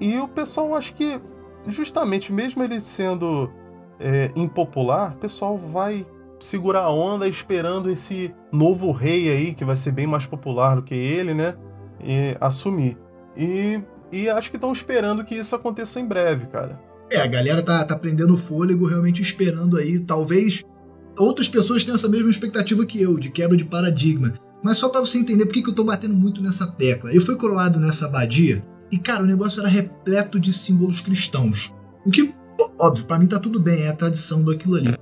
E 0.00 0.18
o 0.18 0.28
pessoal, 0.28 0.74
acho 0.74 0.94
que, 0.94 1.20
justamente, 1.66 2.32
mesmo 2.32 2.62
ele 2.62 2.80
sendo 2.80 3.50
é, 3.98 4.30
impopular, 4.36 5.12
o 5.12 5.16
pessoal 5.16 5.58
vai 5.58 6.06
segurar 6.38 6.84
a 6.84 6.90
onda 6.90 7.28
esperando 7.28 7.90
esse 7.90 8.34
novo 8.50 8.92
rei 8.92 9.28
aí, 9.30 9.54
que 9.54 9.64
vai 9.64 9.76
ser 9.76 9.92
bem 9.92 10.06
mais 10.06 10.24
popular 10.24 10.76
do 10.76 10.82
que 10.82 10.94
ele, 10.94 11.34
né? 11.34 11.54
E 12.04 12.36
assumir. 12.40 12.96
E, 13.36 13.80
e 14.10 14.28
acho 14.28 14.50
que 14.50 14.56
estão 14.56 14.72
esperando 14.72 15.24
que 15.24 15.34
isso 15.34 15.54
aconteça 15.54 16.00
em 16.00 16.06
breve, 16.06 16.46
cara. 16.46 16.80
É, 17.10 17.20
a 17.20 17.26
galera 17.26 17.62
tá, 17.62 17.84
tá 17.84 17.96
prendendo 17.96 18.36
fôlego, 18.36 18.86
realmente 18.86 19.20
esperando 19.20 19.76
aí. 19.76 19.98
Talvez 19.98 20.64
outras 21.18 21.48
pessoas 21.48 21.84
tenham 21.84 21.96
essa 21.96 22.08
mesma 22.08 22.30
expectativa 22.30 22.86
que 22.86 23.00
eu, 23.00 23.18
de 23.18 23.30
quebra 23.30 23.56
de 23.56 23.64
paradigma. 23.64 24.34
Mas 24.62 24.78
só 24.78 24.88
para 24.88 25.00
você 25.00 25.18
entender 25.18 25.46
por 25.46 25.54
que, 25.54 25.62
que 25.62 25.70
eu 25.70 25.74
tô 25.74 25.84
batendo 25.84 26.14
muito 26.14 26.42
nessa 26.42 26.66
tecla. 26.66 27.12
Eu 27.12 27.20
fui 27.20 27.36
coroado 27.36 27.80
nessa 27.80 28.06
abadia 28.06 28.64
e, 28.92 28.98
cara, 28.98 29.22
o 29.22 29.26
negócio 29.26 29.60
era 29.60 29.68
repleto 29.68 30.38
de 30.38 30.52
símbolos 30.52 31.00
cristãos. 31.00 31.72
O 32.04 32.10
que, 32.10 32.34
óbvio, 32.78 33.04
para 33.04 33.18
mim 33.18 33.26
tá 33.26 33.38
tudo 33.38 33.60
bem, 33.60 33.82
é 33.82 33.88
a 33.88 33.96
tradição 33.96 34.42
do 34.42 34.50
ali. 34.50 34.94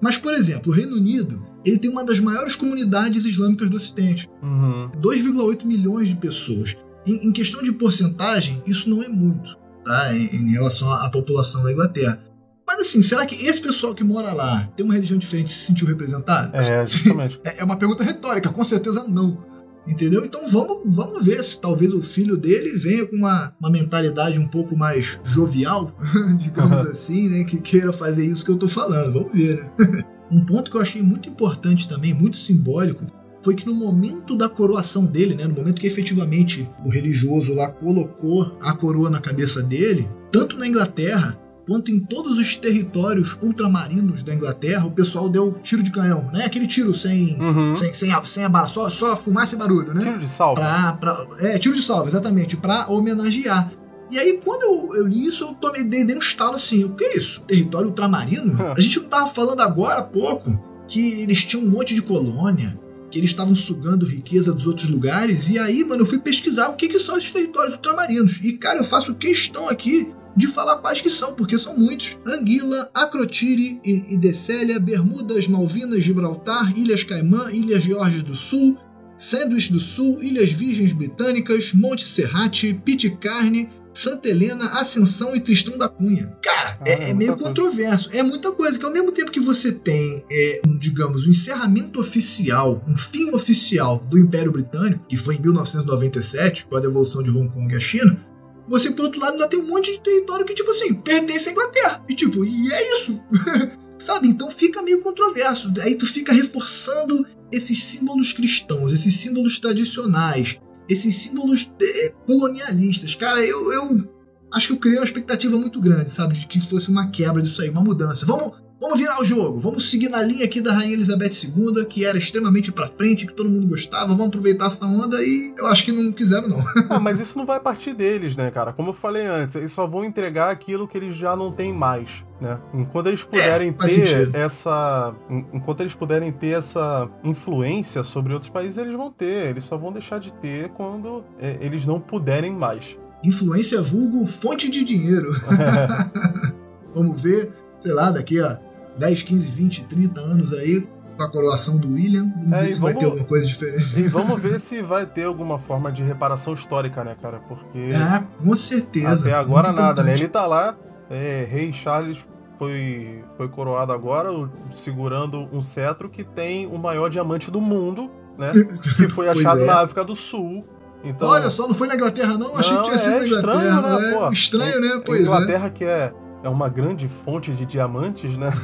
Mas, 0.00 0.16
por 0.16 0.32
exemplo, 0.32 0.72
o 0.72 0.74
Reino 0.74 0.96
Unido 0.96 1.44
ele 1.64 1.78
tem 1.78 1.90
uma 1.90 2.04
das 2.04 2.20
maiores 2.20 2.56
comunidades 2.56 3.24
islâmicas 3.24 3.70
do 3.70 3.76
Ocidente. 3.76 4.28
Uhum. 4.42 4.90
2,8 5.00 5.64
milhões 5.64 6.08
de 6.08 6.16
pessoas. 6.16 6.76
Em, 7.06 7.28
em, 7.28 7.32
questão 7.32 7.62
de 7.62 7.72
porcentagem, 7.72 8.62
isso 8.66 8.88
não 8.88 9.02
é 9.02 9.08
muito 9.08 9.56
tá? 9.84 10.14
em, 10.14 10.36
em 10.36 10.52
relação 10.52 10.90
à 10.92 11.08
população 11.10 11.62
da 11.62 11.72
Inglaterra. 11.72 12.22
Mas 12.66 12.80
assim, 12.80 13.02
será 13.02 13.26
que 13.26 13.34
esse 13.34 13.60
pessoal 13.60 13.94
que 13.94 14.04
mora 14.04 14.32
lá 14.32 14.68
tem 14.76 14.84
uma 14.84 14.94
religião 14.94 15.18
diferente 15.18 15.50
se 15.50 15.66
sentiu 15.66 15.86
representado? 15.86 16.56
É, 16.56 16.84
justamente. 16.86 17.40
é 17.44 17.62
uma 17.64 17.76
pergunta 17.76 18.04
retórica, 18.04 18.48
com 18.48 18.64
certeza 18.64 19.04
não. 19.04 19.52
Entendeu? 19.86 20.24
Então 20.24 20.46
vamos, 20.46 20.82
vamos 20.84 21.24
ver 21.24 21.42
se 21.42 21.60
talvez 21.60 21.92
o 21.92 22.00
filho 22.00 22.36
dele 22.36 22.78
venha 22.78 23.04
com 23.04 23.16
uma, 23.16 23.52
uma 23.60 23.68
mentalidade 23.68 24.38
um 24.38 24.46
pouco 24.46 24.76
mais 24.76 25.20
jovial, 25.24 25.92
digamos 26.38 26.86
assim, 26.86 27.28
né? 27.28 27.44
Que 27.44 27.60
queira 27.60 27.92
fazer 27.92 28.24
isso 28.24 28.44
que 28.44 28.50
eu 28.52 28.56
tô 28.56 28.68
falando. 28.68 29.12
Vamos 29.12 29.32
ver, 29.32 29.64
né? 29.78 30.04
um 30.32 30.40
ponto 30.44 30.70
que 30.70 30.76
eu 30.76 30.80
achei 30.80 31.02
muito 31.02 31.28
importante 31.28 31.86
também, 31.88 32.14
muito 32.14 32.36
simbólico, 32.36 33.04
foi 33.42 33.54
que 33.54 33.66
no 33.66 33.74
momento 33.74 34.36
da 34.36 34.48
coroação 34.48 35.04
dele, 35.04 35.34
né, 35.34 35.44
no 35.46 35.54
momento 35.54 35.80
que 35.80 35.86
efetivamente 35.86 36.68
o 36.84 36.88
religioso 36.88 37.52
lá 37.52 37.68
colocou 37.70 38.56
a 38.62 38.72
coroa 38.72 39.10
na 39.10 39.20
cabeça 39.20 39.62
dele, 39.62 40.08
tanto 40.30 40.56
na 40.56 40.66
Inglaterra 40.66 41.38
quanto 41.66 41.90
em 41.92 42.00
todos 42.00 42.38
os 42.38 42.56
territórios 42.56 43.36
ultramarinos 43.40 44.22
da 44.22 44.34
Inglaterra, 44.34 44.84
o 44.84 44.90
pessoal 44.90 45.28
deu 45.28 45.52
tiro 45.62 45.82
de 45.82 45.90
canhão, 45.92 46.28
né? 46.32 46.44
Aquele 46.44 46.66
tiro 46.66 46.92
sem, 46.94 47.40
Uhum. 47.40 47.74
sem, 47.76 47.94
sem, 47.94 48.12
a, 48.12 48.24
sem 48.24 48.42
a 48.44 48.48
bala, 48.48 48.68
só, 48.68 48.90
só 48.90 49.16
fumaça 49.16 49.54
e 49.54 49.58
barulho, 49.58 49.94
né? 49.94 50.00
Tiro 50.02 50.18
de 50.18 50.28
salva. 50.28 50.60
Pra, 50.60 50.92
pra, 50.94 51.26
é, 51.38 51.58
tiro 51.58 51.74
de 51.76 51.82
salva, 51.82 52.08
exatamente, 52.08 52.56
pra 52.56 52.88
homenagear. 52.88 53.70
E 54.12 54.18
aí, 54.18 54.38
quando 54.44 54.62
eu, 54.62 54.96
eu 54.96 55.06
li 55.06 55.26
isso, 55.26 55.44
eu 55.44 55.54
tomei, 55.54 55.82
dei, 55.82 56.04
dei 56.04 56.14
um 56.14 56.20
estalo 56.20 56.56
assim: 56.56 56.84
o 56.84 56.94
que 56.94 57.02
é 57.02 57.16
isso? 57.16 57.40
Território 57.42 57.88
ultramarino? 57.88 58.62
É. 58.62 58.74
A 58.76 58.80
gente 58.80 59.00
não 59.00 59.08
tava 59.08 59.32
falando 59.32 59.62
agora 59.62 60.00
há 60.00 60.02
pouco 60.02 60.62
que 60.86 61.22
eles 61.22 61.42
tinham 61.42 61.64
um 61.64 61.70
monte 61.70 61.94
de 61.94 62.02
colônia, 62.02 62.78
que 63.10 63.18
eles 63.18 63.30
estavam 63.30 63.54
sugando 63.54 64.06
riqueza 64.06 64.52
dos 64.52 64.66
outros 64.66 64.90
lugares. 64.90 65.48
E 65.48 65.58
aí, 65.58 65.82
mano, 65.82 66.02
eu 66.02 66.06
fui 66.06 66.18
pesquisar 66.18 66.68
o 66.68 66.76
que, 66.76 66.88
que 66.88 66.98
são 66.98 67.16
esses 67.16 67.30
territórios 67.30 67.74
ultramarinos. 67.74 68.38
E, 68.42 68.52
cara, 68.52 68.80
eu 68.80 68.84
faço 68.84 69.14
questão 69.14 69.68
aqui 69.68 70.12
de 70.36 70.46
falar 70.46 70.78
quais 70.78 71.00
que 71.00 71.08
são, 71.08 71.32
porque 71.34 71.58
são 71.58 71.78
muitos. 71.78 72.18
Anguila, 72.26 72.90
Acrotiri 72.94 73.80
e, 73.82 74.16
Decélia, 74.18 74.78
Bermudas, 74.78 75.48
Malvinas, 75.48 76.02
Gibraltar, 76.02 76.76
Ilhas 76.76 77.04
Caimã, 77.04 77.50
Ilhas 77.50 77.82
Geórgias 77.82 78.22
do 78.22 78.36
Sul, 78.36 78.76
Sandwich 79.16 79.72
do 79.72 79.80
Sul, 79.80 80.22
Ilhas 80.22 80.50
Virgens 80.52 80.92
Britânicas, 80.92 81.72
Monte 81.72 82.06
Serrate, 82.06 82.74
Pitcairn, 82.84 83.68
Santa 83.94 84.28
Helena, 84.28 84.66
Ascensão 84.80 85.34
e 85.36 85.40
Tristão 85.40 85.76
da 85.76 85.88
Cunha. 85.88 86.36
Cara, 86.42 86.78
Ah, 86.80 86.88
é, 86.88 87.10
é 87.10 87.14
meio 87.14 87.32
coisa. 87.36 87.44
controverso. 87.48 88.08
É 88.12 88.22
muita 88.22 88.50
coisa 88.52 88.78
que 88.78 88.84
ao 88.84 88.92
mesmo 88.92 89.12
tempo 89.12 89.30
que 89.30 89.40
você 89.40 89.70
tem, 89.72 90.24
é, 90.30 90.62
um, 90.66 90.76
digamos, 90.78 91.26
um 91.26 91.30
encerramento 91.30 92.00
oficial, 92.00 92.84
um 92.88 92.96
fim 92.96 93.30
oficial 93.32 93.98
do 94.10 94.18
Império 94.18 94.52
Britânico, 94.52 95.04
que 95.08 95.16
foi 95.16 95.36
em 95.36 95.40
1997, 95.40 96.66
com 96.66 96.76
a 96.76 96.80
devolução 96.80 97.22
de 97.22 97.30
Hong 97.30 97.48
Kong 97.52 97.74
à 97.74 97.80
China, 97.80 98.24
você, 98.68 98.90
por 98.92 99.04
outro 99.06 99.20
lado, 99.20 99.32
ainda 99.34 99.48
tem 99.48 99.58
um 99.58 99.66
monte 99.66 99.90
de 99.92 100.00
território 100.00 100.46
que, 100.46 100.54
tipo 100.54 100.70
assim, 100.70 100.94
pertence 100.94 101.48
à 101.48 101.52
Inglaterra. 101.52 102.04
E, 102.08 102.14
tipo, 102.14 102.44
e 102.44 102.72
é 102.72 102.94
isso. 102.94 103.20
Sabe? 103.98 104.28
Então 104.28 104.50
fica 104.50 104.80
meio 104.82 105.00
controverso. 105.00 105.70
Aí 105.80 105.94
tu 105.96 106.06
fica 106.06 106.32
reforçando 106.32 107.24
esses 107.50 107.82
símbolos 107.82 108.32
cristãos, 108.32 108.92
esses 108.92 109.14
símbolos 109.16 109.58
tradicionais, 109.58 110.58
esses 110.92 111.14
símbolos 111.16 111.70
eh, 111.80 112.14
colonialistas. 112.26 113.14
Cara, 113.14 113.40
eu, 113.40 113.72
eu 113.72 114.08
acho 114.52 114.68
que 114.68 114.72
eu 114.74 114.78
criei 114.78 114.98
uma 114.98 115.04
expectativa 115.04 115.56
muito 115.56 115.80
grande, 115.80 116.10
sabe? 116.10 116.34
De 116.34 116.46
que 116.46 116.60
fosse 116.60 116.88
uma 116.88 117.10
quebra 117.10 117.42
disso 117.42 117.62
aí, 117.62 117.70
uma 117.70 117.82
mudança. 117.82 118.26
Vamos, 118.26 118.62
vamos 118.82 118.98
virar 118.98 119.20
o 119.20 119.24
jogo, 119.24 119.58
vamos 119.60 119.88
seguir 119.90 120.08
na 120.10 120.20
linha 120.22 120.44
aqui 120.44 120.60
da 120.60 120.72
Rainha 120.72 120.92
Elizabeth 120.94 121.30
II, 121.44 121.84
que 121.86 122.04
era 122.04 122.18
extremamente 122.18 122.70
pra 122.72 122.88
frente, 122.88 123.26
que 123.26 123.32
todo 123.32 123.48
mundo 123.48 123.68
gostava, 123.68 124.08
vamos 124.08 124.26
aproveitar 124.26 124.66
essa 124.66 124.84
onda 124.84 125.22
e 125.22 125.54
eu 125.56 125.66
acho 125.66 125.84
que 125.84 125.92
não 125.92 126.12
quiseram, 126.12 126.48
não. 126.48 126.62
Ah, 126.90 127.00
mas 127.00 127.20
isso 127.20 127.38
não 127.38 127.46
vai 127.46 127.60
partir 127.60 127.94
deles, 127.94 128.36
né, 128.36 128.50
cara? 128.50 128.72
Como 128.72 128.90
eu 128.90 128.92
falei 128.92 129.24
antes, 129.26 129.56
eles 129.56 129.72
só 129.72 129.86
vão 129.86 130.04
entregar 130.04 130.50
aquilo 130.50 130.86
que 130.88 130.98
eles 130.98 131.14
já 131.16 131.34
não 131.36 131.50
têm 131.52 131.72
mais, 131.72 132.24
né? 132.40 132.58
Enquanto 132.74 133.06
eles 133.06 133.22
puderem 133.24 133.72
faz 133.72 133.94
ter 133.94 134.06
sentido. 134.06 134.36
essa. 134.36 135.14
en- 135.30 135.46
Enquanto 135.54 135.80
eles 135.80 135.94
puderem 135.94 136.32
ter 136.32 136.58
essa 136.58 137.08
influência 137.24 138.02
sobre 138.02 138.32
outros 138.34 138.50
países, 138.50 138.78
eles 138.78 138.94
vão 138.96 139.10
ter. 139.10 139.50
Eles 139.50 139.64
só 139.64 139.76
vão 139.76 139.92
deixar 139.92 140.18
de 140.18 140.32
ter 140.34 140.68
quando 140.70 141.24
é, 141.38 141.56
eles 141.60 141.86
não 141.86 142.00
puderem 142.00 142.52
mais. 142.52 142.98
Influência 143.24 143.80
vulgo 143.80 144.26
fonte 144.26 144.68
de 144.68 144.82
dinheiro. 144.84 145.30
Vamos 146.94 147.22
ver, 147.22 147.52
sei 147.80 147.92
lá, 147.92 148.10
daqui 148.10 148.40
a 148.40 148.58
10, 148.98 149.22
15, 149.22 149.46
20, 149.48 149.84
30 149.84 150.20
anos 150.20 150.52
aí, 150.52 150.86
com 151.16 151.22
a 151.22 151.30
coroação 151.30 151.76
do 151.76 151.92
William, 151.92 152.30
vamos 152.34 152.52
É, 152.52 152.62
ver 152.62 152.68
se 152.68 152.80
vai 152.80 152.92
vamos- 152.92 153.04
ter 153.04 153.10
alguma 153.10 153.28
coisa 153.28 153.46
diferente. 153.46 153.98
E 154.00 154.02
vamos 154.08 154.40
ver 154.42 154.60
se 154.60 154.80
vai 154.82 155.04
ter 155.06 155.24
alguma 155.24 155.58
forma 155.58 155.92
de 155.92 156.02
reparação 156.02 156.52
histórica, 156.54 157.04
né, 157.04 157.14
cara? 157.20 157.40
Porque 157.48 157.92
Ah, 157.94 158.24
com 158.42 158.56
certeza. 158.56 159.12
até 159.14 159.32
agora 159.34 159.68
Muito 159.68 159.80
nada, 159.82 160.02
né? 160.02 160.14
importante. 160.14 160.22
Ele 160.22 160.28
tá 160.28 160.46
lá, 160.46 160.74
é, 161.10 161.46
Rei 161.50 161.72
Charles 161.72 162.24
foi, 162.58 163.22
foi 163.36 163.48
coroado 163.48 163.92
agora, 163.92 164.28
segurando 164.70 165.48
um 165.52 165.60
cetro 165.60 166.08
que 166.08 166.24
tem 166.24 166.66
o 166.66 166.78
maior 166.78 167.08
diamante 167.10 167.50
do 167.50 167.60
mundo, 167.60 168.10
né? 168.38 168.52
Que 168.96 169.08
foi 169.08 169.28
achado 169.28 169.60
é. 169.60 169.66
na 169.66 169.80
África 169.80 170.04
do 170.04 170.14
Sul. 170.16 170.64
Então, 171.04 171.28
Olha 171.28 171.50
só, 171.50 171.66
não 171.66 171.74
foi 171.74 171.88
na 171.88 171.96
Inglaterra, 171.96 172.38
não? 172.38 172.56
Achei 172.56 172.70
que 172.72 172.78
Não, 172.78 172.84
tinha 172.84 172.98
sido 172.98 173.16
é 173.16 173.18
na 173.18 173.24
estranho, 173.26 173.60
Inglaterra. 173.78 173.98
né, 174.00 174.08
é. 174.08 174.14
pô? 174.18 174.30
Estranho, 174.32 174.80
né? 174.80 174.88
a 174.94 175.00
Pois 175.00 175.18
é. 175.20 175.22
Inglaterra 175.24 175.70
que 175.70 175.84
é, 175.84 176.12
é 176.42 176.48
uma 176.48 176.68
grande 176.68 177.08
fonte 177.08 177.52
de 177.52 177.64
diamantes, 177.66 178.36
né? 178.36 178.50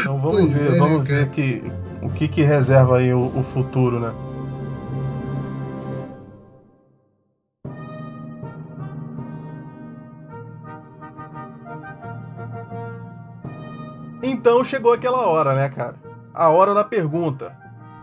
Então 0.00 0.20
vamos 0.20 0.40
Pois 0.40 0.52
ver, 0.52 0.74
é, 0.74 0.78
vamos 0.78 1.06
cara. 1.08 1.20
ver 1.20 1.28
que, 1.30 1.62
o 2.02 2.10
que, 2.10 2.28
que 2.28 2.42
reserva 2.42 2.98
aí 2.98 3.12
o, 3.12 3.26
o 3.34 3.42
futuro, 3.42 3.98
né? 3.98 4.12
Então 14.22 14.64
chegou 14.64 14.92
aquela 14.92 15.26
hora, 15.26 15.54
né, 15.54 15.68
cara? 15.68 15.96
A 16.34 16.48
hora 16.48 16.74
da 16.74 16.84
pergunta. 16.84 17.56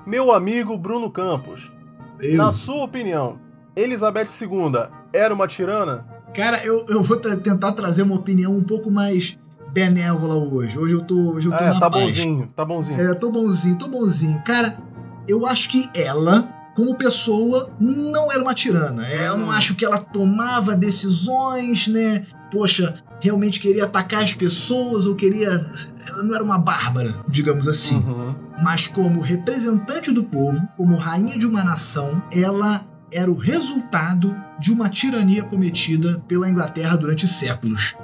Meu 0.06 0.32
amigo 0.32 0.78
Bruno 0.78 1.10
Campos, 1.10 1.72
Eu- 2.20 2.38
na 2.38 2.52
sua 2.52 2.84
opinião, 2.84 3.40
Elizabeth 3.76 4.28
II 4.42 4.88
era 5.12 5.34
uma 5.34 5.48
tirana? 5.48 6.06
Cara, 6.36 6.64
eu, 6.66 6.86
eu 6.90 7.02
vou 7.02 7.18
tra- 7.18 7.38
tentar 7.38 7.72
trazer 7.72 8.02
uma 8.04 8.16
opinião 8.16 8.56
um 8.56 8.64
pouco 8.64 8.92
mais 8.92 9.38
benévola 9.72 10.36
hoje. 10.36 10.78
Hoje 10.78 10.94
eu 10.94 11.02
tô, 11.04 11.34
hoje 11.34 11.48
eu 11.48 11.52
tô 11.52 11.64
É, 11.64 11.70
na 11.74 11.80
tá 11.80 11.90
paz. 11.90 12.04
bonzinho, 12.04 12.50
tá 12.56 12.66
bonzinho. 12.66 13.00
É, 13.02 13.14
tô 13.14 13.32
bonzinho, 13.32 13.78
tô 13.78 13.88
bonzinho. 13.88 14.42
Cara, 14.46 14.78
eu 15.28 15.46
acho 15.46 15.70
que 15.70 15.90
ela, 15.94 16.48
como 16.76 16.96
pessoa, 16.96 17.70
não 17.80 18.32
era 18.32 18.42
uma 18.42 18.54
tirana. 18.54 19.06
É, 19.08 19.28
Eu 19.28 19.38
não 19.38 19.52
acho 19.52 19.76
que 19.76 19.84
ela 19.86 19.98
tomava 20.00 20.76
decisões, 20.76 21.88
né? 21.88 22.26
Poxa, 22.52 23.00
realmente 23.20 23.60
queria 23.60 23.86
atacar 23.86 24.24
as 24.24 24.34
pessoas 24.34 25.06
ou 25.06 25.16
queria. 25.16 25.50
Ela 26.08 26.24
não 26.24 26.36
era 26.36 26.44
uma 26.44 26.58
bárbara, 26.58 27.16
digamos 27.28 27.68
assim. 27.68 27.96
Uhum. 27.98 28.36
Mas 28.64 28.88
como 28.88 29.20
representante 29.20 30.12
do 30.12 30.24
povo, 30.24 30.62
como 30.78 30.96
rainha 30.96 31.38
de 31.38 31.46
uma 31.46 31.64
nação, 31.64 32.22
ela 32.32 32.86
era 33.16 33.32
o 33.32 33.36
resultado 33.36 34.36
de 34.60 34.74
uma 34.74 34.90
tirania 34.90 35.42
cometida 35.44 36.22
pela 36.28 36.50
Inglaterra 36.50 36.98
durante 36.98 37.28
séculos. 37.28 37.96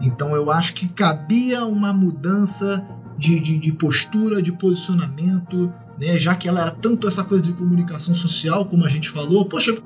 Então 0.00 0.34
eu 0.34 0.50
acho 0.50 0.74
que 0.74 0.86
cabia 0.86 1.64
uma 1.66 1.92
mudança 1.92 2.86
de, 3.18 3.40
de, 3.40 3.58
de 3.58 3.72
postura, 3.72 4.40
de 4.40 4.52
posicionamento, 4.52 5.72
né? 6.00 6.16
Já 6.18 6.34
que 6.34 6.48
ela 6.48 6.62
era 6.62 6.70
tanto 6.70 7.08
essa 7.08 7.24
coisa 7.24 7.42
de 7.42 7.52
comunicação 7.52 8.14
social, 8.14 8.64
como 8.64 8.84
a 8.86 8.88
gente 8.88 9.10
falou, 9.10 9.44
poxa, 9.44 9.76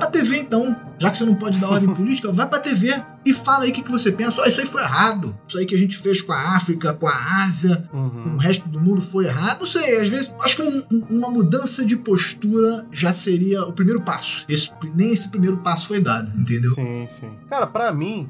pra 0.00 0.10
TV 0.10 0.38
então. 0.38 0.74
Já 0.98 1.10
que 1.10 1.16
você 1.18 1.24
não 1.24 1.34
pode 1.34 1.58
dar 1.60 1.68
ordem 1.70 1.88
política, 1.94 2.32
vai 2.32 2.46
pra 2.46 2.58
TV 2.58 3.00
e 3.24 3.32
fala 3.34 3.64
aí 3.64 3.70
o 3.70 3.72
que, 3.72 3.82
que 3.82 3.90
você 3.90 4.10
pensa. 4.10 4.40
Ó, 4.40 4.44
isso 4.46 4.60
aí 4.60 4.66
foi 4.66 4.82
errado. 4.82 5.38
Isso 5.46 5.58
aí 5.58 5.66
que 5.66 5.74
a 5.74 5.78
gente 5.78 5.96
fez 5.98 6.20
com 6.22 6.32
a 6.32 6.56
África, 6.56 6.92
com 6.94 7.06
a 7.06 7.44
Ásia, 7.44 7.88
o 7.92 7.96
Uhum. 7.96 8.36
resto 8.36 8.68
do 8.68 8.80
mundo 8.80 9.00
foi 9.00 9.26
errado. 9.26 9.60
Não 9.60 9.66
sei, 9.66 10.00
às 10.00 10.08
vezes 10.08 10.32
acho 10.42 10.56
que 10.56 10.62
um- 10.62 10.84
um- 10.90 11.06
uma 11.18 11.30
mudança 11.30 11.84
de 11.84 11.96
postura 11.96 12.86
já 12.90 13.12
seria 13.12 13.62
o 13.64 13.72
primeiro 13.72 14.00
passo. 14.00 14.44
Esse- 14.48 14.70
nem 14.94 15.12
esse 15.12 15.28
primeiro 15.28 15.58
passo 15.58 15.86
foi 15.88 16.00
dado, 16.00 16.32
entendeu? 16.38 16.72
Sim, 16.72 17.06
sim. 17.08 17.30
Cara, 17.48 17.66
pra 17.66 17.92
mim, 17.92 18.28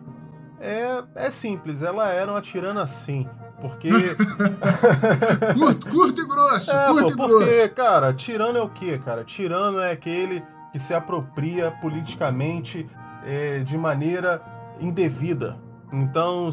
é, 0.60 1.02
é 1.14 1.30
simples. 1.30 1.82
Ela 1.82 2.08
era 2.10 2.30
uma 2.30 2.40
tirana 2.40 2.86
sim. 2.86 3.26
Porque. 3.60 3.90
Curto, 5.54 5.86
curto 5.88 6.20
e 6.22 6.26
grosso, 6.26 6.70
é, 6.70 6.86
curto 6.88 7.16
pô, 7.16 7.24
e 7.24 7.28
porque, 7.28 7.44
grosso. 7.54 7.70
cara, 7.72 8.12
tirano 8.14 8.58
é 8.58 8.62
o 8.62 8.68
quê, 8.68 8.98
cara? 9.04 9.24
Tirano 9.24 9.78
é 9.80 9.92
aquele 9.92 10.42
que 10.72 10.78
se 10.78 10.94
apropria 10.94 11.70
politicamente 11.70 12.88
é, 13.24 13.58
de 13.60 13.76
maneira 13.76 14.42
indevida. 14.80 15.58
Então, 15.92 16.48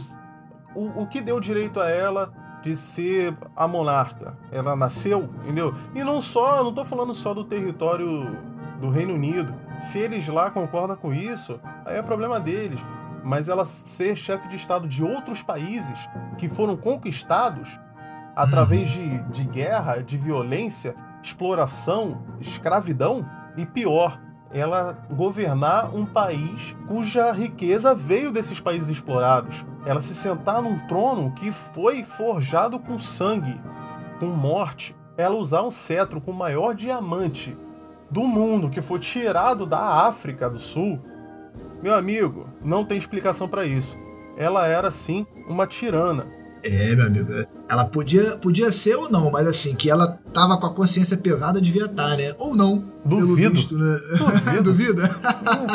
o, 0.75 1.03
o 1.03 1.07
que 1.07 1.21
deu 1.21 1.39
direito 1.39 1.79
a 1.79 1.89
ela 1.89 2.31
de 2.61 2.75
ser 2.75 3.35
a 3.55 3.67
monarca? 3.67 4.37
Ela 4.51 4.75
nasceu, 4.75 5.29
entendeu? 5.43 5.73
E 5.93 6.03
não 6.03 6.21
só, 6.21 6.63
não 6.63 6.73
tô 6.73 6.83
falando 6.83 7.13
só 7.13 7.33
do 7.33 7.43
território 7.43 8.37
do 8.79 8.89
Reino 8.89 9.13
Unido. 9.13 9.53
Se 9.79 9.99
eles 9.99 10.27
lá 10.27 10.49
concordam 10.49 10.95
com 10.95 11.13
isso, 11.13 11.59
aí 11.85 11.97
é 11.97 12.01
problema 12.01 12.39
deles. 12.39 12.83
Mas 13.23 13.49
ela 13.49 13.65
ser 13.65 14.15
chefe 14.15 14.47
de 14.47 14.55
Estado 14.55 14.87
de 14.87 15.03
outros 15.03 15.43
países 15.43 16.09
que 16.37 16.47
foram 16.47 16.77
conquistados 16.77 17.79
através 18.35 18.89
de, 18.89 19.19
de 19.23 19.43
guerra, 19.43 20.01
de 20.01 20.15
violência, 20.15 20.95
exploração, 21.21 22.21
escravidão 22.39 23.27
e 23.57 23.65
pior, 23.65 24.19
ela 24.51 24.97
governar 25.11 25.93
um 25.93 26.05
país 26.05 26.75
cuja 26.87 27.31
riqueza 27.31 27.93
veio 27.93 28.31
desses 28.31 28.59
países 28.59 28.89
explorados. 28.89 29.65
Ela 29.85 30.01
se 30.01 30.15
sentar 30.15 30.61
num 30.61 30.79
trono 30.87 31.31
que 31.31 31.51
foi 31.51 32.03
forjado 32.03 32.79
com 32.79 32.97
sangue, 32.99 33.59
com 34.19 34.27
morte. 34.27 34.95
Ela 35.17 35.35
usar 35.35 35.63
um 35.63 35.71
cetro 35.71 36.21
com 36.21 36.31
o 36.31 36.35
maior 36.35 36.73
diamante 36.73 37.57
do 38.09 38.21
mundo 38.21 38.69
que 38.69 38.81
foi 38.81 38.99
tirado 38.99 39.65
da 39.65 39.79
África 39.79 40.49
do 40.49 40.59
Sul. 40.59 41.01
Meu 41.81 41.95
amigo, 41.95 42.47
não 42.63 42.85
tem 42.85 42.97
explicação 42.97 43.47
para 43.47 43.65
isso. 43.65 43.97
Ela 44.37 44.67
era 44.67 44.91
sim 44.91 45.25
uma 45.49 45.65
tirana 45.65 46.37
é, 46.63 46.95
meu 46.95 47.05
amigo. 47.05 47.31
Ela 47.69 47.85
podia, 47.85 48.37
podia 48.37 48.71
ser 48.71 48.95
ou 48.95 49.09
não, 49.09 49.31
mas 49.31 49.47
assim, 49.47 49.75
que 49.75 49.89
ela 49.89 50.19
tava 50.37 50.55
com 50.57 50.67
a 50.67 50.73
consciência 50.73 51.17
pesada 51.17 51.59
devia 51.59 51.85
estar, 51.85 52.15
né? 52.15 52.35
Ou 52.37 52.55
não. 52.55 52.83
Duvido. 53.03 53.55
Visto, 53.55 53.75
né? 53.75 53.99
Duvido. 54.15 54.61
Duvida? 54.69 55.09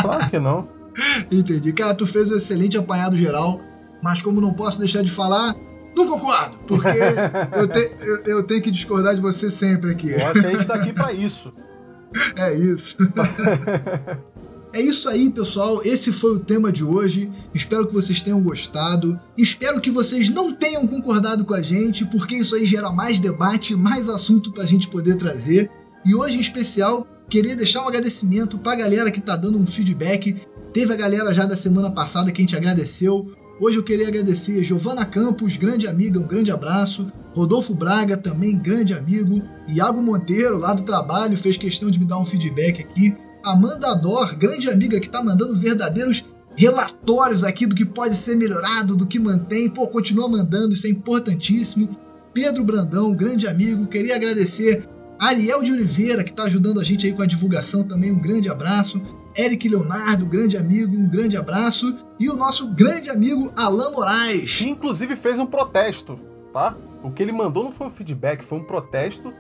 Claro 0.00 0.30
que 0.30 0.38
não. 0.38 0.68
Entendi. 1.32 1.72
Cara, 1.72 1.94
tu 1.94 2.06
fez 2.06 2.30
um 2.30 2.36
excelente 2.36 2.78
apanhado 2.78 3.16
geral, 3.16 3.60
mas 4.00 4.22
como 4.22 4.40
não 4.40 4.54
posso 4.54 4.78
deixar 4.78 5.02
de 5.02 5.10
falar, 5.10 5.56
não 5.96 6.06
concordo, 6.06 6.58
porque 6.68 6.86
eu, 7.58 7.66
te, 7.66 7.90
eu, 8.00 8.16
eu, 8.24 8.42
tenho 8.44 8.62
que 8.62 8.70
discordar 8.70 9.16
de 9.16 9.20
você 9.20 9.50
sempre 9.50 9.90
aqui. 9.90 10.12
Eu 10.12 10.26
acho 10.26 10.40
que 10.40 10.46
a 10.46 10.50
gente 10.50 10.64
tá 10.64 10.74
aqui 10.74 10.92
pra 10.92 11.12
isso. 11.12 11.52
É 12.36 12.54
isso. 12.54 12.96
É 14.72 14.80
isso 14.80 15.06
aí, 15.06 15.28
pessoal. 15.28 15.82
Esse 15.84 16.10
foi 16.10 16.36
o 16.36 16.38
tema 16.38 16.72
de 16.72 16.82
hoje. 16.82 17.30
Espero 17.54 17.86
que 17.86 17.92
vocês 17.92 18.22
tenham 18.22 18.40
gostado. 18.40 19.20
Espero 19.36 19.82
que 19.82 19.90
vocês 19.90 20.30
não 20.30 20.54
tenham 20.54 20.86
concordado 20.86 21.44
com 21.44 21.52
a 21.52 21.60
gente, 21.60 22.06
porque 22.06 22.36
isso 22.36 22.54
aí 22.54 22.64
gera 22.64 22.90
mais 22.90 23.20
debate, 23.20 23.76
mais 23.76 24.08
assunto 24.08 24.50
para 24.50 24.64
a 24.64 24.66
gente 24.66 24.88
poder 24.88 25.18
trazer. 25.18 25.70
E 26.06 26.14
hoje, 26.14 26.36
em 26.36 26.40
especial, 26.40 27.06
queria 27.28 27.54
deixar 27.54 27.82
um 27.82 27.88
agradecimento 27.88 28.58
para 28.58 28.72
a 28.72 28.76
galera 28.76 29.10
que 29.10 29.18
está 29.18 29.36
dando 29.36 29.58
um 29.58 29.66
feedback. 29.66 30.40
Teve 30.72 30.90
a 30.90 30.96
galera 30.96 31.34
já 31.34 31.44
da 31.44 31.56
semana 31.56 31.90
passada 31.90 32.32
que 32.32 32.40
a 32.40 32.44
gente 32.44 32.56
agradeceu. 32.56 33.30
Hoje 33.60 33.76
eu 33.76 33.84
queria 33.84 34.08
agradecer 34.08 34.64
Giovana 34.64 35.04
Campos, 35.04 35.58
grande 35.58 35.86
amiga, 35.86 36.18
um 36.18 36.26
grande 36.26 36.50
abraço. 36.50 37.12
Rodolfo 37.34 37.74
Braga, 37.74 38.16
também 38.16 38.58
grande 38.58 38.94
amigo. 38.94 39.42
Iago 39.68 40.02
Monteiro, 40.02 40.56
lá 40.56 40.72
do 40.72 40.82
trabalho, 40.82 41.36
fez 41.36 41.58
questão 41.58 41.90
de 41.90 41.98
me 41.98 42.06
dar 42.06 42.18
um 42.18 42.26
feedback 42.26 42.80
aqui. 42.80 43.14
Amanda 43.44 43.94
Dor, 43.94 44.36
grande 44.36 44.70
amiga 44.70 45.00
que 45.00 45.06
está 45.06 45.22
mandando 45.22 45.56
verdadeiros 45.56 46.24
relatórios 46.56 47.42
aqui 47.44 47.66
do 47.66 47.74
que 47.74 47.84
pode 47.84 48.14
ser 48.14 48.36
melhorado, 48.36 48.96
do 48.96 49.06
que 49.06 49.18
mantém. 49.18 49.68
Pô, 49.68 49.88
continua 49.88 50.28
mandando, 50.28 50.74
isso 50.74 50.86
é 50.86 50.90
importantíssimo. 50.90 51.96
Pedro 52.32 52.64
Brandão, 52.64 53.14
grande 53.14 53.46
amigo, 53.46 53.86
queria 53.86 54.16
agradecer. 54.16 54.88
Ariel 55.18 55.62
de 55.62 55.72
Oliveira, 55.72 56.24
que 56.24 56.30
está 56.30 56.44
ajudando 56.44 56.80
a 56.80 56.84
gente 56.84 57.06
aí 57.06 57.12
com 57.12 57.22
a 57.22 57.26
divulgação 57.26 57.84
também, 57.84 58.10
um 58.10 58.20
grande 58.20 58.48
abraço. 58.48 59.00
Eric 59.36 59.68
Leonardo, 59.68 60.26
grande 60.26 60.56
amigo, 60.56 60.96
um 60.96 61.08
grande 61.08 61.36
abraço. 61.36 61.96
E 62.18 62.28
o 62.28 62.36
nosso 62.36 62.68
grande 62.68 63.08
amigo 63.08 63.52
Alan 63.56 63.90
Moraes. 63.90 64.56
Que 64.56 64.68
inclusive 64.68 65.16
fez 65.16 65.38
um 65.38 65.46
protesto, 65.46 66.18
tá? 66.52 66.74
O 67.02 67.10
que 67.10 67.22
ele 67.22 67.32
mandou 67.32 67.64
não 67.64 67.72
foi 67.72 67.86
um 67.86 67.90
feedback, 67.90 68.42
foi 68.44 68.58
um 68.58 68.64
protesto 68.64 69.32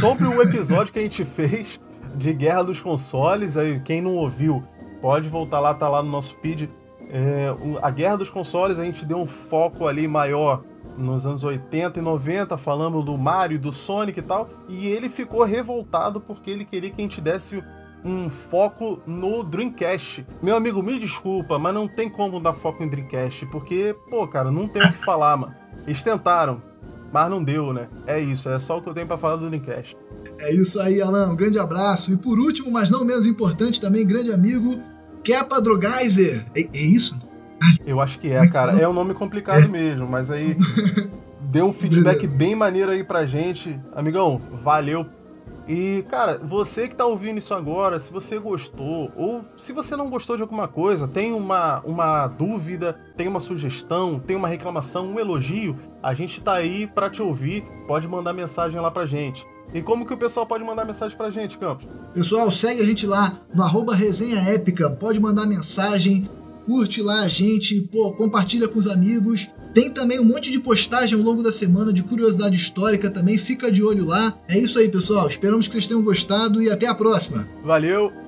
sobre 0.00 0.26
o 0.26 0.42
episódio 0.42 0.92
que 0.92 0.98
a 0.98 1.02
gente 1.02 1.24
fez 1.24 1.80
de 2.16 2.32
Guerra 2.32 2.62
dos 2.62 2.80
Consoles. 2.80 3.56
Aí, 3.56 3.78
quem 3.80 4.00
não 4.00 4.14
ouviu, 4.14 4.64
pode 5.00 5.28
voltar 5.28 5.60
lá, 5.60 5.74
tá 5.74 5.88
lá 5.88 6.02
no 6.02 6.10
nosso 6.10 6.34
feed. 6.36 6.70
É, 7.10 7.54
a 7.82 7.90
Guerra 7.90 8.16
dos 8.16 8.30
Consoles, 8.30 8.78
a 8.78 8.84
gente 8.84 9.04
deu 9.04 9.18
um 9.18 9.26
foco 9.26 9.86
ali 9.86 10.08
maior 10.08 10.62
nos 10.96 11.26
anos 11.26 11.44
80 11.44 11.98
e 11.98 12.02
90, 12.02 12.56
falando 12.56 13.02
do 13.02 13.16
Mario, 13.16 13.58
do 13.58 13.72
Sonic 13.72 14.18
e 14.18 14.22
tal, 14.22 14.48
e 14.68 14.86
ele 14.86 15.08
ficou 15.08 15.44
revoltado 15.44 16.20
porque 16.20 16.50
ele 16.50 16.64
queria 16.64 16.90
que 16.90 17.00
a 17.00 17.04
gente 17.04 17.20
desse 17.20 17.62
um 18.04 18.30
foco 18.30 19.00
no 19.06 19.42
Dreamcast. 19.42 20.24
Meu 20.42 20.56
amigo, 20.56 20.82
me 20.82 20.98
desculpa, 20.98 21.58
mas 21.58 21.74
não 21.74 21.88
tem 21.88 22.08
como 22.08 22.40
dar 22.40 22.52
foco 22.52 22.82
em 22.82 22.88
Dreamcast, 22.88 23.46
porque, 23.46 23.94
pô, 24.08 24.26
cara, 24.26 24.50
não 24.50 24.68
tem 24.68 24.82
o 24.82 24.92
que 24.92 24.98
falar, 24.98 25.36
mano. 25.36 25.54
Eles 25.86 26.02
tentaram, 26.02 26.62
mas 27.12 27.28
não 27.28 27.42
deu, 27.42 27.72
né? 27.72 27.88
É 28.06 28.18
isso, 28.18 28.48
é 28.48 28.58
só 28.58 28.78
o 28.78 28.82
que 28.82 28.88
eu 28.88 28.94
tenho 28.94 29.06
para 29.06 29.18
falar 29.18 29.36
do 29.36 29.48
Dreamcast. 29.48 29.96
É 30.38 30.52
isso 30.52 30.80
aí, 30.80 31.00
Alan. 31.00 31.30
Um 31.30 31.36
grande 31.36 31.58
abraço. 31.58 32.12
E 32.12 32.16
por 32.16 32.38
último, 32.38 32.70
mas 32.70 32.90
não 32.90 33.04
menos 33.04 33.26
importante, 33.26 33.80
também 33.80 34.06
grande 34.06 34.32
amigo, 34.32 34.80
Kepa 35.24 35.60
Drogaiser. 35.60 36.44
É, 36.54 36.60
é 36.60 36.80
isso? 36.80 37.18
Eu 37.86 38.00
acho 38.00 38.18
que 38.18 38.30
é, 38.30 38.46
cara. 38.46 38.72
É 38.72 38.86
um 38.86 38.92
nome 38.92 39.14
complicado 39.14 39.64
é. 39.64 39.68
mesmo, 39.68 40.06
mas 40.06 40.30
aí 40.30 40.56
deu 41.40 41.66
um 41.66 41.72
feedback 41.72 42.26
bem 42.26 42.54
maneiro 42.54 42.90
aí 42.90 43.02
pra 43.02 43.26
gente. 43.26 43.80
Amigão, 43.94 44.40
valeu. 44.62 45.06
E, 45.68 46.04
cara, 46.08 46.38
você 46.42 46.86
que 46.86 46.94
tá 46.94 47.04
ouvindo 47.04 47.38
isso 47.38 47.52
agora, 47.52 47.98
se 47.98 48.12
você 48.12 48.38
gostou, 48.38 49.10
ou 49.16 49.44
se 49.56 49.72
você 49.72 49.96
não 49.96 50.08
gostou 50.08 50.36
de 50.36 50.42
alguma 50.42 50.68
coisa, 50.68 51.08
tem 51.08 51.32
uma, 51.32 51.80
uma 51.80 52.28
dúvida, 52.28 52.96
tem 53.16 53.26
uma 53.26 53.40
sugestão, 53.40 54.20
tem 54.20 54.36
uma 54.36 54.46
reclamação, 54.46 55.08
um 55.08 55.18
elogio, 55.18 55.76
a 56.00 56.14
gente 56.14 56.40
tá 56.40 56.54
aí 56.54 56.86
para 56.86 57.10
te 57.10 57.20
ouvir. 57.20 57.64
Pode 57.88 58.06
mandar 58.06 58.32
mensagem 58.32 58.80
lá 58.80 58.92
pra 58.92 59.06
gente. 59.06 59.44
E 59.74 59.82
como 59.82 60.06
que 60.06 60.14
o 60.14 60.16
pessoal 60.16 60.46
pode 60.46 60.64
mandar 60.64 60.84
mensagem 60.84 61.16
pra 61.16 61.30
gente, 61.30 61.58
Campos? 61.58 61.86
Pessoal, 62.14 62.50
segue 62.50 62.82
a 62.82 62.84
gente 62.84 63.06
lá 63.06 63.40
no 63.54 63.62
arroba 63.62 63.94
resenha 63.94 64.38
épica, 64.38 64.88
pode 64.88 65.20
mandar 65.20 65.46
mensagem, 65.46 66.28
curte 66.64 67.02
lá 67.02 67.20
a 67.20 67.28
gente, 67.28 67.80
pô, 67.82 68.12
compartilha 68.12 68.68
com 68.68 68.78
os 68.78 68.86
amigos. 68.86 69.48
Tem 69.74 69.90
também 69.90 70.18
um 70.18 70.24
monte 70.24 70.50
de 70.50 70.58
postagem 70.58 71.18
ao 71.18 71.24
longo 71.24 71.42
da 71.42 71.52
semana 71.52 71.92
de 71.92 72.02
curiosidade 72.02 72.56
histórica 72.56 73.10
também, 73.10 73.36
fica 73.36 73.70
de 73.70 73.82
olho 73.82 74.06
lá. 74.06 74.38
É 74.48 74.58
isso 74.58 74.78
aí, 74.78 74.88
pessoal. 74.88 75.28
Esperamos 75.28 75.66
que 75.68 75.74
vocês 75.74 75.86
tenham 75.86 76.02
gostado 76.02 76.62
e 76.62 76.70
até 76.70 76.86
a 76.86 76.94
próxima. 76.94 77.46
Valeu! 77.62 78.25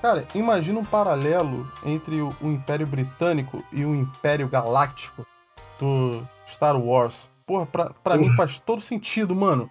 Cara, 0.00 0.26
imagina 0.34 0.78
um 0.78 0.84
paralelo 0.84 1.70
entre 1.84 2.20
o, 2.22 2.34
Império 2.42 2.86
Britânico 2.86 3.62
e 3.72 3.84
o 3.84 3.94
Império 3.94 4.48
Galáctico 4.48 5.26
do 5.78 6.22
Star 6.46 6.78
Wars. 6.80 7.30
Porra, 7.46 7.66
pra, 7.66 7.90
pra 8.02 8.16
mim 8.16 8.30
faz 8.32 8.58
todo 8.58 8.80
sentido, 8.80 9.34
mano. 9.34 9.70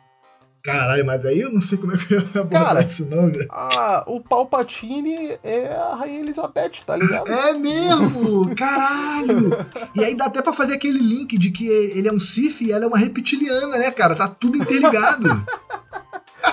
Caralho, 0.63 1.05
mas 1.05 1.25
aí 1.25 1.39
eu 1.39 1.53
não 1.53 1.61
sei 1.61 1.77
como 1.77 1.93
é 1.93 1.97
que 1.97 2.13
eu 2.13 2.19
ia 2.19 2.41
abordar 2.41 2.85
isso 2.85 3.05
não, 3.05 3.31
velho. 3.31 3.47
Ah, 3.49 4.03
o 4.05 4.21
Palpatine 4.21 5.39
é 5.41 5.73
a 5.73 5.95
Rainha 5.95 6.19
Elizabeth, 6.19 6.83
tá 6.85 6.97
ligado? 6.97 7.31
É 7.31 7.53
mesmo! 7.53 8.53
Caralho! 8.55 9.51
e 9.95 10.03
aí 10.03 10.15
dá 10.15 10.25
até 10.25 10.41
pra 10.41 10.51
fazer 10.51 10.73
aquele 10.73 10.99
link 10.99 11.37
de 11.37 11.49
que 11.49 11.65
ele 11.65 12.07
é 12.07 12.11
um 12.11 12.19
Sith 12.19 12.61
e 12.61 12.71
ela 12.71 12.83
é 12.83 12.87
uma 12.87 12.97
reptiliana, 12.97 13.77
né, 13.77 13.89
cara? 13.89 14.15
Tá 14.15 14.27
tudo 14.27 14.57
interligado. 14.57 15.43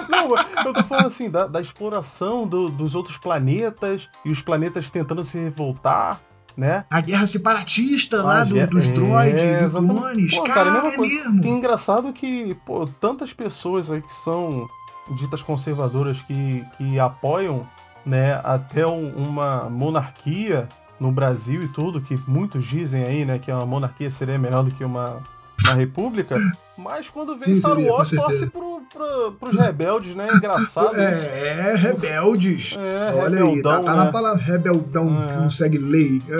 Não, 0.08 0.34
eu 0.64 0.72
tô 0.72 0.84
falando 0.84 1.06
assim, 1.06 1.30
da, 1.30 1.46
da 1.46 1.60
exploração 1.60 2.46
do, 2.46 2.68
dos 2.68 2.94
outros 2.94 3.18
planetas 3.18 4.08
e 4.24 4.30
os 4.30 4.42
planetas 4.42 4.90
tentando 4.90 5.24
se 5.24 5.38
revoltar, 5.38 6.20
né? 6.56 6.84
A 6.90 7.00
guerra 7.00 7.26
separatista 7.26 8.22
lá 8.22 8.44
do, 8.44 8.66
dos 8.66 8.88
é, 8.88 8.92
droids 8.92 9.42
é, 9.42 9.66
e 9.66 9.70
clones. 9.70 10.34
Pô, 10.34 10.44
cara, 10.44 10.72
cara 10.72 10.94
é 10.94 10.98
mesmo. 10.98 11.44
E 11.44 11.48
engraçado 11.48 12.12
que, 12.12 12.54
pô, 12.66 12.86
tantas 12.86 13.32
pessoas 13.32 13.90
aí 13.90 14.00
que 14.00 14.12
são 14.12 14.66
ditas 15.14 15.42
conservadoras 15.42 16.22
que, 16.22 16.64
que 16.76 16.98
apoiam, 16.98 17.66
né, 18.04 18.40
até 18.42 18.86
um, 18.86 19.08
uma 19.16 19.68
monarquia 19.68 20.68
no 20.98 21.12
Brasil 21.12 21.62
e 21.62 21.68
tudo, 21.68 22.00
que 22.00 22.18
muitos 22.26 22.64
dizem 22.64 23.04
aí, 23.04 23.24
né, 23.24 23.38
que 23.38 23.52
uma 23.52 23.66
monarquia 23.66 24.10
seria 24.10 24.38
melhor 24.38 24.64
do 24.64 24.70
que 24.70 24.84
uma, 24.84 25.22
uma 25.64 25.74
república. 25.74 26.36
Mas 26.76 27.08
quando 27.08 27.38
vem 27.38 27.54
Sim, 27.54 27.60
Star 27.60 27.78
Wars, 27.78 28.10
torce 28.10 28.46
pro, 28.46 28.82
pro, 28.92 29.32
pros 29.32 29.56
rebeldes, 29.56 30.14
né? 30.14 30.28
Engraçado 30.34 30.94
é, 30.94 31.70
É, 31.70 31.74
rebeldes. 31.74 32.76
É, 32.78 33.14
Olha 33.14 33.38
rebeldão, 33.38 33.48
aí, 33.52 33.62
tá, 33.62 33.82
tá 33.82 33.96
né? 33.96 34.04
na 34.04 34.12
palavra 34.12 34.42
rebeldão, 34.42 35.24
é. 35.24 35.32
que 35.32 35.38
não 35.38 35.50
segue 35.50 35.78
lei. 35.78 36.22